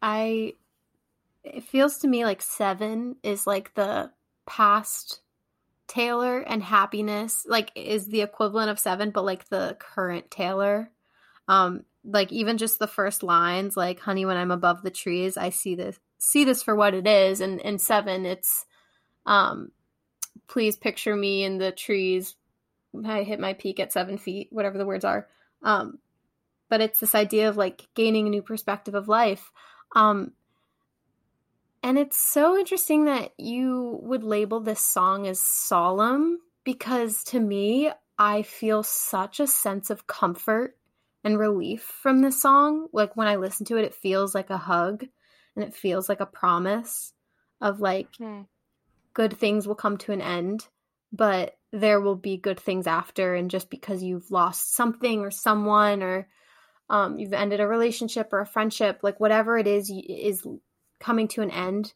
I 0.00 0.54
it 1.54 1.64
feels 1.64 1.98
to 1.98 2.08
me 2.08 2.24
like 2.24 2.42
seven 2.42 3.16
is 3.22 3.46
like 3.46 3.74
the 3.74 4.10
past 4.46 5.20
Taylor 5.86 6.40
and 6.40 6.62
happiness 6.62 7.44
like 7.48 7.72
is 7.74 8.06
the 8.06 8.20
equivalent 8.20 8.70
of 8.70 8.78
seven, 8.78 9.10
but 9.10 9.24
like 9.24 9.48
the 9.48 9.76
current 9.78 10.30
Taylor. 10.30 10.90
Um, 11.48 11.84
like 12.04 12.30
even 12.30 12.58
just 12.58 12.78
the 12.78 12.86
first 12.86 13.22
lines, 13.22 13.76
like 13.76 14.00
"Honey, 14.00 14.24
when 14.26 14.36
I'm 14.36 14.50
above 14.50 14.82
the 14.82 14.90
trees, 14.90 15.36
I 15.36 15.50
see 15.50 15.74
this 15.74 15.98
see 16.18 16.44
this 16.44 16.62
for 16.62 16.76
what 16.76 16.94
it 16.94 17.06
is," 17.06 17.40
and 17.40 17.60
in 17.60 17.78
seven, 17.78 18.26
it's 18.26 18.66
um 19.26 19.72
please 20.46 20.76
picture 20.76 21.16
me 21.16 21.44
in 21.44 21.58
the 21.58 21.72
trees. 21.72 22.34
I 23.04 23.22
hit 23.22 23.40
my 23.40 23.54
peak 23.54 23.80
at 23.80 23.92
seven 23.92 24.18
feet, 24.18 24.48
whatever 24.50 24.78
the 24.78 24.86
words 24.86 25.04
are. 25.04 25.28
Um, 25.62 25.98
but 26.68 26.80
it's 26.80 27.00
this 27.00 27.14
idea 27.14 27.48
of 27.48 27.56
like 27.56 27.86
gaining 27.94 28.26
a 28.26 28.30
new 28.30 28.42
perspective 28.42 28.94
of 28.94 29.08
life. 29.08 29.50
Um, 29.94 30.32
and 31.88 31.98
it's 31.98 32.18
so 32.18 32.58
interesting 32.58 33.06
that 33.06 33.32
you 33.38 33.98
would 34.02 34.22
label 34.22 34.60
this 34.60 34.78
song 34.78 35.26
as 35.26 35.40
solemn 35.40 36.38
because 36.62 37.24
to 37.24 37.40
me, 37.40 37.90
I 38.18 38.42
feel 38.42 38.82
such 38.82 39.40
a 39.40 39.46
sense 39.46 39.88
of 39.88 40.06
comfort 40.06 40.76
and 41.24 41.38
relief 41.38 41.80
from 42.02 42.20
this 42.20 42.42
song. 42.42 42.88
Like 42.92 43.16
when 43.16 43.26
I 43.26 43.36
listen 43.36 43.64
to 43.66 43.78
it, 43.78 43.86
it 43.86 43.94
feels 43.94 44.34
like 44.34 44.50
a 44.50 44.58
hug 44.58 45.06
and 45.56 45.64
it 45.64 45.72
feels 45.72 46.10
like 46.10 46.20
a 46.20 46.26
promise 46.26 47.14
of 47.58 47.80
like 47.80 48.08
hmm. 48.18 48.42
good 49.14 49.38
things 49.38 49.66
will 49.66 49.74
come 49.74 49.96
to 49.96 50.12
an 50.12 50.20
end, 50.20 50.68
but 51.10 51.56
there 51.72 52.02
will 52.02 52.16
be 52.16 52.36
good 52.36 52.60
things 52.60 52.86
after. 52.86 53.34
And 53.34 53.50
just 53.50 53.70
because 53.70 54.02
you've 54.02 54.30
lost 54.30 54.74
something 54.74 55.20
or 55.20 55.30
someone 55.30 56.02
or 56.02 56.28
um, 56.90 57.18
you've 57.18 57.32
ended 57.32 57.60
a 57.60 57.66
relationship 57.66 58.30
or 58.34 58.40
a 58.40 58.46
friendship, 58.46 59.00
like 59.02 59.18
whatever 59.18 59.56
it 59.56 59.66
is, 59.66 59.90
is 59.90 60.46
coming 61.00 61.28
to 61.28 61.42
an 61.42 61.50
end, 61.50 61.94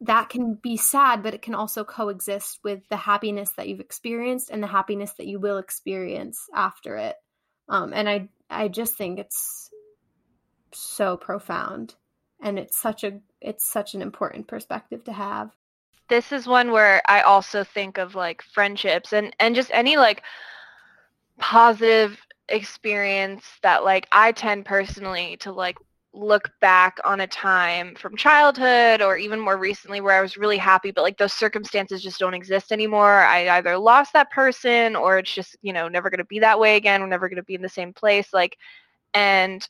that 0.00 0.28
can 0.28 0.54
be 0.54 0.76
sad, 0.76 1.22
but 1.22 1.34
it 1.34 1.42
can 1.42 1.54
also 1.54 1.84
coexist 1.84 2.58
with 2.64 2.80
the 2.88 2.96
happiness 2.96 3.52
that 3.56 3.68
you've 3.68 3.80
experienced 3.80 4.50
and 4.50 4.62
the 4.62 4.66
happiness 4.66 5.12
that 5.12 5.26
you 5.26 5.38
will 5.38 5.58
experience 5.58 6.48
after 6.54 6.96
it. 6.96 7.16
Um, 7.68 7.92
and 7.92 8.08
I, 8.08 8.28
I 8.50 8.68
just 8.68 8.96
think 8.96 9.18
it's 9.18 9.70
so 10.72 11.16
profound, 11.16 11.94
and 12.42 12.58
it's 12.58 12.76
such 12.76 13.04
a, 13.04 13.20
it's 13.40 13.64
such 13.64 13.94
an 13.94 14.02
important 14.02 14.48
perspective 14.48 15.04
to 15.04 15.12
have. 15.12 15.50
This 16.08 16.32
is 16.32 16.46
one 16.46 16.72
where 16.72 17.00
I 17.08 17.22
also 17.22 17.62
think 17.64 17.96
of 17.98 18.14
like 18.14 18.42
friendships 18.42 19.12
and 19.12 19.34
and 19.38 19.54
just 19.54 19.70
any 19.72 19.96
like 19.96 20.22
positive 21.38 22.18
experience 22.48 23.44
that 23.62 23.84
like 23.84 24.06
I 24.12 24.32
tend 24.32 24.66
personally 24.66 25.36
to 25.38 25.52
like 25.52 25.76
look 26.14 26.50
back 26.60 26.98
on 27.04 27.20
a 27.20 27.26
time 27.26 27.94
from 27.94 28.16
childhood 28.16 29.00
or 29.00 29.16
even 29.16 29.40
more 29.40 29.56
recently 29.56 30.00
where 30.00 30.16
I 30.16 30.20
was 30.20 30.36
really 30.36 30.58
happy, 30.58 30.90
but 30.90 31.02
like 31.02 31.16
those 31.16 31.32
circumstances 31.32 32.02
just 32.02 32.18
don't 32.18 32.34
exist 32.34 32.70
anymore. 32.70 33.22
I 33.22 33.48
either 33.48 33.78
lost 33.78 34.12
that 34.12 34.30
person 34.30 34.94
or 34.94 35.18
it's 35.18 35.34
just, 35.34 35.56
you 35.62 35.72
know, 35.72 35.88
never 35.88 36.10
going 36.10 36.18
to 36.18 36.24
be 36.24 36.40
that 36.40 36.60
way 36.60 36.76
again. 36.76 37.00
We're 37.00 37.06
never 37.06 37.28
going 37.28 37.36
to 37.36 37.42
be 37.42 37.54
in 37.54 37.62
the 37.62 37.68
same 37.68 37.94
place. 37.94 38.28
Like, 38.32 38.56
and 39.14 39.66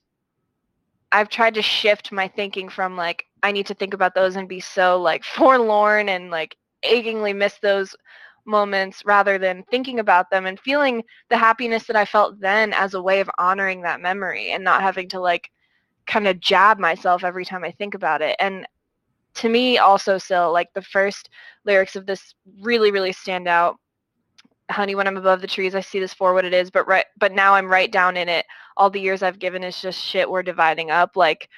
I've 1.13 1.29
tried 1.29 1.55
to 1.55 1.63
shift 1.63 2.11
my 2.11 2.27
thinking 2.27 2.69
from 2.69 2.97
like, 2.97 3.27
I 3.45 3.53
need 3.53 3.67
to 3.67 3.75
think 3.75 3.95
about 3.95 4.15
those 4.15 4.35
and 4.37 4.49
be 4.49 4.61
so 4.61 5.01
like 5.01 5.25
forlorn 5.37 6.09
and 6.09 6.31
like 6.31 6.57
achingly 6.83 7.33
miss 7.33 7.59
those 7.63 7.95
moments 8.45 9.05
rather 9.05 9.39
than 9.39 9.63
thinking 9.71 10.01
about 10.01 10.29
them 10.31 10.47
and 10.47 10.59
feeling 10.59 11.05
the 11.31 11.37
happiness 11.37 11.87
that 11.87 11.95
I 11.95 12.05
felt 12.05 12.41
then 12.41 12.73
as 12.73 12.95
a 12.95 13.03
way 13.03 13.21
of 13.21 13.31
honoring 13.39 13.83
that 13.83 14.01
memory 14.01 14.51
and 14.51 14.65
not 14.65 14.83
having 14.83 15.09
to 15.11 15.21
like 15.21 15.49
kind 16.07 16.27
of 16.29 16.41
jab 16.41 16.79
myself 16.79 17.25
every 17.25 17.45
time 17.45 17.65
I 17.65 17.71
think 17.73 17.95
about 17.95 18.23
it. 18.23 18.37
And 18.41 18.67
to 19.35 19.49
me 19.49 19.79
also 19.79 20.19
still 20.19 20.53
like 20.53 20.73
the 20.75 20.83
first 20.83 21.31
lyrics 21.65 21.97
of 21.97 22.07
this 22.07 22.35
really 22.61 22.91
really 22.91 23.13
stand 23.13 23.49
out 23.49 23.77
honey 24.71 24.95
when 24.95 25.07
i'm 25.07 25.17
above 25.17 25.41
the 25.41 25.47
trees 25.47 25.75
i 25.75 25.81
see 25.81 26.01
this 26.01 26.15
for 26.15 26.35
what 26.35 26.45
it 26.45 26.55
is 26.55 26.71
but 26.71 26.87
right 26.87 27.07
but 27.19 27.33
now 27.33 27.55
i'm 27.55 27.67
right 27.67 27.93
down 27.93 28.17
in 28.17 28.29
it 28.29 28.47
all 28.77 28.91
the 28.91 29.01
years 29.01 29.23
i've 29.23 29.39
given 29.39 29.63
is 29.63 29.81
just 29.81 29.99
shit 29.99 30.31
we're 30.31 30.43
dividing 30.43 30.91
up 30.91 31.17
like 31.17 31.49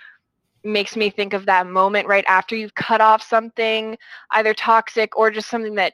makes 0.64 0.96
me 0.96 1.10
think 1.10 1.32
of 1.32 1.46
that 1.46 1.66
moment 1.66 2.08
right 2.08 2.24
after 2.26 2.56
you've 2.56 2.74
cut 2.74 3.00
off 3.00 3.22
something 3.22 3.96
either 4.32 4.54
toxic 4.54 5.16
or 5.16 5.30
just 5.30 5.50
something 5.50 5.74
that 5.74 5.92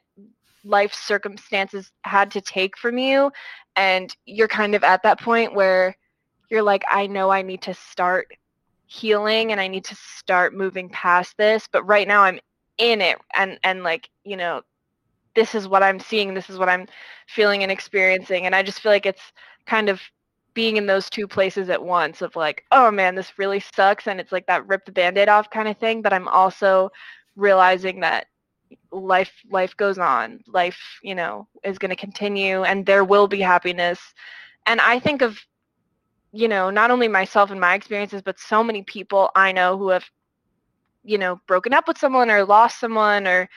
life 0.65 0.95
circumstances 0.95 1.91
had 2.05 2.31
to 2.31 2.41
take 2.41 2.77
from 2.77 2.97
you 2.97 3.33
and 3.77 4.15
you're 4.27 4.49
kind 4.49 4.75
of 4.75 4.85
at 4.85 5.03
that 5.03 5.19
point 5.19 5.55
where 5.55 5.97
you're 6.51 6.63
like 6.63 6.85
i 6.89 7.07
know 7.07 7.31
i 7.31 7.43
need 7.43 7.63
to 7.63 7.75
start 7.75 8.29
healing 8.91 9.53
and 9.53 9.61
I 9.61 9.69
need 9.69 9.85
to 9.85 9.95
start 9.95 10.53
moving 10.53 10.89
past 10.89 11.37
this. 11.37 11.69
But 11.71 11.85
right 11.85 12.09
now 12.09 12.23
I'm 12.23 12.41
in 12.79 13.01
it 13.01 13.19
and 13.37 13.59
and 13.63 13.85
like, 13.85 14.11
you 14.25 14.37
know, 14.37 14.63
this 15.35 15.55
is 15.55 15.69
what 15.69 15.83
I'm 15.83 16.01
seeing, 16.01 16.35
this 16.35 16.51
is 16.51 16.59
what 16.59 16.69
I'm 16.69 16.87
feeling 17.29 17.63
and 17.63 17.71
experiencing. 17.71 18.47
And 18.47 18.55
I 18.55 18.63
just 18.63 18.81
feel 18.81 18.91
like 18.91 19.07
it's 19.07 19.33
kind 19.67 19.89
of 19.89 20.01
being 20.55 20.77
in 20.77 20.87
those 20.87 21.09
two 21.09 21.29
places 21.29 21.71
at 21.71 21.83
once 21.85 22.21
of 22.21 22.35
like, 22.35 22.65
oh 22.73 22.91
man, 22.91 23.15
this 23.15 23.39
really 23.39 23.61
sucks 23.61 24.09
and 24.09 24.19
it's 24.21 24.33
like 24.33 24.47
that 24.47 24.67
rip 24.67 24.85
the 24.85 24.93
band-aid 24.93 25.29
off 25.29 25.51
kind 25.51 25.69
of 25.69 25.79
thing. 25.79 26.03
But 26.03 26.13
I'm 26.13 26.27
also 26.29 26.91
realizing 27.37 28.01
that 28.01 28.27
life 28.91 29.33
life 29.51 29.77
goes 29.77 29.99
on. 29.99 30.41
Life, 30.49 30.81
you 31.05 31.15
know, 31.15 31.47
is 31.63 31.79
gonna 31.79 31.95
continue 31.95 32.65
and 32.65 32.85
there 32.85 33.05
will 33.05 33.29
be 33.29 33.41
happiness. 33.41 34.01
And 34.67 34.81
I 34.81 34.99
think 34.99 35.23
of 35.23 35.39
you 36.33 36.49
know, 36.49 36.71
not 36.71 36.91
only 36.91 37.09
myself 37.09 37.51
and 37.51 37.61
my 37.61 37.75
experiences, 37.75 38.23
but 38.23 38.39
so 38.39 38.63
many 38.63 38.83
people 38.83 39.31
I 39.35 39.53
know 39.53 39.77
who 39.77 39.89
have, 39.91 40.05
you 41.03 41.19
know, 41.19 41.41
broken 41.47 41.75
up 41.75 41.89
with 41.89 41.99
someone 41.99 42.31
or 42.31 42.45
lost 42.45 42.79
someone 42.79 43.27
or 43.27 43.49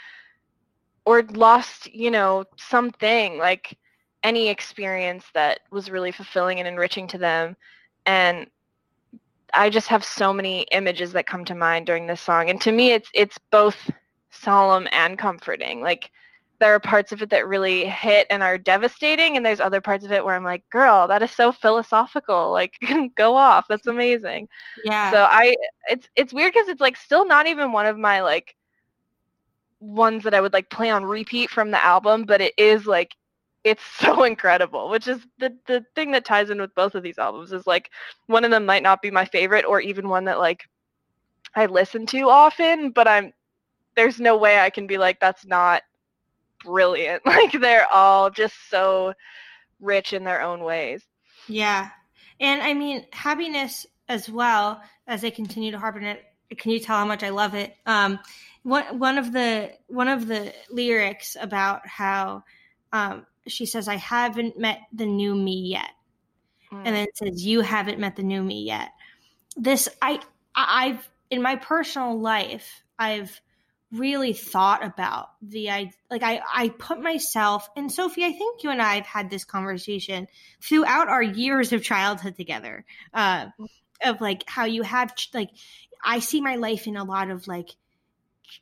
or 1.06 1.24
lost, 1.34 1.94
you 1.94 2.10
know, 2.10 2.46
something 2.58 3.38
like 3.38 3.78
any 4.24 4.48
experience 4.48 5.26
that 5.34 5.60
was 5.70 5.92
really 5.92 6.12
fulfilling 6.12 6.60
and 6.60 6.68
enriching 6.68 7.08
to 7.10 7.18
them. 7.18 7.58
And 8.06 8.48
I 9.54 9.70
just 9.70 9.90
have 9.90 10.04
so 10.04 10.34
many 10.34 10.62
images 10.72 11.12
that 11.14 11.28
come 11.28 11.46
to 11.46 11.56
mind 11.56 11.86
during 11.86 12.08
this 12.08 12.22
song. 12.22 12.50
And 12.50 12.60
to 12.62 12.72
me 12.72 12.92
it's 12.92 13.10
it's 13.14 13.38
both 13.52 13.92
solemn 14.32 14.88
and 14.92 15.18
comforting. 15.18 15.82
Like 15.82 16.10
there 16.60 16.74
are 16.74 16.80
parts 16.80 17.12
of 17.12 17.22
it 17.22 17.30
that 17.30 17.48
really 17.48 17.86
hit 17.86 18.28
and 18.30 18.42
are 18.42 18.58
devastating 18.58 19.36
and 19.36 19.46
there's 19.46 19.60
other 19.60 19.82
parts 19.82 20.06
of 20.06 20.12
it 20.12 20.24
where 20.24 20.36
i'm 20.36 20.44
like 20.44 20.68
girl 20.70 21.08
that 21.08 21.22
is 21.22 21.32
so 21.32 21.52
philosophical 21.52 22.52
like 22.52 22.74
go 23.16 23.36
off 23.36 23.66
that's 23.68 23.88
amazing. 23.88 24.48
Yeah. 24.84 25.12
So 25.12 25.28
i 25.30 25.54
it's 25.90 26.08
it's 26.16 26.34
weird 26.34 26.54
because 26.54 26.70
it's 26.70 26.82
like 26.82 26.98
still 26.98 27.26
not 27.26 27.48
even 27.48 27.72
one 27.72 27.86
of 27.86 27.98
my 27.98 28.22
like 28.22 28.56
ones 29.80 30.24
that 30.24 30.34
i 30.34 30.40
would 30.40 30.54
like 30.54 30.70
play 30.70 30.90
on 30.90 31.04
repeat 31.04 31.50
from 31.50 31.72
the 31.72 31.84
album 31.84 32.24
but 32.24 32.40
it 32.40 32.54
is 32.58 32.86
like 32.86 33.12
it's 33.66 33.84
so 34.00 34.24
incredible 34.24 34.90
which 34.90 35.08
is 35.08 35.20
the 35.40 35.54
the 35.68 35.86
thing 35.96 36.12
that 36.12 36.26
ties 36.26 36.50
in 36.50 36.62
with 36.62 36.74
both 36.76 36.96
of 36.96 37.04
these 37.04 37.18
albums 37.18 37.52
is 37.52 37.68
like 37.68 37.90
one 38.28 38.46
of 38.46 38.52
them 38.52 38.66
might 38.66 38.84
not 38.84 39.02
be 39.02 39.12
my 39.12 39.26
favorite 39.26 39.66
or 39.66 39.82
even 39.82 40.08
one 40.08 40.26
that 40.26 40.40
like 40.40 40.64
i 41.56 41.66
listen 41.66 42.06
to 42.06 42.30
often 42.30 42.92
but 42.92 43.08
i'm 43.08 43.34
there's 43.96 44.20
no 44.20 44.38
way 44.38 44.60
i 44.60 44.70
can 44.70 44.88
be 44.88 44.98
like 44.98 45.20
that's 45.20 45.46
not 45.46 45.84
brilliant. 46.64 47.24
Like 47.34 47.52
they're 47.52 47.92
all 47.92 48.30
just 48.30 48.56
so 48.70 49.14
rich 49.80 50.14
in 50.14 50.24
their 50.24 50.42
own 50.42 50.64
ways. 50.64 51.04
Yeah. 51.48 51.90
And 52.40 52.62
I 52.62 52.74
mean, 52.74 53.06
happiness 53.12 53.86
as 54.08 54.30
well, 54.30 54.82
as 55.08 55.22
they 55.22 55.32
continue 55.32 55.72
to 55.72 55.80
harp 55.80 55.96
on 55.96 56.04
it. 56.04 56.24
Can 56.58 56.72
you 56.72 56.80
tell 56.80 56.98
how 56.98 57.06
much 57.06 57.24
I 57.24 57.30
love 57.30 57.56
it? 57.56 57.76
Um, 57.86 58.20
one, 58.64 59.00
one 59.00 59.18
of 59.18 59.32
the 59.34 59.72
one 59.88 60.08
of 60.08 60.28
the 60.28 60.54
lyrics 60.70 61.36
about 61.40 61.88
how 61.88 62.44
um, 62.92 63.26
she 63.48 63.66
says, 63.66 63.88
"I 63.88 63.96
haven't 63.96 64.58
met 64.58 64.80
the 64.94 65.06
new 65.06 65.36
me 65.36 65.70
yet," 65.70 65.90
mm. 66.72 66.78
and 66.78 66.96
then 66.96 67.08
it 67.08 67.18
says, 67.18 67.44
"You 67.44 67.62
haven't 67.62 68.00
met 68.00 68.16
the 68.16 68.24
new 68.24 68.44
me 68.44 68.64
yet." 68.64 68.90
This 69.58 69.90
I 70.02 70.20
I've 70.56 71.10
in 71.30 71.42
my 71.42 71.56
personal 71.56 72.20
life 72.20 72.84
I've 72.98 73.42
really 73.94 74.34
thought 74.34 74.84
about 74.84 75.30
the 75.42 75.70
I 75.70 75.92
like 76.10 76.24
I 76.24 76.42
I 76.52 76.70
put 76.70 77.00
myself 77.00 77.70
and 77.76 77.92
Sophie 77.92 78.26
I 78.26 78.32
think 78.32 78.64
you 78.64 78.72
and 78.72 78.82
I 78.82 78.96
have 78.96 79.06
had 79.06 79.30
this 79.30 79.46
conversation 79.46 80.28
throughout 80.62 81.10
our 81.10 81.22
years 81.22 81.74
of 81.74 81.84
childhood 81.84 82.36
together 82.36 82.86
uh 83.14 83.48
of 84.04 84.20
like 84.20 84.44
how 84.48 84.66
you 84.66 84.82
have 84.82 85.14
like 85.34 85.52
I 86.04 86.20
see 86.20 86.42
my 86.42 86.56
life 86.56 86.88
in 86.88 86.98
a 86.98 87.04
lot 87.04 87.30
of 87.30 87.48
like 87.48 87.70
ch- 88.44 88.62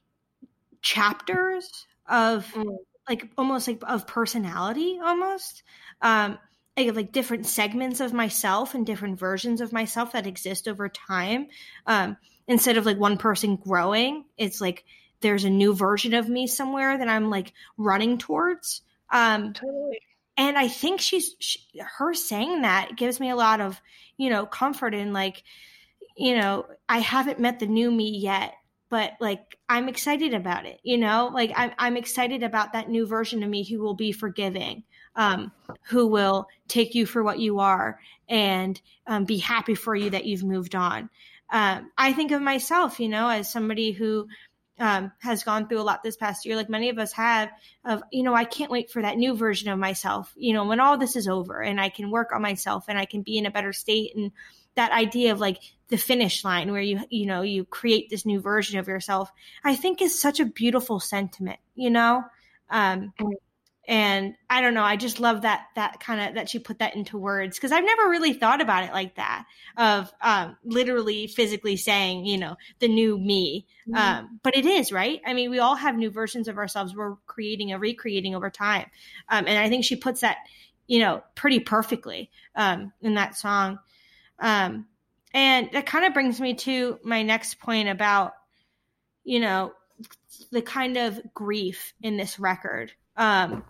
chapters 0.81 1.87
of 2.09 2.45
mm. 2.53 2.75
like 3.07 3.29
almost 3.37 3.69
like 3.69 3.81
of 3.87 4.05
personality 4.05 4.99
almost 5.01 5.63
um 6.01 6.37
like, 6.75 6.93
like 6.93 7.11
different 7.13 7.45
segments 7.45 8.01
of 8.01 8.11
myself 8.11 8.75
and 8.75 8.85
different 8.85 9.17
versions 9.17 9.61
of 9.61 9.71
myself 9.71 10.11
that 10.11 10.27
exist 10.27 10.67
over 10.67 10.89
time 10.89 11.47
um 11.87 12.17
instead 12.47 12.75
of 12.75 12.85
like 12.85 12.99
one 12.99 13.17
person 13.17 13.55
growing 13.55 14.25
it's 14.37 14.59
like 14.59 14.83
there's 15.21 15.43
a 15.43 15.49
new 15.49 15.73
version 15.73 16.13
of 16.13 16.27
me 16.27 16.47
somewhere 16.47 16.97
that 16.97 17.07
I'm 17.07 17.29
like 17.29 17.53
running 17.77 18.17
towards. 18.17 18.81
Um, 19.09 19.53
totally. 19.53 20.01
And 20.37 20.57
I 20.57 20.67
think 20.67 21.01
she's 21.01 21.35
she, 21.39 21.59
her 21.97 22.13
saying 22.13 22.61
that 22.61 22.95
gives 22.95 23.19
me 23.19 23.29
a 23.29 23.35
lot 23.35 23.61
of 23.61 23.79
you 24.17 24.29
know 24.29 24.45
comfort 24.45 24.93
in 24.93 25.13
like 25.13 25.43
you 26.15 26.37
know 26.37 26.65
I 26.87 26.99
haven't 26.99 27.39
met 27.39 27.59
the 27.59 27.67
new 27.67 27.91
me 27.91 28.17
yet, 28.17 28.53
but 28.89 29.13
like 29.19 29.57
I'm 29.69 29.89
excited 29.89 30.33
about 30.33 30.65
it. 30.65 30.79
You 30.83 30.97
know, 30.97 31.31
like 31.33 31.51
I'm 31.55 31.71
I'm 31.77 31.97
excited 31.97 32.43
about 32.43 32.73
that 32.73 32.89
new 32.89 33.05
version 33.05 33.43
of 33.43 33.49
me 33.49 33.63
who 33.63 33.79
will 33.79 33.93
be 33.93 34.11
forgiving, 34.11 34.83
um, 35.15 35.51
who 35.83 36.07
will 36.07 36.47
take 36.67 36.95
you 36.95 37.05
for 37.05 37.23
what 37.23 37.39
you 37.39 37.59
are 37.59 37.99
and 38.27 38.79
um, 39.07 39.25
be 39.25 39.37
happy 39.37 39.75
for 39.75 39.95
you 39.95 40.09
that 40.09 40.25
you've 40.25 40.43
moved 40.43 40.75
on. 40.75 41.09
Um, 41.51 41.91
I 41.97 42.13
think 42.13 42.31
of 42.31 42.41
myself, 42.41 42.99
you 42.99 43.09
know, 43.09 43.27
as 43.27 43.51
somebody 43.51 43.91
who 43.91 44.27
um, 44.79 45.11
has 45.19 45.43
gone 45.43 45.67
through 45.67 45.79
a 45.79 45.83
lot 45.83 46.03
this 46.03 46.17
past 46.17 46.45
year, 46.45 46.55
like 46.55 46.69
many 46.69 46.89
of 46.89 46.97
us 46.97 47.11
have, 47.13 47.49
of, 47.85 48.01
you 48.11 48.23
know, 48.23 48.33
I 48.33 48.45
can't 48.45 48.71
wait 48.71 48.89
for 48.89 49.01
that 49.01 49.17
new 49.17 49.35
version 49.35 49.69
of 49.69 49.79
myself, 49.79 50.33
you 50.35 50.53
know, 50.53 50.65
when 50.65 50.79
all 50.79 50.97
this 50.97 51.15
is 51.15 51.27
over 51.27 51.61
and 51.61 51.79
I 51.79 51.89
can 51.89 52.09
work 52.09 52.31
on 52.33 52.41
myself 52.41 52.85
and 52.87 52.97
I 52.97 53.05
can 53.05 53.21
be 53.21 53.37
in 53.37 53.45
a 53.45 53.51
better 53.51 53.73
state. 53.73 54.15
And 54.15 54.31
that 54.75 54.91
idea 54.91 55.33
of 55.33 55.39
like 55.39 55.59
the 55.89 55.97
finish 55.97 56.43
line 56.43 56.71
where 56.71 56.81
you, 56.81 57.01
you 57.09 57.25
know, 57.25 57.41
you 57.41 57.65
create 57.65 58.09
this 58.09 58.25
new 58.25 58.39
version 58.39 58.79
of 58.79 58.87
yourself, 58.87 59.31
I 59.63 59.75
think 59.75 60.01
is 60.01 60.19
such 60.19 60.39
a 60.39 60.45
beautiful 60.45 60.99
sentiment, 60.99 61.59
you 61.75 61.89
know? 61.89 62.23
Um, 62.69 63.13
and 63.87 64.35
I 64.49 64.61
don't 64.61 64.75
know, 64.75 64.83
I 64.83 64.95
just 64.95 65.19
love 65.19 65.41
that, 65.41 65.65
that 65.75 65.99
kind 65.99 66.21
of, 66.21 66.35
that 66.35 66.49
she 66.49 66.59
put 66.59 66.79
that 66.79 66.95
into 66.95 67.17
words 67.17 67.57
because 67.57 67.71
I've 67.71 67.83
never 67.83 68.09
really 68.09 68.33
thought 68.33 68.61
about 68.61 68.83
it 68.83 68.91
like 68.91 69.15
that 69.15 69.45
of 69.75 70.11
um, 70.21 70.55
literally 70.63 71.27
physically 71.27 71.77
saying, 71.77 72.25
you 72.25 72.37
know, 72.37 72.57
the 72.79 72.87
new 72.87 73.17
me. 73.17 73.65
Mm-hmm. 73.87 73.97
Um, 73.97 74.39
but 74.43 74.55
it 74.55 74.65
is, 74.65 74.91
right? 74.91 75.19
I 75.25 75.33
mean, 75.33 75.49
we 75.49 75.59
all 75.59 75.75
have 75.75 75.95
new 75.95 76.11
versions 76.11 76.47
of 76.47 76.57
ourselves 76.57 76.95
we're 76.95 77.15
creating 77.25 77.71
and 77.71 77.81
recreating 77.81 78.35
over 78.35 78.51
time. 78.51 78.85
Um, 79.29 79.45
and 79.47 79.57
I 79.57 79.67
think 79.67 79.83
she 79.83 79.95
puts 79.95 80.21
that, 80.21 80.37
you 80.85 80.99
know, 80.99 81.23
pretty 81.33 81.59
perfectly 81.59 82.29
um, 82.55 82.93
in 83.01 83.15
that 83.15 83.35
song. 83.35 83.79
Um, 84.37 84.85
and 85.33 85.69
that 85.73 85.85
kind 85.85 86.05
of 86.05 86.13
brings 86.13 86.39
me 86.39 86.53
to 86.55 86.99
my 87.03 87.23
next 87.23 87.59
point 87.59 87.89
about, 87.89 88.33
you 89.23 89.39
know, 89.39 89.73
the 90.51 90.61
kind 90.61 90.97
of 90.97 91.19
grief 91.33 91.93
in 92.01 92.17
this 92.17 92.39
record. 92.39 92.91
Um, 93.17 93.63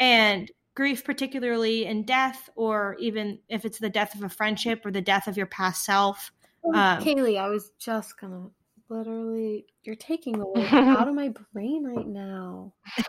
and 0.00 0.50
grief, 0.74 1.04
particularly 1.04 1.86
in 1.86 2.04
death, 2.04 2.48
or 2.54 2.96
even 3.00 3.38
if 3.48 3.64
it's 3.64 3.78
the 3.78 3.90
death 3.90 4.14
of 4.14 4.22
a 4.22 4.28
friendship 4.28 4.86
or 4.86 4.92
the 4.92 5.00
death 5.00 5.26
of 5.26 5.36
your 5.36 5.46
past 5.46 5.84
self. 5.84 6.30
Oh, 6.64 6.72
um, 6.72 7.02
Kaylee, 7.02 7.38
I 7.38 7.48
was 7.48 7.72
just 7.78 8.18
gonna 8.20 8.48
literally, 8.88 9.66
you're 9.82 9.96
taking 9.96 10.38
the 10.38 10.46
words 10.46 10.68
out 10.72 11.08
of 11.08 11.14
my 11.14 11.32
brain 11.52 11.84
right 11.84 12.06
now. 12.06 12.72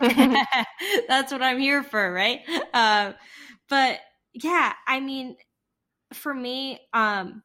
That's 1.08 1.32
what 1.32 1.42
I'm 1.42 1.58
here 1.58 1.82
for, 1.82 2.12
right? 2.12 2.40
Uh, 2.74 3.12
but 3.68 4.00
yeah, 4.32 4.72
I 4.86 5.00
mean, 5.00 5.36
for 6.12 6.34
me, 6.34 6.80
um, 6.92 7.42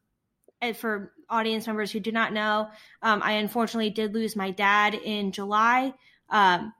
and 0.61 0.75
for 0.75 1.13
audience 1.29 1.67
members 1.67 1.91
who 1.91 1.99
do 1.99 2.11
not 2.11 2.33
know, 2.33 2.69
um, 3.01 3.21
I 3.23 3.33
unfortunately 3.33 3.89
did 3.89 4.13
lose 4.13 4.35
my 4.35 4.51
dad 4.51 4.93
in 4.95 5.31
July. 5.31 5.93
Um, 6.29 6.73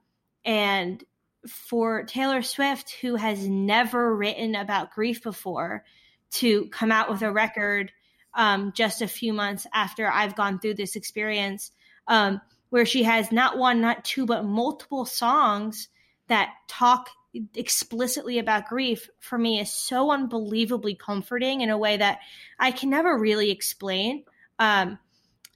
and 0.44 1.02
for 1.48 2.04
Taylor 2.04 2.42
Swift, 2.42 2.90
who 3.00 3.16
has 3.16 3.48
never 3.48 4.14
written 4.14 4.54
about 4.54 4.92
grief 4.92 5.22
before, 5.22 5.84
to 6.32 6.66
come 6.68 6.92
out 6.92 7.10
with 7.10 7.22
a 7.22 7.32
record 7.32 7.92
um, 8.34 8.72
just 8.74 9.02
a 9.02 9.08
few 9.08 9.32
months 9.32 9.66
after 9.72 10.10
I've 10.10 10.36
gone 10.36 10.58
through 10.58 10.74
this 10.74 10.96
experience, 10.96 11.72
um, 12.06 12.40
where 12.70 12.86
she 12.86 13.02
has 13.04 13.32
not 13.32 13.58
one, 13.58 13.80
not 13.80 14.04
two, 14.04 14.26
but 14.26 14.44
multiple 14.44 15.06
songs 15.06 15.88
that 16.28 16.50
talk 16.68 17.08
explicitly 17.54 18.38
about 18.38 18.68
grief 18.68 19.08
for 19.20 19.38
me 19.38 19.60
is 19.60 19.70
so 19.70 20.10
unbelievably 20.10 20.94
comforting 20.94 21.60
in 21.60 21.70
a 21.70 21.78
way 21.78 21.96
that 21.96 22.20
I 22.58 22.70
can 22.70 22.90
never 22.90 23.18
really 23.18 23.50
explain. 23.50 24.24
Um, 24.58 24.98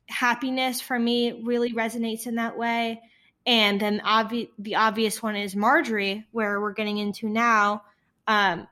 happiness 0.07 0.81
for 0.81 0.99
me 0.99 1.43
really 1.45 1.73
resonates 1.73 2.27
in 2.27 2.37
that 2.37 2.59
way. 2.59 3.01
And 3.47 3.81
then 3.81 4.01
obvi- 4.05 4.51
the 4.59 4.77
obvious 4.77 5.23
one 5.23 5.37
is 5.37 5.57
Marjorie, 5.57 6.27
where 6.33 6.61
we're 6.61 6.73
getting 6.73 6.99
into 6.99 7.29
now. 7.29 7.83
Um, 8.27 8.69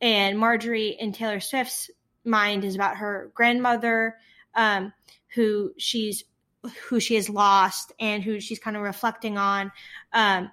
and 0.00 0.38
Marjorie 0.38 0.96
in 0.98 1.12
Taylor 1.12 1.40
Swift's 1.40 1.90
mind 2.24 2.64
is 2.64 2.74
about 2.74 2.96
her 2.96 3.30
grandmother, 3.34 4.16
um, 4.54 4.92
who 5.34 5.72
she's 5.78 6.24
who 6.88 7.00
she 7.00 7.16
has 7.16 7.28
lost 7.28 7.92
and 7.98 8.22
who 8.22 8.38
she's 8.38 8.60
kind 8.60 8.76
of 8.76 8.82
reflecting 8.82 9.36
on. 9.36 9.72
Um, 10.12 10.50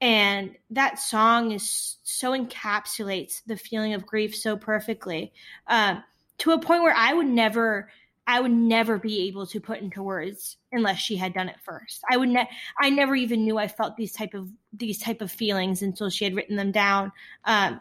and 0.00 0.54
that 0.70 1.00
song 1.00 1.50
is 1.50 1.96
so 2.04 2.30
encapsulates 2.30 3.42
the 3.46 3.56
feeling 3.56 3.94
of 3.94 4.06
grief 4.06 4.36
so 4.36 4.56
perfectly 4.56 5.32
um, 5.66 6.04
to 6.38 6.52
a 6.52 6.60
point 6.60 6.82
where 6.82 6.94
I 6.94 7.12
would 7.12 7.26
never 7.26 7.90
I 8.28 8.40
would 8.40 8.52
never 8.52 8.98
be 8.98 9.26
able 9.26 9.46
to 9.46 9.58
put 9.58 9.80
into 9.80 10.02
words 10.02 10.58
unless 10.70 10.98
she 10.98 11.16
had 11.16 11.32
done 11.32 11.48
it 11.48 11.56
first. 11.64 12.02
I 12.10 12.18
would 12.18 12.28
ne- 12.28 12.50
I 12.78 12.90
never 12.90 13.16
even 13.16 13.44
knew 13.44 13.56
I 13.56 13.68
felt 13.68 13.96
these 13.96 14.12
type 14.12 14.34
of 14.34 14.50
these 14.74 14.98
type 14.98 15.22
of 15.22 15.32
feelings 15.32 15.80
until 15.80 16.10
she 16.10 16.24
had 16.24 16.36
written 16.36 16.54
them 16.54 16.70
down. 16.70 17.10
Um, 17.46 17.80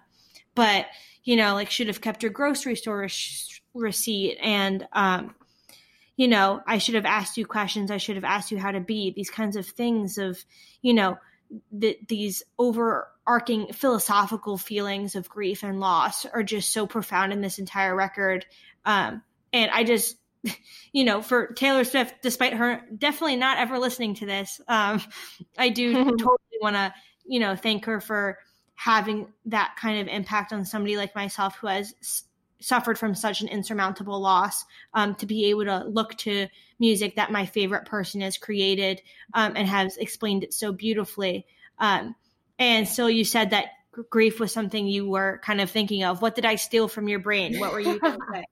but 0.55 0.85
you 1.25 1.35
know, 1.35 1.53
like 1.53 1.69
should 1.69 1.87
have 1.87 1.99
kept 1.99 2.23
her 2.23 2.29
grocery 2.29 2.77
store 2.77 3.09
receipt 3.73 4.37
and 4.41 4.87
um, 4.93 5.35
you 6.15 6.29
know, 6.29 6.61
I 6.65 6.77
should 6.77 6.95
have 6.95 7.05
asked 7.05 7.37
you 7.37 7.45
questions. 7.45 7.91
I 7.91 7.97
should 7.97 8.15
have 8.15 8.23
asked 8.23 8.49
you 8.49 8.57
how 8.57 8.71
to 8.71 8.79
be. 8.79 9.11
These 9.11 9.29
kinds 9.29 9.57
of 9.57 9.65
things 9.67 10.17
of 10.17 10.41
you 10.81 10.93
know 10.93 11.17
the, 11.73 11.99
these 12.07 12.41
overarching 12.57 13.73
philosophical 13.73 14.57
feelings 14.57 15.15
of 15.15 15.27
grief 15.27 15.63
and 15.63 15.81
loss 15.81 16.25
are 16.25 16.43
just 16.43 16.71
so 16.71 16.87
profound 16.87 17.33
in 17.33 17.41
this 17.41 17.59
entire 17.59 17.93
record. 17.93 18.45
Um, 18.85 19.23
and 19.51 19.69
I 19.71 19.83
just 19.83 20.15
you 20.91 21.03
know, 21.03 21.21
for 21.21 21.47
Taylor 21.47 21.83
Swift, 21.83 22.15
despite 22.21 22.53
her 22.53 22.81
definitely 22.97 23.35
not 23.35 23.57
ever 23.57 23.79
listening 23.79 24.15
to 24.15 24.25
this, 24.25 24.61
um, 24.67 25.01
I 25.57 25.69
do 25.69 25.93
totally 26.05 26.37
want 26.61 26.75
to, 26.75 26.93
you 27.25 27.39
know, 27.39 27.55
thank 27.55 27.85
her 27.85 27.99
for 27.99 28.37
having 28.75 29.27
that 29.45 29.75
kind 29.79 29.99
of 29.99 30.07
impact 30.07 30.53
on 30.53 30.65
somebody 30.65 30.97
like 30.97 31.15
myself 31.15 31.57
who 31.57 31.67
has 31.67 31.93
s- 31.99 32.23
suffered 32.59 32.97
from 32.97 33.15
such 33.15 33.41
an 33.41 33.47
insurmountable 33.47 34.19
loss 34.19 34.65
um, 34.93 35.15
to 35.15 35.25
be 35.25 35.45
able 35.45 35.65
to 35.65 35.83
look 35.85 36.15
to 36.15 36.47
music 36.79 37.15
that 37.15 37.31
my 37.31 37.45
favorite 37.45 37.85
person 37.85 38.21
has 38.21 38.37
created 38.37 39.01
um, 39.33 39.53
and 39.55 39.67
has 39.67 39.97
explained 39.97 40.43
it 40.43 40.53
so 40.53 40.71
beautifully. 40.71 41.45
Um, 41.79 42.15
and 42.59 42.87
so 42.87 43.07
you 43.07 43.23
said 43.23 43.51
that 43.51 43.65
grief 44.09 44.39
was 44.39 44.51
something 44.51 44.87
you 44.87 45.09
were 45.09 45.39
kind 45.43 45.61
of 45.61 45.69
thinking 45.69 46.03
of. 46.03 46.21
What 46.21 46.35
did 46.35 46.45
I 46.45 46.55
steal 46.55 46.87
from 46.87 47.07
your 47.07 47.19
brain? 47.19 47.59
What 47.59 47.71
were 47.71 47.79
you 47.79 47.99
going 47.99 48.19
to 48.19 48.25
say? 48.33 48.43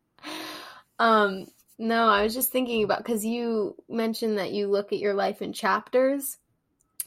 Um, 1.00 1.48
no, 1.78 2.08
I 2.08 2.24
was 2.24 2.34
just 2.34 2.52
thinking 2.52 2.84
about 2.84 3.00
because 3.00 3.26
you 3.26 3.76
mentioned 3.90 4.38
that 4.38 4.52
you 4.52 4.68
look 4.68 4.94
at 4.94 5.00
your 5.00 5.14
life 5.14 5.42
in 5.42 5.52
chapters, 5.54 6.38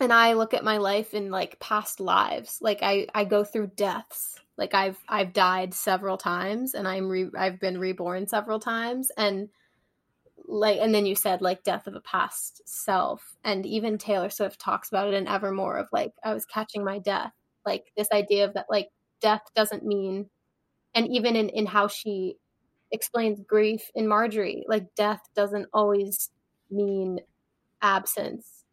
and 0.01 0.13
I 0.13 0.35
look 0.35 0.55
at 0.55 0.65
my 0.65 0.77
life 0.77 1.15
in 1.15 1.31
like 1.31 1.59
past 1.59 2.01
lives. 2.01 2.59
Like 2.61 2.81
I, 2.83 3.07
I 3.15 3.25
go 3.25 3.45
through 3.45 3.73
deaths. 3.77 4.39
Like 4.57 4.75
I've, 4.75 4.99
I've 5.09 5.33
died 5.33 5.73
several 5.73 6.19
times, 6.19 6.75
and 6.75 6.87
I'm, 6.87 7.09
re- 7.09 7.31
I've 7.37 7.61
been 7.61 7.79
reborn 7.79 8.27
several 8.27 8.61
times, 8.61 9.11
and 9.17 9.49
like, 10.47 10.79
and 10.81 10.95
then 10.95 11.07
you 11.07 11.15
said 11.15 11.41
like 11.41 11.63
death 11.63 11.87
of 11.87 11.95
a 11.95 12.01
past 12.01 12.63
self, 12.69 13.37
and 13.45 13.65
even 13.65 13.99
Taylor 13.99 14.31
Swift 14.31 14.61
talks 14.61 14.89
about 14.89 15.09
it 15.09 15.15
in 15.15 15.29
Evermore 15.29 15.79
of 15.79 15.89
like 15.93 16.13
I 16.23 16.35
was 16.35 16.45
catching 16.45 16.85
my 16.85 16.99
death. 16.99 17.33
Like 17.65 17.93
this 17.97 18.09
idea 18.13 18.45
of 18.45 18.55
that 18.55 18.67
like 18.69 18.91
death 19.21 19.43
doesn't 19.55 19.85
mean, 19.85 20.29
and 20.95 21.09
even 21.09 21.37
in 21.37 21.49
in 21.49 21.67
how 21.67 21.89
she 21.89 22.37
explains 22.93 23.41
grief 23.47 23.91
in 23.95 24.07
Marjorie. 24.07 24.65
Like 24.69 24.95
death 24.95 25.23
doesn't 25.35 25.67
always 25.73 26.31
mean 26.71 27.21
absence. 27.83 28.65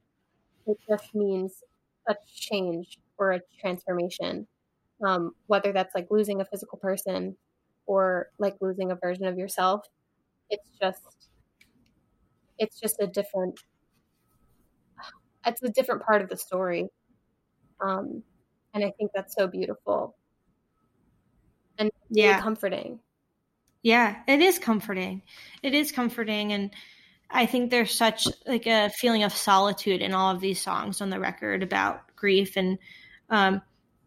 It 0.68 0.78
just 0.90 1.14
means 1.14 1.64
a 2.08 2.16
change 2.34 3.00
or 3.18 3.34
a 3.34 3.42
transformation. 3.60 4.48
Um, 5.06 5.36
whether 5.48 5.74
that's 5.74 5.94
like 5.94 6.08
losing 6.10 6.40
a 6.40 6.46
physical 6.46 6.78
person 6.78 7.36
or 7.86 8.30
like 8.40 8.56
losing 8.62 8.92
a 8.92 8.96
version 8.96 9.26
of 9.26 9.38
yourself. 9.38 9.88
It's 10.50 10.70
just 10.80 11.30
it's 12.58 12.80
just 12.80 13.02
a 13.02 13.08
different 13.08 13.60
it's 15.46 15.62
a 15.62 15.70
different 15.70 16.04
part 16.04 16.22
of 16.22 16.30
the 16.30 16.38
story. 16.38 16.88
Um, 17.82 18.24
and 18.74 18.84
I 18.84 18.92
think 18.98 19.12
that's 19.14 19.36
so 19.36 19.48
beautiful 19.48 20.16
and 21.78 21.92
yeah. 22.10 22.42
comforting. 22.42 23.00
Yeah, 23.86 24.16
it 24.28 24.42
is 24.42 24.58
comforting. 24.58 25.22
It 25.62 25.76
is 25.76 25.92
comforting 25.92 26.54
and 26.54 26.72
I 27.30 27.46
think 27.46 27.70
there's 27.70 27.94
such 27.94 28.28
like 28.48 28.66
a 28.66 28.90
feeling 28.90 29.22
of 29.22 29.32
solitude 29.32 30.02
in 30.02 30.12
all 30.12 30.34
of 30.34 30.42
these 30.42 30.60
songs 30.60 31.02
on 31.02 31.12
the 31.12 31.20
record 31.20 31.62
about 31.62 32.02
grief 32.16 32.58
and 32.58 32.80
um, 33.30 33.62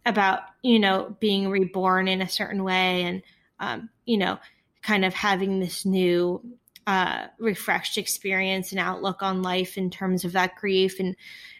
about 0.05 0.41
you 0.63 0.81
know 0.81 1.17
being 1.21 1.49
reborn 1.49 2.09
in 2.09 2.21
a 2.21 2.29
certain 2.29 2.65
way 2.65 3.05
and 3.05 3.23
um, 3.61 3.89
you 4.05 4.19
know 4.19 4.41
kind 4.83 5.05
of 5.05 5.15
having 5.15 5.61
this 5.61 5.87
new 5.87 6.43
uh, 6.89 7.29
refreshed 7.39 7.99
experience 7.99 8.73
and 8.73 8.81
outlook 8.81 9.23
on 9.23 9.43
life 9.43 9.79
in 9.79 9.91
terms 9.91 10.25
of 10.25 10.33
that 10.33 10.57
grief 10.57 10.99
and 10.99 11.15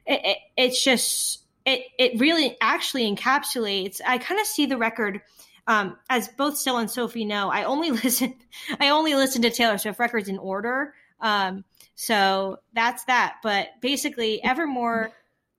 it, 0.07 0.21
it, 0.25 0.39
it's 0.57 0.83
just 0.83 1.45
it 1.65 1.83
it 2.01 2.19
really 2.19 2.57
actually 2.61 3.09
encapsulates. 3.15 4.01
I 4.05 4.19
kind 4.19 4.41
of 4.41 4.47
see 4.49 4.67
the 4.67 4.77
record 4.77 5.21
um, 5.69 5.99
as 6.09 6.29
both 6.29 6.57
Sil 6.57 6.81
and 6.81 6.91
Sophie 6.91 7.27
know, 7.27 7.51
I 7.51 7.65
only 7.65 7.91
listen 8.03 8.35
I 8.81 8.89
only 8.89 9.15
listen 9.15 9.43
to 9.43 9.51
Taylor 9.51 9.79
Swift 9.79 10.01
records 10.01 10.29
in 10.29 10.39
order. 10.39 10.95
Um, 11.21 11.65
so 11.95 12.59
that's 12.73 13.05
that. 13.05 13.37
But 13.43 13.69
basically, 13.81 14.43
Evermore, 14.43 15.13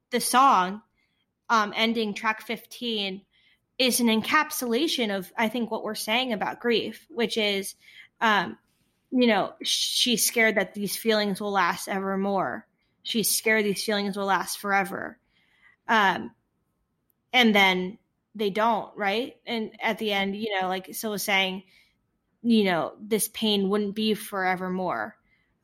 the 0.10 0.20
song, 0.20 0.82
um, 1.50 1.74
ending 1.76 2.16
track 2.16 2.42
15, 2.42 3.22
is 3.78 4.00
an 4.00 4.08
encapsulation 4.08 5.16
of 5.16 5.32
I 5.38 5.48
think 5.48 5.70
what 5.70 5.84
we're 5.84 5.96
saying 5.96 6.34
about 6.34 6.60
grief, 6.60 7.06
which 7.10 7.38
is, 7.38 7.76
um, 8.20 8.58
you 9.12 9.28
know, 9.28 9.54
she's 9.62 10.26
scared 10.26 10.56
that 10.56 10.74
these 10.74 10.98
feelings 10.98 11.40
will 11.40 11.52
last 11.52 11.88
evermore. 11.88 12.66
she's 13.04 13.30
scared 13.30 13.64
these 13.64 13.84
feelings 13.84 14.18
will 14.18 14.26
last 14.26 14.58
forever. 14.60 15.18
Um, 15.88 16.32
and 17.32 17.54
then 17.54 18.00
they 18.40 18.50
don't, 18.50 18.96
right? 18.98 19.36
And 19.46 19.72
at 19.82 20.00
the 20.00 20.12
end, 20.12 20.36
you 20.36 20.60
know, 20.60 20.68
like 20.68 20.94
Sil 20.96 21.12
was 21.12 21.24
saying, 21.24 21.64
you 22.42 22.64
know, 22.64 22.94
this 23.00 23.28
pain 23.28 23.70
wouldn't 23.70 23.96
be 23.96 24.14
forevermore. 24.14 25.16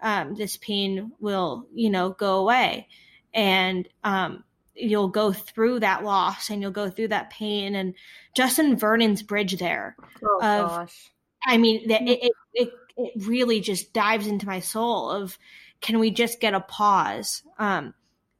Um, 0.01 0.36
this 0.36 0.57
pain 0.57 1.13
will, 1.19 1.67
you 1.73 1.89
know, 1.89 2.09
go 2.09 2.39
away. 2.39 2.88
And 3.34 3.88
um, 4.03 4.43
you'll 4.76 5.07
go 5.07 5.32
through 5.32 5.80
that 5.80 6.03
loss 6.03 6.49
and 6.49 6.61
you'll 6.61 6.71
go 6.71 6.89
through 6.89 7.09
that 7.09 7.30
pain. 7.30 7.76
And 7.76 7.95
Justin 8.36 8.76
Vernon's 8.78 9.23
bridge 9.23 9.57
there. 9.57 9.95
Oh, 10.23 10.39
of, 10.41 10.69
gosh. 10.69 11.11
I 11.47 11.57
mean, 11.57 11.89
it, 11.89 12.01
it, 12.01 12.32
it, 12.53 12.73
it 12.97 13.26
really 13.26 13.61
just 13.61 13.93
dives 13.93 14.28
into 14.28 14.45
my 14.45 14.59
soul 14.59 15.09
of 15.09 15.38
can 15.82 15.99
we 15.99 16.11
just 16.11 16.39
get 16.39 16.53
a 16.53 16.59
pause? 16.59 17.43
Um, 17.57 17.93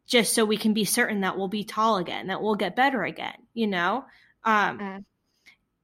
just 0.08 0.34
so 0.34 0.46
we 0.46 0.58
can 0.58 0.74
be 0.74 0.86
certain 0.86 1.22
that 1.22 1.38
we'll 1.38 1.48
be 1.48 1.64
tall 1.64 1.98
again, 1.98 2.28
that 2.28 2.42
we'll 2.42 2.56
get 2.56 2.76
better 2.76 3.04
again, 3.04 3.36
you 3.54 3.68
know? 3.68 4.06
Um, 4.46 4.80
Mm. 4.80 5.06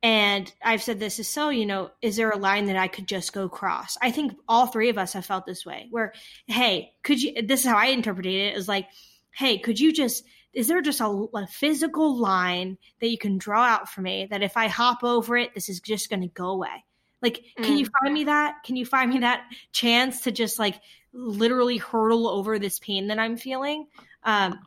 And 0.03 0.51
I've 0.63 0.81
said 0.81 0.99
this 0.99 1.19
is 1.19 1.27
so, 1.27 1.49
you 1.49 1.65
know, 1.65 1.91
is 2.01 2.15
there 2.15 2.31
a 2.31 2.37
line 2.37 2.65
that 2.65 2.75
I 2.75 2.87
could 2.87 3.07
just 3.07 3.33
go 3.33 3.47
cross? 3.47 3.97
I 4.01 4.09
think 4.09 4.33
all 4.47 4.65
three 4.65 4.89
of 4.89 4.97
us 4.97 5.13
have 5.13 5.27
felt 5.27 5.45
this 5.45 5.65
way 5.65 5.87
where, 5.91 6.13
hey, 6.47 6.93
could 7.03 7.21
you, 7.21 7.41
this 7.43 7.61
is 7.61 7.67
how 7.67 7.77
I 7.77 7.87
interpreted 7.87 8.33
it 8.33 8.57
is 8.57 8.67
like, 8.67 8.87
hey, 9.29 9.59
could 9.59 9.79
you 9.79 9.93
just, 9.93 10.23
is 10.53 10.67
there 10.67 10.81
just 10.81 11.01
a, 11.01 11.05
a 11.05 11.47
physical 11.47 12.17
line 12.17 12.79
that 12.99 13.09
you 13.09 13.17
can 13.17 13.37
draw 13.37 13.63
out 13.63 13.89
for 13.89 14.01
me 14.01 14.27
that 14.31 14.41
if 14.41 14.57
I 14.57 14.67
hop 14.67 15.03
over 15.03 15.37
it, 15.37 15.53
this 15.53 15.69
is 15.69 15.79
just 15.79 16.09
going 16.09 16.23
to 16.23 16.27
go 16.27 16.49
away? 16.49 16.83
Like, 17.21 17.45
can 17.61 17.77
you 17.77 17.85
find 18.01 18.11
me 18.11 18.23
that? 18.23 18.63
Can 18.65 18.75
you 18.75 18.85
find 18.85 19.11
me 19.11 19.19
that 19.19 19.43
chance 19.71 20.21
to 20.21 20.31
just 20.31 20.57
like 20.57 20.81
literally 21.13 21.77
hurtle 21.77 22.27
over 22.27 22.57
this 22.57 22.79
pain 22.79 23.07
that 23.07 23.19
I'm 23.19 23.37
feeling? 23.37 23.85
Um, 24.23 24.59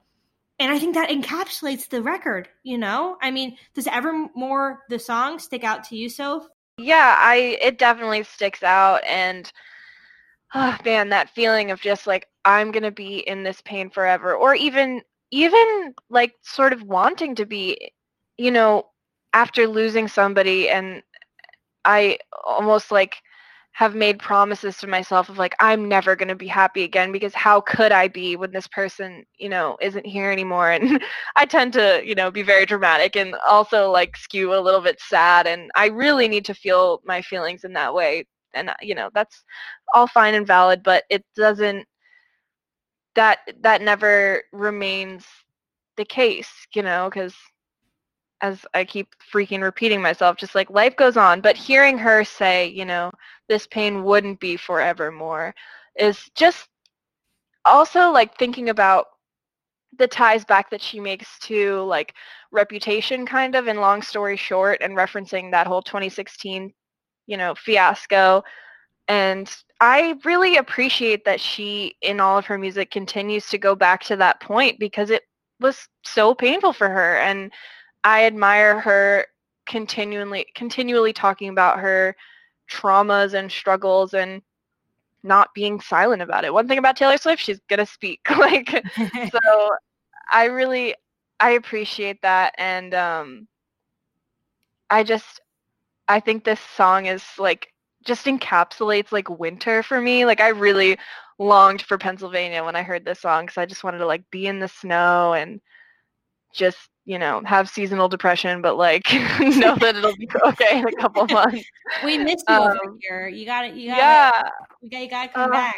and 0.59 0.73
I 0.73 0.79
think 0.79 0.95
that 0.95 1.11
encapsulates 1.11 1.89
the 1.89 2.03
record, 2.03 2.49
you 2.63 2.79
know? 2.79 3.17
I 3.21 3.31
mean, 3.31 3.57
does 3.75 3.87
Evermore, 3.87 4.81
the 4.89 4.99
song, 4.99 5.39
stick 5.39 5.65
out 5.65 5.85
to 5.85 5.97
you, 5.97 6.09
Soph? 6.09 6.47
Yeah, 6.79 7.17
I 7.19 7.59
it 7.61 7.79
definitely 7.79 8.25
sticks 8.25 8.63
out 8.63 9.05
and 9.05 9.51
oh 10.55 10.77
man, 10.85 11.09
that 11.11 11.31
feeling 11.31 11.71
of 11.71 11.81
just 11.81 12.07
like 12.07 12.29
I'm 12.45 12.73
going 12.73 12.83
to 12.83 12.91
be 12.91 13.19
in 13.19 13.43
this 13.43 13.61
pain 13.63 13.91
forever 13.91 14.35
or 14.35 14.55
even 14.55 15.03
even 15.31 15.95
like 16.11 16.35
sort 16.43 16.73
of 16.73 16.83
wanting 16.83 17.35
to 17.37 17.47
be 17.47 17.93
you 18.39 18.51
know 18.51 18.87
after 19.33 19.67
losing 19.67 20.09
somebody 20.09 20.69
and 20.69 21.03
I 21.85 22.19
almost 22.45 22.91
like 22.91 23.17
have 23.75 23.95
made 23.95 24.20
promises 24.20 24.79
to 24.79 24.87
myself 24.89 25.29
of 25.29 25.39
like 25.39 25.55
I'm 25.61 25.89
never 25.89 26.16
going 26.16 26.29
to 26.29 26.37
be 26.37 26.47
happy 26.47 26.85
again 26.85 27.12
because 27.12 27.35
how 27.35 27.61
could 27.61 27.93
I 27.93 28.09
be 28.09 28.37
when 28.37 28.53
this 28.53 28.68
person, 28.68 29.25
you 29.39 29.49
know, 29.49 29.77
isn't 29.81 30.07
here 30.07 30.31
anymore? 30.31 30.70
And 30.81 31.03
I 31.37 31.47
tend 31.47 31.72
to, 31.75 32.03
you 32.05 32.14
know, 32.14 32.31
be 32.31 32.43
very 32.43 32.66
dramatic 32.66 33.16
and 33.16 33.35
also 33.49 33.91
like 33.91 34.16
skew 34.16 34.55
a 34.55 34.61
little 34.62 34.81
bit 34.81 35.01
sad 35.01 35.47
and 35.49 35.70
I 35.75 35.89
really 35.89 36.29
need 36.29 36.45
to 36.47 36.55
feel 36.55 37.03
my 37.05 37.22
feelings 37.22 37.64
in 37.64 37.72
that 37.75 37.95
way. 37.95 38.27
And 38.55 38.70
uh, 38.70 38.75
you 38.83 38.95
know, 38.95 39.11
that's 39.14 39.45
all 39.95 40.07
fine 40.09 40.35
and 40.35 40.47
valid 40.47 40.83
but 40.85 41.05
it 41.11 41.25
doesn't 41.37 41.87
that 43.14 43.39
that 43.61 43.83
never 43.83 44.43
remains 44.53 45.27
the 45.97 46.05
case, 46.05 46.51
you 46.75 46.83
know, 46.83 47.11
cuz 47.11 47.35
as 48.45 48.67
I 48.75 48.85
keep 48.85 49.15
freaking 49.33 49.63
repeating 49.63 50.03
myself, 50.03 50.37
just 50.37 50.55
like 50.55 50.69
life 50.69 50.97
goes 50.97 51.17
on. 51.17 51.41
But 51.41 51.57
hearing 51.57 51.97
her 51.97 52.25
say, 52.25 52.67
you 52.67 52.85
know, 52.85 53.11
this 53.49 53.67
pain 53.67 54.05
wouldn't 54.05 54.39
be 54.39 54.59
forevermore 54.59 55.55
is 55.99 56.31
just 56.35 56.69
also 57.65 58.11
like 58.11 58.37
thinking 58.37 58.69
about 58.69 59.07
the 59.97 60.07
ties 60.07 60.45
back 60.45 60.69
that 60.69 60.83
she 60.83 61.01
makes 61.01 61.39
to 61.39 61.81
like 61.85 62.13
reputation 62.53 63.25
kind 63.25 63.55
of 63.55 63.67
in 63.67 63.79
long 63.79 64.03
story 64.03 64.37
short 64.37 64.79
and 64.83 64.95
referencing 64.95 65.51
that 65.51 65.67
whole 65.67 65.81
2016 65.81 66.71
you 67.27 67.37
know 67.37 67.55
fiasco 67.55 68.43
and 69.07 69.57
i 69.81 70.17
really 70.25 70.57
appreciate 70.57 71.25
that 71.25 71.41
she 71.41 71.95
in 72.03 72.19
all 72.19 72.37
of 72.37 72.45
her 72.45 72.59
music 72.59 72.91
continues 72.91 73.49
to 73.49 73.57
go 73.57 73.77
back 73.77 74.03
to 74.03 74.17
that 74.17 74.41
point 74.41 74.81
because 74.81 75.11
it 75.11 75.23
was 75.61 75.87
so 76.05 76.35
painful 76.35 76.73
for 76.73 76.89
her 76.89 77.19
and 77.19 77.53
I 78.05 78.27
admire 78.27 78.81
her 78.81 79.27
continually 79.67 80.47
continually 80.55 81.15
talking 81.15 81.49
about 81.49 81.81
her 81.81 82.15
traumas 82.71 83.33
and 83.35 83.51
struggles 83.51 84.13
and 84.15 84.43
not 85.23 85.55
being 85.55 85.81
silent 85.81 86.21
about 86.21 86.45
it. 86.45 86.53
One 86.53 86.69
thing 86.69 86.79
about 86.79 86.97
Taylor 86.97 87.17
Swift, 87.17 87.43
she's 87.43 87.61
gonna 87.69 87.87
speak. 87.87 88.21
like 88.39 88.71
so 88.99 89.71
I 90.31 90.45
really 90.47 90.95
I 91.41 91.53
appreciate 91.53 92.21
that 92.23 92.55
and 92.59 92.95
um 92.95 93.49
I 94.91 95.03
just 95.03 95.41
I 96.09 96.21
think 96.21 96.45
this 96.45 96.61
song 96.61 97.07
is 97.07 97.25
like 97.39 97.69
just 98.05 98.27
encapsulates 98.27 99.13
like 99.13 99.31
winter 99.31 99.83
for 99.83 100.01
me. 100.01 100.27
Like 100.27 100.41
I 100.41 100.49
really 100.49 100.99
longed 101.39 101.83
for 101.83 101.99
Pennsylvania 101.99 102.63
when 102.63 102.77
I 102.77 102.83
heard 102.83 103.05
this 103.05 103.21
song 103.21 103.47
because 103.47 103.59
I 103.59 103.67
just 103.67 103.83
wanted 103.83 103.99
to 103.99 104.07
like 104.07 104.31
be 104.31 104.47
in 104.47 104.61
the 104.61 104.69
snow 104.69 105.33
and 105.33 105.61
just 106.55 106.91
you 107.07 107.19
know 107.19 107.43
have 107.47 107.69
seasonal 107.69 108.09
depression 108.09 108.63
but 108.63 108.77
like 108.77 109.13
know 109.41 109.77
that 109.81 109.97
it'll 109.97 110.17
be 110.17 110.29
okay 110.47 110.79
in 110.81 110.89
a 110.89 110.93
couple 110.93 111.27
months 111.29 111.65
we 112.03 112.19
miss 112.19 112.43
you 112.49 112.61
over 112.63 112.79
Um, 112.81 113.01
here. 113.01 113.29
You 113.29 113.47
got 113.47 113.65
it. 113.67 113.75
You 113.75 113.89
got 113.89 114.07
yeah 114.07 114.31
You 114.81 114.91
got. 114.91 115.01
You 115.03 115.09
got 115.11 115.27
to 115.27 115.33
come 115.33 115.51
Uh, 115.51 115.51
back. 115.51 115.77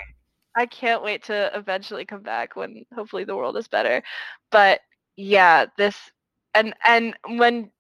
i 0.57 0.67
can't 0.67 1.03
wait 1.03 1.23
to 1.25 1.51
eventually 1.55 2.05
come 2.05 2.23
back 2.23 2.57
when 2.57 2.85
hopefully 2.95 3.25
the 3.25 3.37
world 3.37 3.57
is 3.57 3.69
better 3.69 4.03
but 4.51 4.81
yeah 5.17 5.67
this 5.77 6.11
and 6.55 6.75
and 6.85 7.15
when 7.39 7.71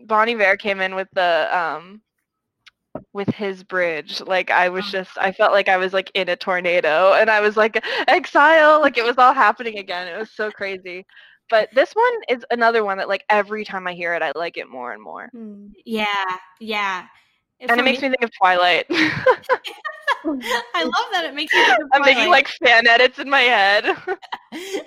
Bon 0.00 0.28
Iver 0.28 0.56
came 0.56 0.80
in 0.80 0.94
with 0.94 1.08
the 1.12 1.48
um 1.56 2.02
with 3.12 3.28
his 3.28 3.62
bridge 3.62 4.20
like 4.26 4.50
i 4.50 4.68
was 4.68 4.86
just 4.90 5.16
i 5.18 5.30
felt 5.32 5.52
like 5.52 5.68
i 5.68 5.76
was 5.76 5.92
like 5.92 6.10
in 6.14 6.28
a 6.28 6.36
tornado 6.36 7.12
and 7.14 7.30
i 7.30 7.40
was 7.40 7.56
like 7.56 7.82
exile 8.08 8.80
like 8.80 8.96
it 8.98 9.04
was 9.04 9.18
all 9.18 9.32
happening 9.34 9.78
again 9.78 10.06
it 10.08 10.16
was 10.18 10.30
so 10.32 10.50
crazy 10.50 11.04
but 11.50 11.68
this 11.74 11.92
one 11.92 12.12
is 12.28 12.44
another 12.50 12.84
one 12.84 12.98
that 12.98 13.08
like 13.08 13.24
every 13.28 13.64
time 13.64 13.86
i 13.86 13.92
hear 13.92 14.14
it 14.14 14.22
i 14.22 14.32
like 14.34 14.56
it 14.56 14.68
more 14.68 14.92
and 14.92 15.02
more 15.02 15.28
Hmm. 15.32 15.68
Yeah. 15.84 16.36
Yeah. 16.60 17.06
and 17.60 17.80
it 17.80 17.84
makes 17.84 18.02
me 18.02 18.08
think 18.08 18.22
of 18.22 18.30
twilight 18.40 18.86
I 18.94 20.82
love 20.82 21.06
that 21.12 21.24
it 21.24 21.34
makes 21.34 21.52
me 21.54 21.64
think 21.64 21.78
of 21.78 21.88
i'm 21.92 22.02
making 22.02 22.28
like 22.30 22.48
fan 22.48 22.86
edits 22.86 23.18
in 23.18 23.30
my 23.30 23.40
head 23.40 23.84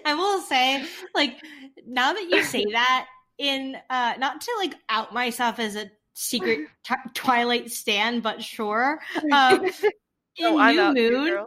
I 0.05 0.13
will 0.15 0.41
say, 0.41 0.83
like, 1.13 1.37
now 1.85 2.13
that 2.13 2.29
you 2.29 2.43
say 2.43 2.65
that, 2.71 3.07
in 3.37 3.77
uh, 3.89 4.13
not 4.17 4.41
to 4.41 4.51
like 4.57 4.73
out 4.89 5.13
myself 5.13 5.59
as 5.59 5.75
a 5.75 5.89
secret 6.13 6.61
t- 6.83 6.95
Twilight 7.13 7.69
stan, 7.71 8.19
but 8.21 8.43
sure. 8.43 8.99
Um, 9.31 9.65
in 10.37 10.45
Oh, 10.45 10.91
New 10.93 10.93
Moon, 10.93 11.45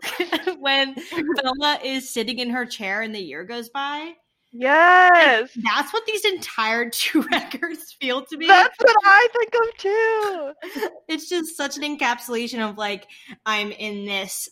when 0.61 0.95
Bella 1.37 1.79
is 1.83 2.11
sitting 2.11 2.39
in 2.39 2.51
her 2.51 2.65
chair 2.67 3.03
and 3.03 3.15
the 3.15 3.21
year 3.21 3.45
goes 3.45 3.71
by, 3.71 4.13
yes 4.53 5.51
that's 5.65 5.93
what 5.93 6.05
these 6.07 6.25
entire 6.25 6.91
two 6.91 7.23
records 7.23 7.97
feel 8.01 8.25
to 8.27 8.37
me. 8.37 8.47
That's 8.47 8.77
what 8.79 8.97
I 9.05 9.29
think 9.33 9.55
of 9.55 9.77
too. 9.79 10.89
it's 11.09 11.29
just 11.29 11.57
such 11.57 11.77
an 11.77 11.83
encapsulation 11.83 12.69
of 12.69 12.77
like 12.77 13.07
I'm 13.47 13.73
in 13.73 14.05
this 14.05 14.49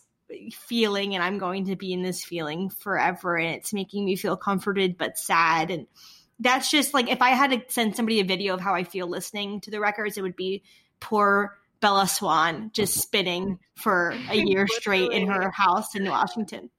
feeling 0.53 1.13
and 1.13 1.23
I'm 1.23 1.37
going 1.37 1.65
to 1.65 1.75
be 1.75 1.91
in 1.91 2.03
this 2.03 2.23
feeling 2.23 2.69
forever 2.69 3.37
and 3.37 3.55
it's 3.55 3.73
making 3.73 4.05
me 4.05 4.15
feel 4.15 4.37
comforted 4.37 4.97
but 4.97 5.17
sad 5.17 5.71
and 5.71 5.87
that's 6.39 6.71
just 6.71 6.93
like 6.93 7.09
if 7.09 7.21
I 7.21 7.31
had 7.31 7.51
to 7.51 7.61
send 7.67 7.95
somebody 7.95 8.21
a 8.21 8.25
video 8.25 8.53
of 8.53 8.61
how 8.61 8.73
I 8.73 8.85
feel 8.85 9.07
listening 9.07 9.59
to 9.61 9.71
the 9.71 9.81
records 9.81 10.17
it 10.17 10.21
would 10.21 10.37
be 10.37 10.63
poor 11.01 11.57
Bella 11.81 12.07
Swan 12.07 12.71
just 12.73 12.93
spinning 12.93 13.59
for 13.75 14.15
a 14.29 14.35
year 14.35 14.67
straight 14.67 15.11
in 15.11 15.27
her 15.27 15.49
house 15.49 15.95
in 15.95 16.07
Washington. 16.07 16.69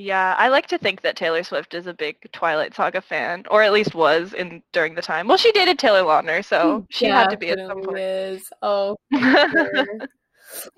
Yeah, 0.00 0.36
I 0.38 0.48
like 0.48 0.68
to 0.68 0.78
think 0.78 1.02
that 1.02 1.16
Taylor 1.16 1.42
Swift 1.42 1.74
is 1.74 1.88
a 1.88 1.92
big 1.92 2.30
Twilight 2.32 2.72
Saga 2.74 3.00
fan, 3.02 3.44
or 3.50 3.62
at 3.64 3.72
least 3.72 3.94
was 3.96 4.32
in 4.32 4.62
during 4.72 4.94
the 4.94 5.02
time. 5.02 5.26
Well, 5.26 5.36
she 5.36 5.50
dated 5.52 5.78
Taylor 5.78 6.02
Lautner, 6.02 6.44
so 6.44 6.86
she 6.88 7.06
had 7.06 7.30
to 7.30 7.36
be 7.36 7.50
at 7.50 7.58
some 7.58 7.82
point. 7.82 7.98
Is. 7.98 8.48
Oh. 8.62 8.96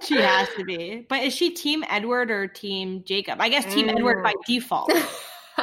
She 0.03 0.17
has 0.17 0.49
to 0.57 0.65
be. 0.65 1.07
But 1.09 1.23
is 1.23 1.33
she 1.33 1.51
team 1.51 1.85
Edward 1.89 2.33
or 2.33 2.49
team 2.49 3.05
Jacob? 3.07 3.41
I 3.41 3.49
guess 3.49 3.73
team 3.73 3.89
Edward 3.89 4.21
by 4.25 4.35
default. 4.45 4.93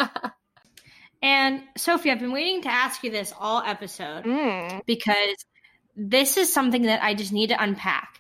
And 1.22 1.64
Sophie, 1.76 2.12
I've 2.12 2.20
been 2.20 2.32
waiting 2.32 2.62
to 2.62 2.70
ask 2.70 3.04
you 3.04 3.10
this 3.10 3.34
all 3.40 3.64
episode 3.66 4.24
Mm. 4.24 4.86
because 4.86 5.36
this 5.96 6.38
is 6.38 6.54
something 6.54 6.84
that 6.84 7.04
I 7.04 7.16
just 7.16 7.34
need 7.34 7.48
to 7.50 7.62
unpack. 7.62 8.20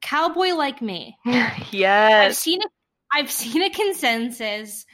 Cowboy 0.00 0.54
like 0.54 0.80
me. 0.80 1.16
Yes. 1.70 2.26
I've 2.30 2.36
seen 2.36 2.62
a, 2.62 2.66
I've 3.12 3.30
seen 3.30 3.62
a 3.62 3.70
consensus 3.70 4.84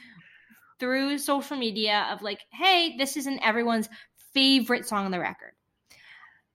through 0.79 1.17
social 1.17 1.57
media 1.57 2.07
of 2.11 2.21
like, 2.21 2.39
hey, 2.51 2.95
this 2.97 3.17
isn't 3.17 3.39
everyone's 3.39 3.89
favorite 4.33 4.87
song 4.87 5.05
on 5.05 5.11
the 5.11 5.19
record. 5.19 5.53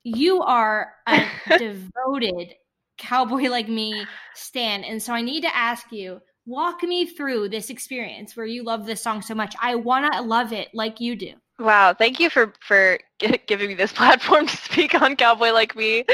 You 0.02 0.42
are 0.42 0.92
a 1.06 1.24
devoted 1.58 2.54
cowboy 2.98 3.48
like 3.48 3.68
me 3.68 4.06
stan, 4.34 4.84
and 4.84 5.02
so 5.02 5.12
I 5.12 5.22
need 5.22 5.42
to 5.42 5.56
ask 5.56 5.90
you, 5.92 6.20
walk 6.46 6.82
me 6.82 7.06
through 7.06 7.48
this 7.48 7.70
experience 7.70 8.36
where 8.36 8.46
you 8.46 8.64
love 8.64 8.86
this 8.86 9.02
song 9.02 9.22
so 9.22 9.34
much. 9.34 9.54
I 9.60 9.76
want 9.76 10.12
to 10.12 10.22
love 10.22 10.52
it 10.52 10.68
like 10.74 11.00
you 11.00 11.16
do. 11.16 11.34
Wow, 11.58 11.92
thank 11.92 12.20
you 12.20 12.30
for 12.30 12.54
for 12.60 12.98
giving 13.46 13.68
me 13.68 13.74
this 13.74 13.92
platform 13.92 14.46
to 14.46 14.56
speak 14.56 15.00
on 15.00 15.16
Cowboy 15.16 15.52
Like 15.52 15.76
Me. 15.76 16.04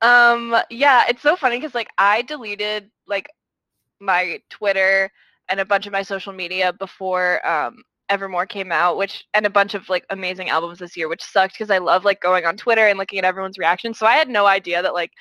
Um, 0.00 0.56
yeah, 0.70 1.04
it's 1.08 1.22
so 1.22 1.34
funny 1.34 1.58
because 1.58 1.74
like 1.74 1.90
I 1.98 2.22
deleted 2.22 2.90
like 3.06 3.28
my 4.02 4.40
Twitter 4.50 5.10
and 5.48 5.60
a 5.60 5.64
bunch 5.64 5.86
of 5.86 5.92
my 5.92 6.02
social 6.02 6.32
media 6.32 6.72
before 6.72 7.46
um, 7.46 7.82
Evermore 8.08 8.46
came 8.46 8.72
out, 8.72 8.96
which 8.96 9.24
and 9.32 9.46
a 9.46 9.50
bunch 9.50 9.74
of 9.74 9.88
like 9.88 10.04
amazing 10.10 10.50
albums 10.50 10.78
this 10.78 10.96
year, 10.96 11.08
which 11.08 11.22
sucked 11.22 11.54
because 11.54 11.70
I 11.70 11.78
love 11.78 12.04
like 12.04 12.20
going 12.20 12.44
on 12.44 12.56
Twitter 12.56 12.86
and 12.86 12.98
looking 12.98 13.18
at 13.18 13.24
everyone's 13.24 13.58
reactions. 13.58 13.98
So 13.98 14.06
I 14.06 14.14
had 14.14 14.28
no 14.28 14.46
idea 14.46 14.82
that 14.82 14.94
like 14.94 15.12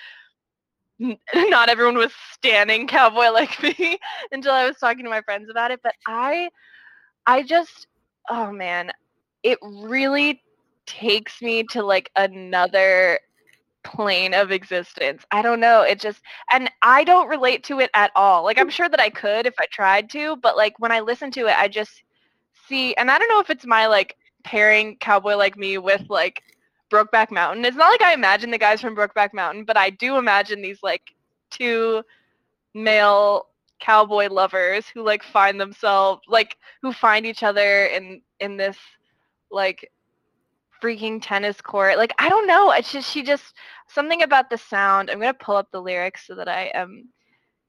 not 1.34 1.70
everyone 1.70 1.98
was 1.98 2.14
standing 2.34 2.88
cowboy 2.88 3.30
like 3.34 3.62
me 3.62 4.00
until 4.32 4.54
I 4.54 4.68
was 4.68 4.78
talking 4.78 5.04
to 5.04 5.10
my 5.10 5.22
friends 5.22 5.50
about 5.50 5.72
it. 5.72 5.80
But 5.84 5.96
I, 6.08 6.50
I 7.26 7.44
just, 7.44 7.88
oh 8.30 8.52
man, 8.52 8.92
it 9.44 9.58
really 9.62 10.42
takes 10.86 11.42
me 11.42 11.64
to 11.72 11.84
like 11.84 12.12
another 12.16 13.20
plane 13.84 14.34
of 14.34 14.52
existence. 14.52 15.24
I 15.32 15.42
don't 15.42 15.60
know. 15.60 15.82
It 15.82 16.00
just, 16.00 16.22
and 16.52 16.70
I 16.82 17.04
don't 17.04 17.30
relate 17.30 17.64
to 17.66 17.80
it 17.80 17.90
at 17.94 18.12
all. 18.16 18.44
Like, 18.44 18.60
I'm 18.60 18.70
mm. 18.70 18.72
sure 18.72 18.90
that 18.90 19.00
I 19.00 19.10
could 19.10 19.46
if 19.46 19.56
I 19.60 19.66
tried 19.72 20.10
to, 20.12 20.36
but 20.38 20.58
like 20.58 20.80
when 20.80 20.92
I 20.92 21.00
listen 21.00 21.32
to 21.32 21.48
it, 21.48 21.58
I 21.58 21.68
just 21.68 22.04
see, 22.68 22.94
and 22.96 23.10
I 23.10 23.18
don't 23.18 23.30
know 23.30 23.40
if 23.40 23.50
it's 23.50 23.66
my 23.66 23.88
like 23.88 24.18
pairing 24.44 24.98
cowboy 24.98 25.36
like 25.36 25.58
me 25.58 25.78
with 25.78 26.04
like 26.10 26.44
Brokeback 26.92 27.32
Mountain. 27.32 27.66
It's 27.66 27.78
not 27.78 27.90
like 27.90 28.02
I 28.02 28.14
imagine 28.14 28.52
the 28.52 28.58
guys 28.58 28.82
from 28.82 28.96
Brokeback 28.96 29.34
Mountain, 29.34 29.66
but 29.66 29.78
I 29.78 29.90
do 29.90 30.18
imagine 30.18 30.62
these 30.62 30.84
like 30.84 31.02
two 31.50 32.04
male 32.74 33.48
cowboy 33.80 34.28
lovers 34.30 34.88
who 34.88 35.02
like 35.04 35.24
find 35.24 35.60
themselves 35.60 36.22
like 36.28 36.56
who 36.82 36.94
find 36.94 37.26
each 37.26 37.44
other 37.44 37.86
in 37.88 38.22
in 38.40 38.56
this 38.56 38.78
like 39.50 39.92
freaking 40.82 41.20
tennis 41.22 41.62
court. 41.62 41.98
Like 41.98 42.14
I 42.20 42.30
don't 42.30 42.48
know. 42.48 42.72
It's 42.72 42.92
just 42.92 43.12
she 43.12 43.24
just 43.24 43.56
something 43.88 44.24
about 44.24 44.50
the 44.50 44.58
sound. 44.58 45.10
I'm 45.10 45.20
gonna 45.20 45.34
pull 45.34 45.56
up 45.56 45.72
the 45.72 45.82
lyrics 45.82 46.28
so 46.28 46.36
that 46.36 46.48
I 46.50 46.72
am 46.74 47.10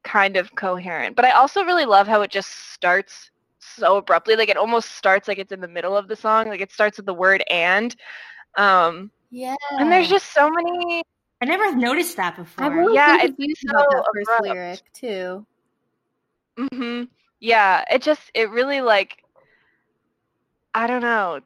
kind 0.05 0.37
of 0.37 0.55
coherent. 0.57 1.17
But 1.17 1.25
I 1.25 1.33
also 1.33 1.65
really 1.65 1.87
love 1.87 2.07
how 2.09 2.23
it 2.23 2.31
just 2.31 2.73
starts 2.73 3.31
so 3.61 3.97
abruptly. 3.99 4.37
Like 4.37 4.49
it 4.49 4.57
almost 4.57 4.93
starts 4.93 5.29
like 5.29 5.39
it's 5.39 5.53
in 5.53 5.61
the 5.61 5.69
middle 5.69 5.97
of 5.97 6.09
the 6.09 6.17
song. 6.17 6.49
Like 6.49 6.61
it 6.61 6.73
starts 6.73 6.97
with 6.99 7.07
the 7.07 7.15
word 7.15 7.43
and. 7.51 7.95
Um, 8.57 9.11
yeah. 9.31 9.57
And 9.79 9.91
there's 9.91 10.09
just 10.09 10.33
so 10.33 10.51
many. 10.51 11.03
I 11.41 11.47
never 11.47 11.75
noticed 11.75 12.17
that 12.17 12.37
before. 12.37 12.65
I 12.65 12.69
really 12.69 12.97
Yeah, 12.97 13.17
yeah, 13.17 13.25
it's 13.25 13.35
confused 13.37 13.65
so 13.69 13.73
about 13.73 13.89
that 13.91 14.05
first 14.13 14.31
abrupt. 14.31 14.41
lyric 14.41 14.81
too. 14.93 15.47
hmm 16.59 17.05
Yeah, 17.41 17.85
it 17.91 18.03
just 18.03 18.31
it 18.35 18.51
really 18.51 18.81
like 18.81 19.19
I 20.75 20.87
don't 20.87 21.03
know 21.03 21.41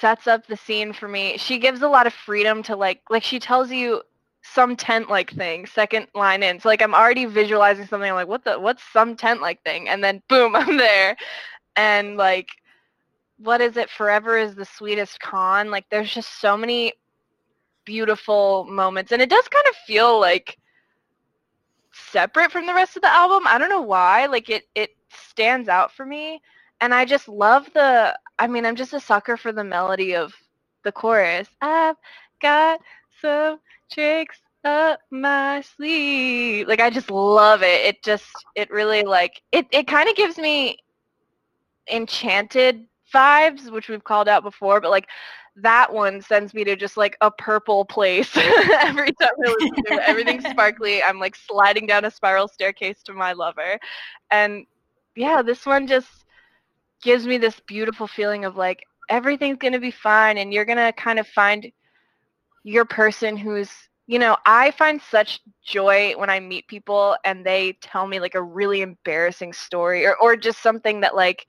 sets 0.00 0.26
up 0.26 0.46
the 0.46 0.56
scene 0.56 0.92
for 0.92 1.08
me. 1.08 1.36
She 1.38 1.58
gives 1.58 1.82
a 1.82 1.88
lot 1.88 2.06
of 2.06 2.12
freedom 2.14 2.62
to 2.64 2.76
like 2.76 3.02
like 3.10 3.22
she 3.22 3.38
tells 3.38 3.70
you 3.70 4.02
some 4.42 4.76
tent 4.76 5.10
like 5.10 5.30
thing 5.32 5.66
second 5.66 6.06
line 6.14 6.42
in. 6.42 6.60
So 6.60 6.68
like 6.68 6.82
I'm 6.82 6.94
already 6.94 7.26
visualizing 7.26 7.86
something. 7.86 8.08
I'm 8.08 8.16
like, 8.16 8.28
what 8.28 8.44
the 8.44 8.58
what's 8.58 8.82
some 8.92 9.16
tent 9.16 9.40
like 9.40 9.62
thing? 9.64 9.88
And 9.88 10.02
then 10.02 10.22
boom, 10.28 10.56
I'm 10.56 10.76
there. 10.76 11.16
And 11.76 12.16
like 12.16 12.48
what 13.38 13.60
is 13.60 13.76
it? 13.76 13.90
Forever 13.90 14.36
is 14.36 14.54
the 14.54 14.64
sweetest 14.64 15.20
con. 15.20 15.70
Like 15.70 15.86
there's 15.90 16.12
just 16.12 16.40
so 16.40 16.56
many 16.56 16.92
beautiful 17.84 18.64
moments. 18.64 19.12
And 19.12 19.22
it 19.22 19.30
does 19.30 19.48
kind 19.48 19.66
of 19.68 19.76
feel 19.86 20.20
like 20.20 20.58
separate 21.92 22.52
from 22.52 22.66
the 22.66 22.74
rest 22.74 22.96
of 22.96 23.02
the 23.02 23.12
album. 23.12 23.46
I 23.46 23.58
don't 23.58 23.70
know 23.70 23.82
why. 23.82 24.26
Like 24.26 24.50
it 24.50 24.64
it 24.74 24.90
stands 25.10 25.68
out 25.68 25.92
for 25.92 26.04
me. 26.04 26.40
And 26.80 26.94
I 26.94 27.04
just 27.04 27.28
love 27.28 27.68
the 27.74 28.18
I 28.38 28.46
mean, 28.46 28.64
I'm 28.64 28.76
just 28.76 28.92
a 28.92 29.00
sucker 29.00 29.36
for 29.36 29.52
the 29.52 29.64
melody 29.64 30.14
of 30.14 30.32
the 30.84 30.92
chorus. 30.92 31.48
I've 31.60 31.96
got 32.40 32.80
some 33.20 33.58
tricks 33.90 34.38
up 34.64 35.00
my 35.10 35.60
sleeve. 35.62 36.68
Like 36.68 36.80
I 36.80 36.90
just 36.90 37.10
love 37.10 37.62
it. 37.62 37.84
It 37.86 38.02
just 38.02 38.26
it 38.54 38.70
really 38.70 39.02
like 39.02 39.42
it 39.52 39.66
it 39.72 39.86
kind 39.86 40.08
of 40.08 40.16
gives 40.16 40.38
me 40.38 40.78
enchanted 41.90 42.86
vibes, 43.14 43.70
which 43.70 43.88
we've 43.88 44.04
called 44.04 44.28
out 44.28 44.42
before, 44.42 44.80
but 44.80 44.90
like 44.90 45.08
that 45.56 45.92
one 45.92 46.20
sends 46.20 46.54
me 46.54 46.62
to 46.64 46.76
just 46.76 46.96
like 46.96 47.16
a 47.20 47.30
purple 47.30 47.84
place 47.84 48.36
every 48.36 49.12
time 49.12 49.30
I 49.44 49.50
listen 49.50 49.84
to 49.84 49.94
it. 49.94 50.02
Everything's 50.06 50.44
sparkly. 50.50 51.02
I'm 51.02 51.18
like 51.18 51.34
sliding 51.34 51.86
down 51.86 52.04
a 52.04 52.10
spiral 52.10 52.48
staircase 52.48 53.02
to 53.04 53.12
my 53.12 53.32
lover. 53.32 53.78
And 54.30 54.66
yeah, 55.16 55.42
this 55.42 55.66
one 55.66 55.86
just 55.86 56.24
gives 57.02 57.26
me 57.26 57.38
this 57.38 57.60
beautiful 57.66 58.06
feeling 58.06 58.44
of 58.44 58.56
like 58.56 58.82
everything's 59.08 59.58
going 59.58 59.72
to 59.72 59.80
be 59.80 59.90
fine 59.90 60.38
and 60.38 60.52
you're 60.52 60.64
going 60.64 60.78
to 60.78 60.92
kind 60.92 61.18
of 61.18 61.26
find 61.28 61.70
your 62.64 62.84
person 62.84 63.36
who's 63.36 63.70
you 64.06 64.18
know 64.18 64.36
i 64.44 64.70
find 64.72 65.00
such 65.00 65.40
joy 65.64 66.12
when 66.16 66.28
i 66.30 66.40
meet 66.40 66.66
people 66.68 67.16
and 67.24 67.44
they 67.44 67.72
tell 67.80 68.06
me 68.06 68.20
like 68.20 68.34
a 68.34 68.42
really 68.42 68.82
embarrassing 68.82 69.52
story 69.52 70.04
or, 70.06 70.16
or 70.16 70.36
just 70.36 70.62
something 70.62 71.00
that 71.00 71.14
like 71.14 71.46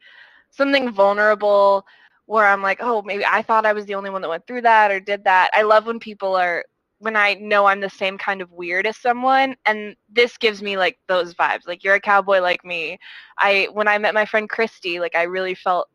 something 0.52 0.92
vulnerable 0.92 1.86
where 2.26 2.46
i'm 2.46 2.62
like 2.62 2.78
oh 2.82 3.02
maybe 3.02 3.26
i 3.26 3.42
thought 3.42 3.66
i 3.66 3.74
was 3.74 3.86
the 3.86 3.96
only 3.96 4.10
one 4.10 4.22
that 4.22 4.30
went 4.30 4.46
through 4.48 4.62
that 4.62 4.92
or 4.92 5.00
did 5.00 5.24
that. 5.24 5.50
I 5.54 5.64
love 5.64 5.86
when 5.88 6.00
people 6.00 6.36
are 6.36 6.64
when 7.00 7.16
i 7.16 7.34
know 7.36 7.66
i'm 7.66 7.80
the 7.82 7.90
same 7.90 8.18
kind 8.18 8.42
of 8.42 8.52
weird 8.52 8.86
as 8.88 8.98
someone 8.98 9.56
and 9.66 9.96
this 10.10 10.38
gives 10.38 10.62
me 10.62 10.78
like 10.78 10.98
those 11.08 11.34
vibes 11.34 11.68
like 11.68 11.84
you're 11.84 11.96
a 11.96 12.00
cowboy 12.00 12.40
like 12.40 12.64
me. 12.64 12.98
I 13.38 13.68
when 13.74 13.88
i 13.88 13.98
met 13.98 14.14
my 14.14 14.26
friend 14.26 14.50
christy 14.50 15.00
like 15.00 15.16
i 15.16 15.24
really 15.24 15.56
felt 15.56 15.90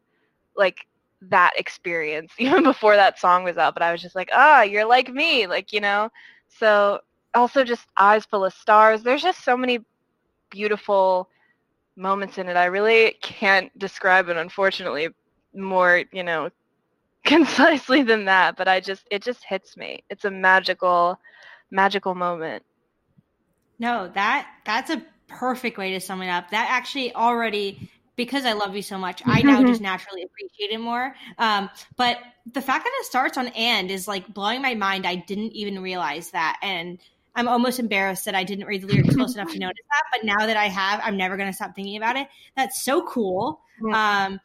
like 0.56 0.86
that 1.22 1.52
experience 1.56 2.32
even 2.38 2.62
before 2.62 2.96
that 2.96 3.18
song 3.18 3.44
was 3.44 3.56
out 3.58 3.74
but 3.74 3.82
i 3.82 3.92
was 3.92 4.02
just 4.02 4.14
like 4.14 4.30
ah 4.32 4.62
you're 4.62 4.86
like 4.86 5.08
me 5.08 5.46
like 5.46 5.72
you 5.72 5.80
know? 5.80 6.10
So 6.48 7.00
also 7.34 7.64
just 7.64 7.86
eyes 7.98 8.24
full 8.24 8.44
of 8.44 8.54
stars. 8.54 9.02
There's 9.02 9.22
just 9.22 9.44
so 9.44 9.56
many 9.56 9.80
beautiful 10.50 11.28
moments 11.96 12.38
in 12.38 12.48
it. 12.48 12.56
I 12.56 12.66
really 12.66 13.16
can't 13.22 13.76
describe 13.78 14.28
it 14.28 14.36
unfortunately 14.36 15.08
more 15.54 16.02
you 16.12 16.24
know 16.24 16.50
concisely 17.34 18.02
than 18.02 18.26
that 18.26 18.56
but 18.56 18.68
i 18.68 18.80
just 18.80 19.06
it 19.10 19.22
just 19.22 19.42
hits 19.44 19.76
me 19.76 20.02
it's 20.10 20.24
a 20.24 20.30
magical 20.30 21.18
magical 21.70 22.14
moment 22.14 22.62
No, 23.78 24.08
that 24.14 24.46
that's 24.64 24.90
a 24.90 25.02
perfect 25.26 25.78
way 25.78 25.92
to 25.92 26.00
sum 26.00 26.22
it 26.22 26.28
up. 26.28 26.50
That 26.50 26.68
actually 26.70 27.14
already 27.14 27.90
because 28.16 28.44
I 28.44 28.52
love 28.52 28.76
you 28.76 28.82
so 28.82 28.96
much, 28.96 29.22
I 29.26 29.42
now 29.42 29.64
just 29.64 29.80
naturally 29.80 30.22
appreciate 30.22 30.70
it 30.70 30.80
more. 30.80 31.16
Um, 31.36 31.68
but 31.96 32.18
the 32.52 32.62
fact 32.62 32.84
that 32.84 32.92
it 33.00 33.06
starts 33.06 33.36
on 33.36 33.48
and 33.48 33.90
is 33.90 34.06
like 34.06 34.32
blowing 34.32 34.62
my 34.62 34.74
mind. 34.74 35.04
I 35.04 35.16
didn't 35.16 35.52
even 35.52 35.80
realize 35.80 36.30
that, 36.30 36.58
and 36.62 37.00
I'm 37.34 37.48
almost 37.48 37.80
embarrassed 37.80 38.26
that 38.26 38.36
I 38.36 38.44
didn't 38.44 38.66
read 38.66 38.82
the 38.82 38.86
lyrics 38.86 39.16
close 39.16 39.34
enough 39.34 39.50
to 39.52 39.58
notice 39.58 39.84
that. 39.90 40.02
But 40.12 40.24
now 40.24 40.46
that 40.46 40.56
I 40.56 40.68
have, 40.68 41.00
I'm 41.02 41.16
never 41.16 41.36
going 41.36 41.48
to 41.48 41.52
stop 41.52 41.74
thinking 41.74 41.96
about 41.96 42.16
it. 42.16 42.28
That's 42.56 42.82
so 42.82 43.02
cool. 43.02 43.60
Um, 43.92 44.38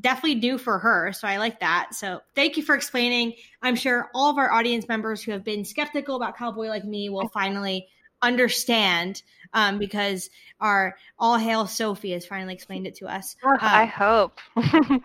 definitely 0.00 0.36
new 0.36 0.58
for 0.58 0.78
her, 0.78 1.12
so 1.12 1.28
I 1.28 1.36
like 1.38 1.60
that. 1.60 1.94
So 1.94 2.20
thank 2.34 2.56
you 2.56 2.62
for 2.62 2.74
explaining. 2.74 3.34
I'm 3.62 3.76
sure 3.76 4.08
all 4.14 4.30
of 4.30 4.38
our 4.38 4.50
audience 4.52 4.88
members 4.88 5.22
who 5.22 5.32
have 5.32 5.44
been 5.44 5.64
skeptical 5.64 6.16
about 6.16 6.36
Cowboy 6.36 6.66
like 6.68 6.84
me 6.84 7.08
will 7.10 7.28
finally 7.28 7.88
understand 8.22 9.22
um, 9.52 9.78
because 9.78 10.30
our 10.60 10.96
all 11.18 11.36
hail 11.36 11.66
Sophie 11.66 12.12
has 12.12 12.24
finally 12.24 12.54
explained 12.54 12.86
it 12.86 12.94
to 12.96 13.06
us. 13.06 13.36
I 13.60 13.84
Um, 13.84 13.88
hope 13.88 14.40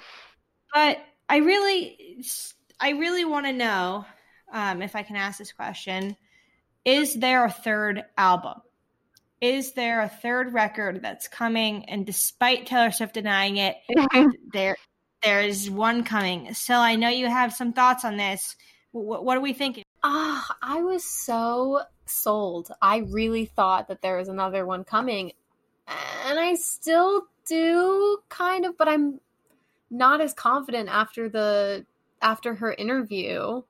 but 0.74 1.00
I 1.30 1.38
really, 1.38 2.24
I 2.80 2.92
really 2.92 3.26
want 3.26 3.46
to 3.46 3.54
know 3.54 4.06
um, 4.54 4.82
if 4.82 4.96
I 4.96 5.04
can 5.04 5.16
ask 5.16 5.40
this 5.40 5.52
question: 5.52 6.16
Is 6.86 7.16
there 7.16 7.46
a 7.46 7.52
third 7.52 8.04
album? 8.18 8.62
Is 9.40 9.74
there 9.74 10.02
a 10.02 10.10
third 10.10 10.54
record 10.54 11.02
that's 11.02 11.28
coming? 11.28 11.86
And 11.86 12.06
despite 12.06 12.66
Taylor 12.66 12.92
Swift 12.92 13.14
denying 13.14 13.58
it, 13.58 13.76
there 14.54 14.78
there 15.24 15.42
is 15.42 15.70
one 15.70 16.04
coming. 16.04 16.54
So 16.54 16.76
I 16.76 16.96
know 16.96 17.10
you 17.10 17.28
have 17.28 17.54
some 17.54 17.74
thoughts 17.74 18.06
on 18.06 18.18
this. 18.18 18.56
What, 18.92 19.24
what 19.24 19.38
are 19.38 19.42
we 19.42 19.54
thinking? 19.54 19.84
Ah, 20.04 20.56
I 20.62 20.82
was 20.82 21.04
so 21.04 21.82
sold. 22.06 22.72
I 22.82 22.98
really 22.98 23.46
thought 23.46 23.88
that 23.90 24.02
there 24.02 24.18
was 24.18 24.30
another 24.30 24.66
one 24.66 24.84
coming. 24.84 25.34
And 26.26 26.40
I 26.40 26.56
still 26.56 27.24
do 27.48 28.20
kind 28.30 28.66
of, 28.66 28.78
but 28.78 28.88
I'm 28.88 29.20
not 29.90 30.22
as 30.22 30.34
confident 30.34 30.90
after 30.90 31.30
the 31.30 31.86
after 32.22 32.56
her 32.56 32.74
interview 32.74 33.62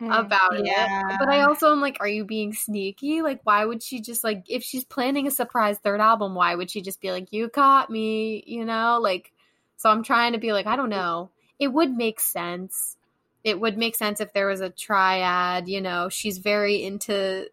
Mm, 0.00 0.14
about 0.16 0.64
Yeah. 0.64 0.86
it. 0.86 1.18
But 1.18 1.28
I 1.28 1.42
also 1.42 1.72
am 1.72 1.80
like, 1.80 1.96
are 2.00 2.08
you 2.08 2.24
being 2.24 2.52
sneaky? 2.52 3.22
Like, 3.22 3.40
why 3.44 3.64
would 3.64 3.82
she 3.82 4.00
just 4.00 4.22
like 4.22 4.44
if 4.48 4.62
she's 4.62 4.84
planning 4.84 5.26
a 5.26 5.30
surprise 5.30 5.78
third 5.78 6.00
album, 6.00 6.34
why 6.34 6.54
would 6.54 6.70
she 6.70 6.80
just 6.82 7.00
be 7.00 7.10
like, 7.10 7.32
You 7.32 7.48
caught 7.48 7.90
me, 7.90 8.44
you 8.46 8.64
know? 8.64 8.98
Like 9.02 9.32
so 9.76 9.90
I'm 9.90 10.02
trying 10.02 10.32
to 10.32 10.38
be 10.38 10.52
like, 10.52 10.66
I 10.66 10.76
don't 10.76 10.90
know. 10.90 11.30
It 11.58 11.68
would 11.68 11.96
make 11.96 12.20
sense. 12.20 12.96
It 13.44 13.60
would 13.60 13.78
make 13.78 13.96
sense 13.96 14.20
if 14.20 14.32
there 14.32 14.48
was 14.48 14.60
a 14.60 14.70
triad, 14.70 15.68
you 15.68 15.80
know, 15.80 16.08
she's 16.08 16.38
very 16.38 16.82
into 16.82 17.48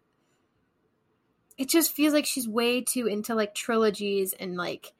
it 1.58 1.68
just 1.68 1.92
feels 1.94 2.12
like 2.12 2.26
she's 2.26 2.48
way 2.48 2.82
too 2.82 3.06
into 3.06 3.34
like 3.34 3.54
trilogies 3.54 4.32
and 4.34 4.56
like 4.56 4.92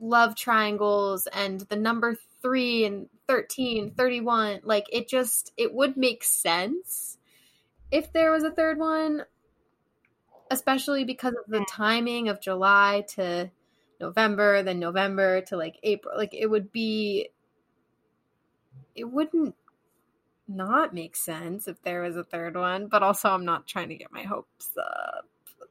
love 0.00 0.34
triangles 0.34 1.28
and 1.28 1.60
the 1.62 1.76
number 1.76 2.16
3 2.42 2.84
and 2.84 3.08
13, 3.28 3.92
31, 3.92 4.60
like 4.64 4.86
it 4.92 5.08
just 5.08 5.52
it 5.56 5.72
would 5.72 5.96
make 5.96 6.24
sense 6.24 7.18
if 7.90 8.12
there 8.12 8.32
was 8.32 8.44
a 8.44 8.50
third 8.50 8.78
one 8.78 9.22
especially 10.52 11.04
because 11.04 11.32
of 11.32 11.50
the 11.50 11.64
timing 11.68 12.28
of 12.28 12.40
July 12.40 13.04
to 13.08 13.50
November, 13.98 14.62
then 14.62 14.78
November 14.78 15.40
to 15.40 15.56
like 15.56 15.78
April. 15.82 16.14
Like 16.16 16.34
it 16.34 16.46
would 16.46 16.70
be 16.70 17.30
it 18.94 19.04
wouldn't 19.04 19.54
not 20.46 20.92
make 20.92 21.16
sense 21.16 21.66
if 21.66 21.80
there 21.82 22.02
was 22.02 22.16
a 22.16 22.24
third 22.24 22.54
one, 22.54 22.88
but 22.88 23.02
also 23.02 23.30
I'm 23.30 23.46
not 23.46 23.66
trying 23.66 23.88
to 23.88 23.94
get 23.94 24.12
my 24.12 24.22
hopes 24.22 24.70
up. 24.76 25.26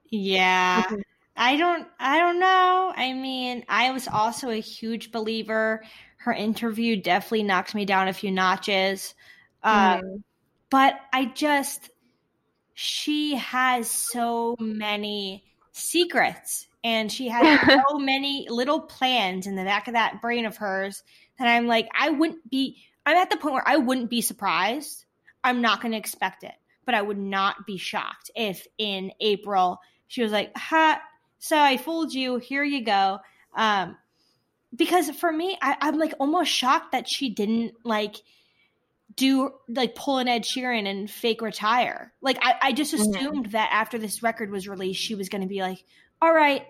Yeah. 0.10 0.82
Mm-hmm. 0.84 1.02
I 1.38 1.58
don't 1.58 1.88
I 2.00 2.20
don't 2.20 2.40
know. 2.40 2.94
I 2.96 3.14
mean, 3.14 3.64
I 3.70 3.92
was 3.92 4.08
also 4.08 4.50
a 4.50 4.60
huge 4.60 5.12
believer. 5.12 5.84
Her 6.24 6.34
interview 6.34 6.96
definitely 6.96 7.44
knocked 7.44 7.74
me 7.74 7.86
down 7.86 8.08
a 8.08 8.14
few 8.14 8.32
notches. 8.32 9.16
Um, 9.64 10.02
mm. 10.02 10.24
but 10.70 11.00
I 11.14 11.26
just 11.26 11.90
she 12.74 13.36
has 13.36 13.90
so 13.90 14.56
many 14.60 15.44
secrets 15.72 16.68
and 16.84 17.12
she 17.12 17.28
has 17.28 17.60
so 17.90 17.98
many 18.00 18.48
little 18.50 18.82
plans 18.82 19.48
in 19.48 19.56
the 19.56 19.64
back 19.64 19.88
of 19.88 19.94
that 19.94 20.22
brain 20.22 20.46
of 20.46 20.58
hers 20.58 21.04
that 21.38 21.48
I'm 21.48 21.68
like, 21.68 21.90
I 21.98 22.10
wouldn't 22.10 22.50
be, 22.50 22.84
I'm 23.06 23.18
at 23.18 23.30
the 23.30 23.38
point 23.38 23.54
where 23.54 23.68
I 23.68 23.78
wouldn't 23.78 24.10
be 24.10 24.22
surprised. 24.22 25.06
I'm 25.44 25.62
not 25.62 25.82
going 25.82 25.92
to 25.92 25.98
expect 25.98 26.44
it, 26.44 26.54
but 26.86 26.96
I 26.96 27.02
would 27.02 27.18
not 27.18 27.66
be 27.66 27.78
shocked 27.78 28.32
if 28.36 28.68
in 28.78 29.12
April 29.20 29.80
she 30.08 30.24
was 30.24 30.32
like, 30.32 30.52
ha, 30.56 31.02
so 31.40 31.58
I 31.58 31.78
fooled 31.78 32.14
you. 32.14 32.38
Here 32.38 32.64
you 32.64 32.84
go. 32.84 33.20
Um, 33.56 33.98
because 34.76 35.10
for 35.12 35.32
me, 35.32 35.58
I, 35.62 35.78
I'm 35.82 35.98
like 35.98 36.14
almost 36.20 36.52
shocked 36.52 36.94
that 36.94 37.10
she 37.10 37.30
didn't 37.30 37.74
like, 37.84 38.16
do 39.16 39.52
like 39.68 39.96
pull 39.96 40.20
an 40.20 40.28
Ed 40.28 40.44
Sheeran 40.44 40.88
and 40.88 41.10
fake 41.10 41.42
retire. 41.42 42.14
Like 42.22 42.38
I, 42.42 42.56
I 42.62 42.72
just 42.72 42.94
mm-hmm. 42.94 43.16
assumed 43.16 43.44
mm-hmm. 43.46 43.52
that 43.52 43.70
after 43.72 43.98
this 43.98 44.24
record 44.24 44.52
was 44.52 44.68
released, 44.68 45.02
she 45.02 45.16
was 45.16 45.30
going 45.30 45.42
to 45.42 45.48
be 45.48 45.62
like, 45.62 45.84
"All 46.22 46.34
right, 46.34 46.66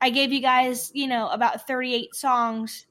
I 0.00 0.10
gave 0.10 0.32
you 0.32 0.40
guys, 0.40 0.90
you 0.94 1.08
know, 1.08 1.28
about 1.28 1.66
38 1.66 2.14
songs. 2.14 2.86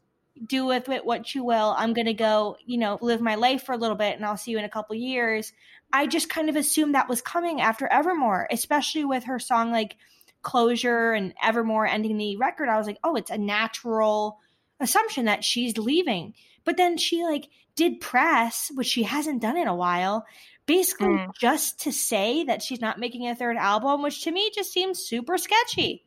Do 0.46 0.66
with 0.66 0.90
it 0.90 1.06
what 1.06 1.34
you 1.34 1.44
will. 1.44 1.74
I'm 1.76 1.94
going 1.94 2.06
to 2.06 2.14
go, 2.14 2.58
you 2.66 2.78
know, 2.78 3.00
live 3.02 3.22
my 3.22 3.36
life 3.36 3.64
for 3.64 3.74
a 3.74 3.78
little 3.78 3.96
bit 3.96 4.16
and 4.16 4.26
I'll 4.26 4.38
see 4.38 4.52
you 4.52 4.60
in 4.60 4.66
a 4.66 4.70
couple 4.70 4.96
years. 4.96 5.52
I 5.92 6.06
just 6.06 6.30
kind 6.30 6.50
of 6.50 6.56
assumed 6.56 6.94
that 6.94 7.10
was 7.10 7.22
coming 7.22 7.62
after 7.62 7.88
Evermore, 7.88 8.48
especially 8.52 9.06
with 9.06 9.24
her 9.24 9.40
song 9.40 9.72
like 9.72 9.96
Closure 10.44 11.14
and 11.14 11.34
Evermore 11.42 11.88
ending 11.88 12.18
the 12.18 12.38
record. 12.38 12.70
I 12.70 12.78
was 12.78 12.86
like, 12.86 13.00
oh, 13.04 13.16
it's 13.16 13.32
a 13.32 13.38
natural 13.38 14.40
assumption 14.80 15.26
that 15.26 15.44
she's 15.44 15.78
leaving. 15.78 16.34
But 16.64 16.78
then 16.78 16.98
she 16.98 17.24
like 17.24 17.48
did 17.76 18.02
press, 18.02 18.72
which 18.74 18.88
she 18.88 19.04
hasn't 19.04 19.42
done 19.42 19.58
in 19.58 19.68
a 19.68 19.76
while, 19.76 20.26
basically 20.66 21.08
mm. 21.08 21.32
just 21.40 21.80
to 21.82 21.92
say 21.92 22.44
that 22.44 22.62
she's 22.62 22.82
not 22.82 23.00
making 23.00 23.28
a 23.28 23.36
third 23.36 23.58
album, 23.58 24.02
which 24.02 24.24
to 24.24 24.32
me 24.32 24.52
just 24.54 24.72
seems 24.72 25.00
super 25.00 25.38
sketchy. 25.38 26.04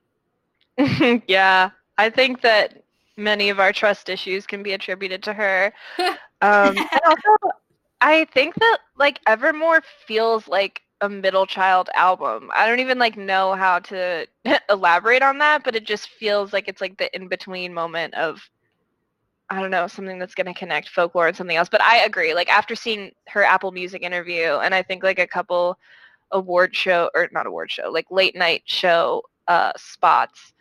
yeah, 1.27 1.71
I 1.99 2.11
think 2.11 2.43
that 2.43 2.85
many 3.17 3.51
of 3.51 3.61
our 3.61 3.73
trust 3.73 4.09
issues 4.09 4.47
can 4.47 4.63
be 4.63 4.73
attributed 4.73 5.23
to 5.25 5.33
her. 5.33 5.73
um, 5.99 6.17
and 6.77 7.01
also, 7.07 7.57
I 8.01 8.27
think 8.33 8.55
that 8.57 8.79
like 8.97 9.21
Evermore 9.27 9.83
feels 10.07 10.49
like 10.49 10.83
a 11.01 11.09
middle 11.09 11.47
child 11.47 11.89
album. 11.95 12.51
I 12.55 12.67
don't 12.67 12.81
even 12.81 12.99
like 12.99 13.17
know 13.17 13.55
how 13.55 13.79
to 13.81 14.27
elaborate 14.71 15.23
on 15.23 15.39
that, 15.39 15.65
but 15.65 15.77
it 15.77 15.85
just 15.85 16.09
feels 16.09 16.53
like 16.53 16.69
it's 16.69 16.81
like 16.81 16.99
the 16.99 17.15
in 17.15 17.29
between 17.29 17.75
moment 17.75 18.15
of 18.15 18.41
I 19.51 19.61
don't 19.61 19.73
know, 19.73 19.89
something 19.89 20.19
that's 20.19 20.35
going 20.35 20.47
to 20.47 20.55
connect 20.55 20.89
folklore 20.91 21.27
and 21.27 21.37
something 21.37 21.57
else. 21.57 21.69
But 21.69 21.83
I 21.83 22.05
agree. 22.05 22.35
Like 22.35 22.49
after 22.49 22.77
seeing 22.77 23.11
her 23.29 23.43
Apple 23.43 23.73
Music 23.73 24.03
interview, 24.03 24.59
and 24.63 24.75
I 24.75 24.83
think 24.83 25.03
like 25.03 25.19
a 25.19 25.27
couple 25.27 25.77
award 26.31 26.75
show 26.75 27.11
or 27.15 27.29
not 27.33 27.47
award 27.47 27.71
show, 27.71 27.91
like 27.91 28.07
late 28.11 28.37
night 28.37 28.63
show 28.67 29.23
uh, 29.49 29.73
spots 29.77 30.53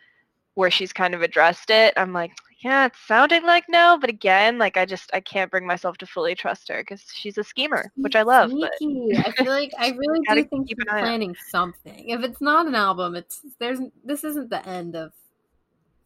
where 0.54 0.70
she's 0.70 0.92
kind 0.92 1.14
of 1.14 1.22
addressed 1.22 1.70
it. 1.70 1.94
I'm 1.96 2.12
like, 2.12 2.32
yeah, 2.64 2.86
it 2.86 2.92
sounded 3.06 3.44
like 3.44 3.64
no, 3.68 3.96
but 3.98 4.10
again, 4.10 4.58
like 4.58 4.76
I 4.76 4.84
just 4.84 5.08
I 5.14 5.20
can't 5.20 5.50
bring 5.50 5.66
myself 5.66 5.96
to 5.98 6.06
fully 6.06 6.34
trust 6.34 6.68
her 6.68 6.82
because 6.82 7.04
she's 7.14 7.38
a 7.38 7.44
schemer, 7.44 7.92
which 7.96 8.16
I 8.16 8.22
love. 8.22 8.50
Sneaky. 8.50 9.12
But... 9.14 9.28
I 9.28 9.30
feel 9.32 9.52
like 9.52 9.72
I 9.78 9.90
really 9.90 10.20
do 10.28 10.44
think 10.44 10.68
she's 10.68 10.76
planning 10.86 11.36
something. 11.48 12.08
If 12.08 12.22
it's 12.22 12.40
not 12.40 12.66
an 12.66 12.74
album, 12.74 13.14
it's 13.14 13.40
there's 13.60 13.78
this 14.04 14.24
isn't 14.24 14.50
the 14.50 14.66
end 14.68 14.96
of 14.96 15.12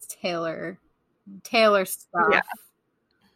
Taylor 0.07 0.79
Taylor 1.43 1.85
stuff. 1.85 2.27
Yeah. 2.31 2.41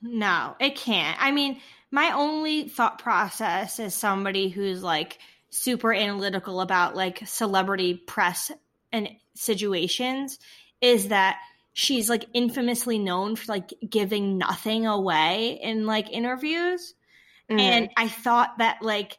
No, 0.01 0.55
it 0.59 0.75
can't. 0.75 1.17
I 1.21 1.31
mean, 1.31 1.59
my 1.91 2.11
only 2.11 2.67
thought 2.67 2.99
process 2.99 3.79
is 3.79 3.93
somebody 3.93 4.49
who's 4.49 4.83
like 4.83 5.19
super 5.49 5.93
analytical 5.93 6.61
about 6.61 6.95
like 6.95 7.27
celebrity 7.27 7.95
press 7.95 8.51
and 8.91 9.09
situations 9.35 10.39
is 10.81 11.09
that 11.09 11.37
she's 11.73 12.09
like 12.09 12.25
infamously 12.33 12.99
known 12.99 13.35
for 13.35 13.51
like 13.51 13.73
giving 13.87 14.37
nothing 14.37 14.85
away 14.85 15.59
in 15.61 15.85
like 15.85 16.11
interviews. 16.11 16.93
Mm-hmm. 17.49 17.59
And 17.59 17.89
I 17.97 18.07
thought 18.07 18.59
that 18.59 18.81
like 18.81 19.17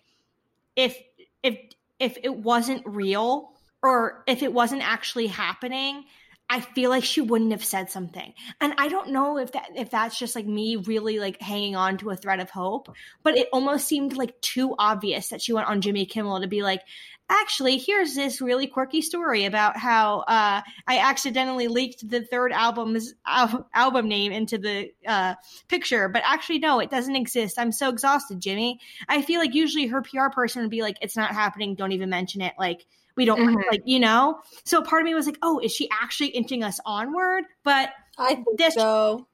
if 0.77 0.97
if 1.43 1.59
if 1.99 2.17
it 2.23 2.35
wasn't 2.35 2.83
real 2.87 3.51
or 3.83 4.23
if 4.27 4.43
it 4.43 4.53
wasn't 4.53 4.83
actually 4.83 5.27
happening, 5.27 6.05
I 6.53 6.61
feel 6.61 6.91
like 6.91 7.05
she 7.05 7.21
wouldn't 7.21 7.53
have 7.53 7.65
said 7.65 7.91
something. 7.91 8.35
And 8.61 8.75
I 8.77 8.89
don't 8.89 9.11
know 9.11 9.39
if 9.39 9.53
that 9.53 9.71
if 9.77 9.91
that's 9.91 10.19
just 10.19 10.35
like 10.35 10.47
me 10.47 10.75
really 10.75 11.21
like 11.21 11.41
hanging 11.41 11.77
on 11.77 11.97
to 11.99 12.11
a 12.11 12.17
thread 12.17 12.41
of 12.41 12.51
hope, 12.51 12.93
but 13.23 13.39
it 13.39 13.49
almost 13.53 13.87
seemed 13.87 14.17
like 14.17 14.39
too 14.41 14.75
obvious 14.77 15.29
that 15.29 15.41
she 15.41 15.53
went 15.53 15.69
on 15.69 15.81
Jimmy 15.81 16.07
Kimmel 16.07 16.41
to 16.41 16.49
be 16.49 16.63
like, 16.63 16.83
actually, 17.29 17.79
here's 17.79 18.17
this 18.17 18.41
really 18.41 18.67
quirky 18.67 19.01
story 19.01 19.45
about 19.45 19.77
how 19.77 20.21
uh, 20.21 20.61
I 20.89 20.99
accidentally 20.99 21.69
leaked 21.69 22.07
the 22.09 22.25
third 22.25 22.51
album's 22.51 23.15
al- 23.25 23.69
album 23.73 24.09
name 24.09 24.33
into 24.33 24.59
the 24.59 24.91
uh, 25.07 25.37
picture, 25.69 26.09
but 26.09 26.23
actually, 26.27 26.59
no, 26.59 26.81
it 26.81 26.91
doesn't 26.91 27.15
exist. 27.15 27.61
I'm 27.61 27.71
so 27.71 27.91
exhausted, 27.91 28.41
Jimmy. 28.41 28.81
I 29.09 29.23
feel 29.23 29.39
like 29.39 29.55
usually 29.55 29.87
her 29.87 30.03
PR 30.03 30.31
person 30.35 30.63
would 30.63 30.71
be 30.71 30.83
like, 30.83 30.99
it's 31.01 31.17
not 31.17 31.31
happening. 31.31 31.77
Don't 31.77 31.93
even 31.93 32.11
mention 32.11 32.41
it. 32.41 32.55
Like, 32.59 32.85
we 33.21 33.27
don't 33.27 33.39
mm-hmm. 33.39 33.69
like, 33.71 33.83
you 33.85 34.01
know? 34.01 34.41
So 34.65 34.81
part 34.81 35.03
of 35.03 35.05
me 35.05 35.15
was 35.15 35.27
like, 35.27 35.37
oh, 35.43 35.59
is 35.59 35.71
she 35.73 35.91
actually 35.93 36.29
inching 36.29 36.65
us 36.65 36.81
onward? 36.87 37.45
But 37.63 37.91
I 38.19 38.37
think 38.37 38.47
this, 38.57 38.75
so. 38.75 39.27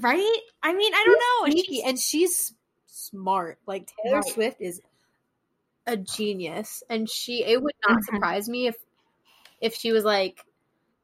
Right? 0.00 0.38
I 0.62 0.72
mean, 0.72 0.94
I 0.94 1.04
don't 1.04 1.52
know. 1.54 1.62
She's, 1.62 1.82
and 1.84 1.98
she's 1.98 2.54
smart. 2.86 3.58
Like 3.66 3.90
Taylor 4.02 4.20
right. 4.20 4.32
Swift 4.32 4.62
is 4.62 4.80
a 5.86 5.98
genius. 5.98 6.82
And 6.88 7.10
she 7.10 7.44
it 7.44 7.62
would 7.62 7.74
not 7.86 7.98
mm-hmm. 7.98 8.14
surprise 8.14 8.48
me 8.48 8.68
if 8.68 8.76
if 9.60 9.74
she 9.74 9.92
was 9.92 10.02
like, 10.02 10.42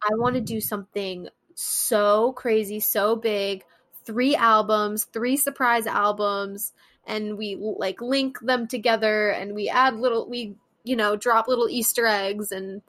I 0.03 0.14
want 0.14 0.37
to 0.37 0.41
do 0.41 0.62
something 0.62 1.28
so 1.55 2.33
crazy, 2.33 2.80
so 2.80 3.14
big, 3.14 3.62
three 4.07 4.35
albums, 4.37 5.05
three 5.05 5.37
surprise 5.37 5.87
albums, 5.87 6.72
and 7.07 7.37
we 7.37 7.57
like 7.57 8.01
link 8.01 8.41
them 8.41 8.68
together 8.68 9.28
and 9.28 9.55
we 9.55 9.68
add 9.68 9.97
little 9.97 10.26
we 10.30 10.57
you 10.85 10.97
know, 10.97 11.16
drop 11.16 11.49
little 11.49 11.68
Easter 11.68 12.07
eggs 12.07 12.53
and 12.53 12.83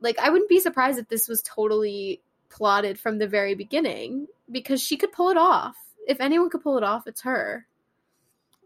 like 0.00 0.18
I 0.18 0.30
wouldn't 0.30 0.48
be 0.48 0.60
surprised 0.60 0.98
if 0.98 1.08
this 1.08 1.28
was 1.28 1.42
totally 1.42 2.20
plotted 2.50 2.98
from 2.98 3.18
the 3.18 3.28
very 3.28 3.54
beginning 3.54 4.26
because 4.50 4.80
she 4.82 4.96
could 4.96 5.12
pull 5.12 5.30
it 5.30 5.36
off. 5.36 5.76
If 6.06 6.20
anyone 6.20 6.50
could 6.50 6.62
pull 6.62 6.78
it 6.78 6.84
off, 6.84 7.06
it's 7.06 7.22
her. 7.22 7.66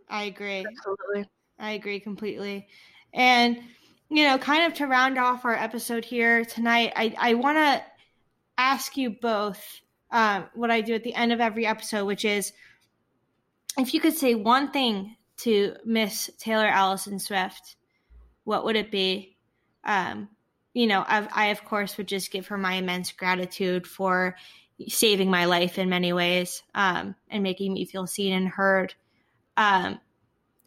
I 0.08 0.24
agree. 0.24 0.64
Absolutely. 0.66 1.28
I 1.58 1.72
agree 1.72 2.00
completely. 2.00 2.68
And 3.12 3.58
you 4.08 4.24
know, 4.24 4.36
kind 4.36 4.66
of 4.66 4.74
to 4.74 4.86
round 4.86 5.18
off 5.18 5.44
our 5.46 5.54
episode 5.54 6.04
here 6.04 6.44
tonight, 6.44 6.92
I 6.94 7.14
I 7.18 7.34
want 7.34 7.56
to 7.58 7.82
ask 8.58 8.96
you 8.96 9.10
both 9.10 9.62
um, 10.10 10.44
what 10.54 10.70
I 10.70 10.82
do 10.82 10.94
at 10.94 11.02
the 11.02 11.14
end 11.14 11.32
of 11.32 11.40
every 11.40 11.66
episode, 11.66 12.04
which 12.04 12.24
is 12.24 12.52
if 13.78 13.94
you 13.94 14.00
could 14.00 14.14
say 14.14 14.34
one 14.34 14.70
thing 14.70 15.16
to 15.38 15.74
Miss 15.84 16.30
Taylor 16.38 16.66
Allison 16.66 17.18
Swift 17.18 17.76
what 18.44 18.64
would 18.64 18.76
it 18.76 18.90
be? 18.90 19.36
Um, 19.84 20.28
you 20.74 20.86
know, 20.86 21.04
I've, 21.06 21.28
I 21.32 21.46
of 21.46 21.64
course 21.64 21.96
would 21.96 22.08
just 22.08 22.30
give 22.30 22.46
her 22.48 22.58
my 22.58 22.74
immense 22.74 23.12
gratitude 23.12 23.86
for 23.86 24.36
saving 24.88 25.30
my 25.30 25.44
life 25.44 25.78
in 25.78 25.88
many 25.88 26.12
ways 26.12 26.62
um, 26.74 27.14
and 27.28 27.42
making 27.42 27.72
me 27.72 27.84
feel 27.84 28.06
seen 28.06 28.32
and 28.32 28.48
heard. 28.48 28.94
Um, 29.56 30.00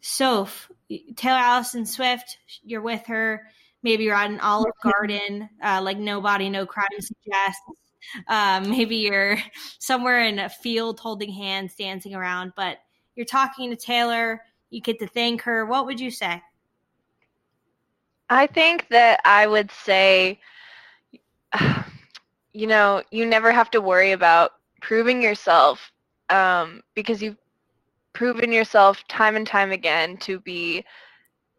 Soph, 0.00 0.70
Taylor 1.16 1.38
Allison 1.38 1.84
Swift, 1.84 2.38
you're 2.62 2.82
with 2.82 3.04
her. 3.06 3.42
Maybe 3.82 4.04
you're 4.04 4.14
at 4.14 4.30
an 4.30 4.40
Olive 4.40 4.72
Garden, 4.82 5.48
uh, 5.62 5.80
like 5.82 5.98
Nobody, 5.98 6.48
No 6.48 6.66
Crime 6.66 6.86
suggests. 7.00 7.60
Um, 8.28 8.70
maybe 8.70 8.96
you're 8.96 9.38
somewhere 9.80 10.24
in 10.24 10.38
a 10.38 10.48
field 10.48 11.00
holding 11.00 11.32
hands, 11.32 11.74
dancing 11.74 12.14
around, 12.14 12.52
but 12.56 12.78
you're 13.16 13.26
talking 13.26 13.70
to 13.70 13.76
Taylor. 13.76 14.42
You 14.70 14.80
get 14.80 15.00
to 15.00 15.08
thank 15.08 15.42
her. 15.42 15.66
What 15.66 15.86
would 15.86 15.98
you 15.98 16.10
say? 16.10 16.40
I 18.28 18.46
think 18.46 18.88
that 18.88 19.20
I 19.24 19.46
would 19.46 19.70
say, 19.70 20.40
you 22.52 22.66
know, 22.66 23.02
you 23.10 23.26
never 23.26 23.52
have 23.52 23.70
to 23.72 23.80
worry 23.80 24.12
about 24.12 24.52
proving 24.80 25.22
yourself 25.22 25.92
um, 26.30 26.82
because 26.94 27.22
you've 27.22 27.36
proven 28.12 28.50
yourself 28.50 29.06
time 29.08 29.36
and 29.36 29.46
time 29.46 29.72
again 29.72 30.16
to 30.16 30.40
be 30.40 30.84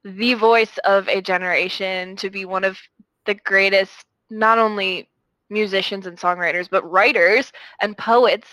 the 0.03 0.33
voice 0.33 0.77
of 0.79 1.07
a 1.07 1.21
generation, 1.21 2.15
to 2.17 2.29
be 2.29 2.45
one 2.45 2.63
of 2.63 2.77
the 3.25 3.35
greatest, 3.35 4.05
not 4.29 4.57
only 4.57 5.09
musicians 5.49 6.07
and 6.07 6.17
songwriters, 6.17 6.69
but 6.69 6.89
writers 6.89 7.51
and 7.81 7.97
poets 7.97 8.47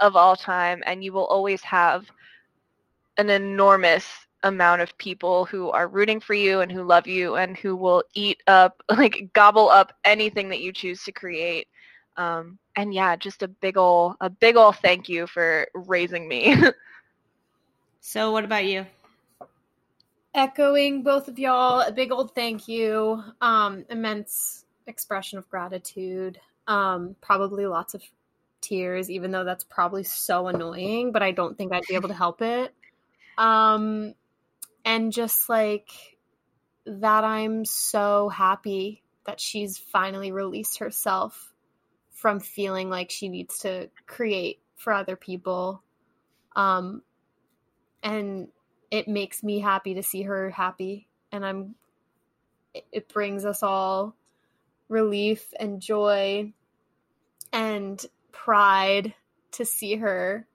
of 0.00 0.16
all 0.16 0.36
time. 0.36 0.82
And 0.86 1.02
you 1.02 1.12
will 1.12 1.26
always 1.26 1.62
have 1.62 2.06
an 3.18 3.30
enormous 3.30 4.25
amount 4.46 4.80
of 4.80 4.96
people 4.98 5.44
who 5.44 5.70
are 5.70 5.88
rooting 5.88 6.20
for 6.20 6.34
you 6.34 6.60
and 6.60 6.70
who 6.70 6.82
love 6.82 7.06
you 7.06 7.36
and 7.36 7.56
who 7.56 7.76
will 7.76 8.02
eat 8.14 8.42
up, 8.46 8.82
like 8.90 9.30
gobble 9.32 9.68
up 9.68 9.92
anything 10.04 10.48
that 10.50 10.60
you 10.60 10.72
choose 10.72 11.02
to 11.04 11.12
create. 11.12 11.68
Um, 12.16 12.58
and 12.76 12.94
yeah, 12.94 13.16
just 13.16 13.42
a 13.42 13.48
big 13.48 13.76
ol' 13.76 14.16
a 14.20 14.30
big 14.30 14.56
ol' 14.56 14.72
thank 14.72 15.08
you 15.08 15.26
for 15.26 15.68
raising 15.74 16.28
me. 16.28 16.56
so, 18.00 18.32
what 18.32 18.44
about 18.44 18.64
you? 18.64 18.86
Echoing 20.34 21.02
both 21.02 21.28
of 21.28 21.38
y'all, 21.38 21.80
a 21.80 21.92
big 21.92 22.12
old 22.12 22.34
thank 22.34 22.68
you. 22.68 23.22
Um, 23.40 23.84
immense 23.90 24.64
expression 24.86 25.38
of 25.38 25.48
gratitude. 25.48 26.38
Um, 26.66 27.16
probably 27.20 27.66
lots 27.66 27.94
of 27.94 28.02
tears, 28.60 29.10
even 29.10 29.30
though 29.30 29.44
that's 29.44 29.64
probably 29.64 30.04
so 30.04 30.48
annoying, 30.48 31.12
but 31.12 31.22
I 31.22 31.32
don't 31.32 31.56
think 31.56 31.72
I'd 31.72 31.86
be 31.88 31.94
able 31.94 32.08
to 32.08 32.14
help 32.14 32.42
it. 32.42 32.74
Um, 33.38 34.14
and 34.86 35.12
just 35.12 35.48
like 35.48 35.90
that, 36.86 37.24
I'm 37.24 37.64
so 37.64 38.28
happy 38.28 39.02
that 39.26 39.40
she's 39.40 39.76
finally 39.76 40.30
released 40.30 40.78
herself 40.78 41.52
from 42.12 42.38
feeling 42.38 42.88
like 42.88 43.10
she 43.10 43.28
needs 43.28 43.58
to 43.58 43.90
create 44.06 44.60
for 44.76 44.92
other 44.92 45.16
people. 45.16 45.82
Um, 46.54 47.02
and 48.04 48.46
it 48.92 49.08
makes 49.08 49.42
me 49.42 49.58
happy 49.58 49.94
to 49.94 50.04
see 50.04 50.22
her 50.22 50.50
happy. 50.50 51.08
And 51.32 51.44
I'm, 51.44 51.74
it 52.92 53.08
brings 53.08 53.44
us 53.44 53.64
all 53.64 54.14
relief 54.88 55.52
and 55.58 55.80
joy 55.80 56.52
and 57.52 58.06
pride 58.30 59.14
to 59.52 59.64
see 59.64 59.96
her 59.96 60.46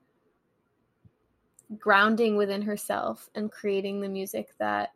grounding 1.77 2.35
within 2.35 2.61
herself 2.63 3.29
and 3.35 3.51
creating 3.51 4.01
the 4.01 4.09
music 4.09 4.49
that 4.59 4.91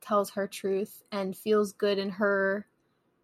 tells 0.00 0.30
her 0.30 0.46
truth 0.46 1.02
and 1.10 1.36
feels 1.36 1.72
good 1.72 1.98
in 1.98 2.10
her 2.10 2.66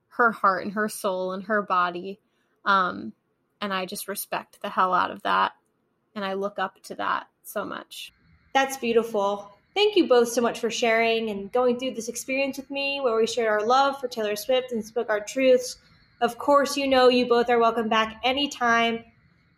her 0.09 0.33
heart 0.33 0.65
and 0.65 0.75
her 0.75 0.89
soul 0.89 1.33
and 1.33 1.45
her 1.45 1.63
body. 1.63 2.21
Um 2.65 3.13
and 3.61 3.73
i 3.73 3.87
just 3.87 4.09
respect 4.09 4.61
the 4.61 4.69
hell 4.69 4.93
out 4.93 5.11
of 5.11 5.23
that. 5.23 5.53
And 6.15 6.25
i 6.25 6.35
look 6.35 6.59
up 6.59 6.83
to 6.85 6.95
that 6.97 7.29
so 7.43 7.65
much. 7.65 8.13
That's 8.55 8.77
beautiful. 8.77 9.51
Thank 9.75 9.97
you 9.97 10.07
both 10.07 10.29
so 10.29 10.43
much 10.43 10.61
for 10.61 10.71
sharing 10.71 11.31
and 11.31 11.51
going 11.51 11.79
through 11.79 11.95
this 11.95 12.09
experience 12.09 12.59
with 12.59 12.71
me 12.71 13.01
where 13.01 13.17
we 13.17 13.27
shared 13.27 13.49
our 13.49 13.67
love 13.67 13.99
for 14.01 14.09
taylor 14.09 14.37
swift 14.37 14.73
and 14.73 14.85
spoke 14.85 15.09
our 15.09 15.21
truths. 15.21 15.77
Of 16.21 16.39
course 16.39 16.77
you 16.77 16.87
know 16.89 17.09
you 17.09 17.27
both 17.27 17.49
are 17.49 17.59
welcome 17.59 17.89
back 17.89 18.21
anytime 18.25 19.05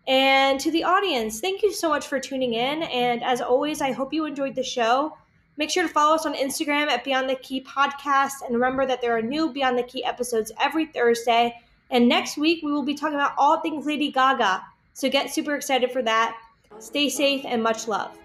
and 0.06 0.60
to 0.60 0.70
the 0.70 0.84
audience, 0.84 1.40
thank 1.40 1.62
you 1.62 1.72
so 1.72 1.88
much 1.88 2.06
for 2.06 2.20
tuning 2.20 2.54
in. 2.54 2.82
And 2.84 3.22
as 3.22 3.40
always, 3.40 3.80
I 3.80 3.92
hope 3.92 4.12
you 4.12 4.26
enjoyed 4.26 4.54
the 4.54 4.62
show. 4.62 5.16
Make 5.56 5.70
sure 5.70 5.84
to 5.84 5.88
follow 5.88 6.14
us 6.16 6.26
on 6.26 6.34
Instagram 6.34 6.88
at 6.88 7.04
Beyond 7.04 7.30
the 7.30 7.36
Key 7.36 7.62
Podcast. 7.62 8.42
And 8.44 8.54
remember 8.54 8.86
that 8.86 9.00
there 9.00 9.16
are 9.16 9.22
new 9.22 9.52
Beyond 9.52 9.78
the 9.78 9.84
Key 9.84 10.04
episodes 10.04 10.52
every 10.60 10.86
Thursday. 10.86 11.54
And 11.90 12.08
next 12.08 12.36
week, 12.36 12.62
we 12.62 12.72
will 12.72 12.82
be 12.82 12.94
talking 12.94 13.14
about 13.14 13.34
all 13.38 13.60
things 13.60 13.86
Lady 13.86 14.10
Gaga. 14.10 14.62
So 14.94 15.08
get 15.08 15.32
super 15.32 15.54
excited 15.54 15.90
for 15.92 16.02
that. 16.02 16.36
Stay 16.80 17.08
safe 17.08 17.42
and 17.44 17.62
much 17.62 17.88
love. 17.88 18.18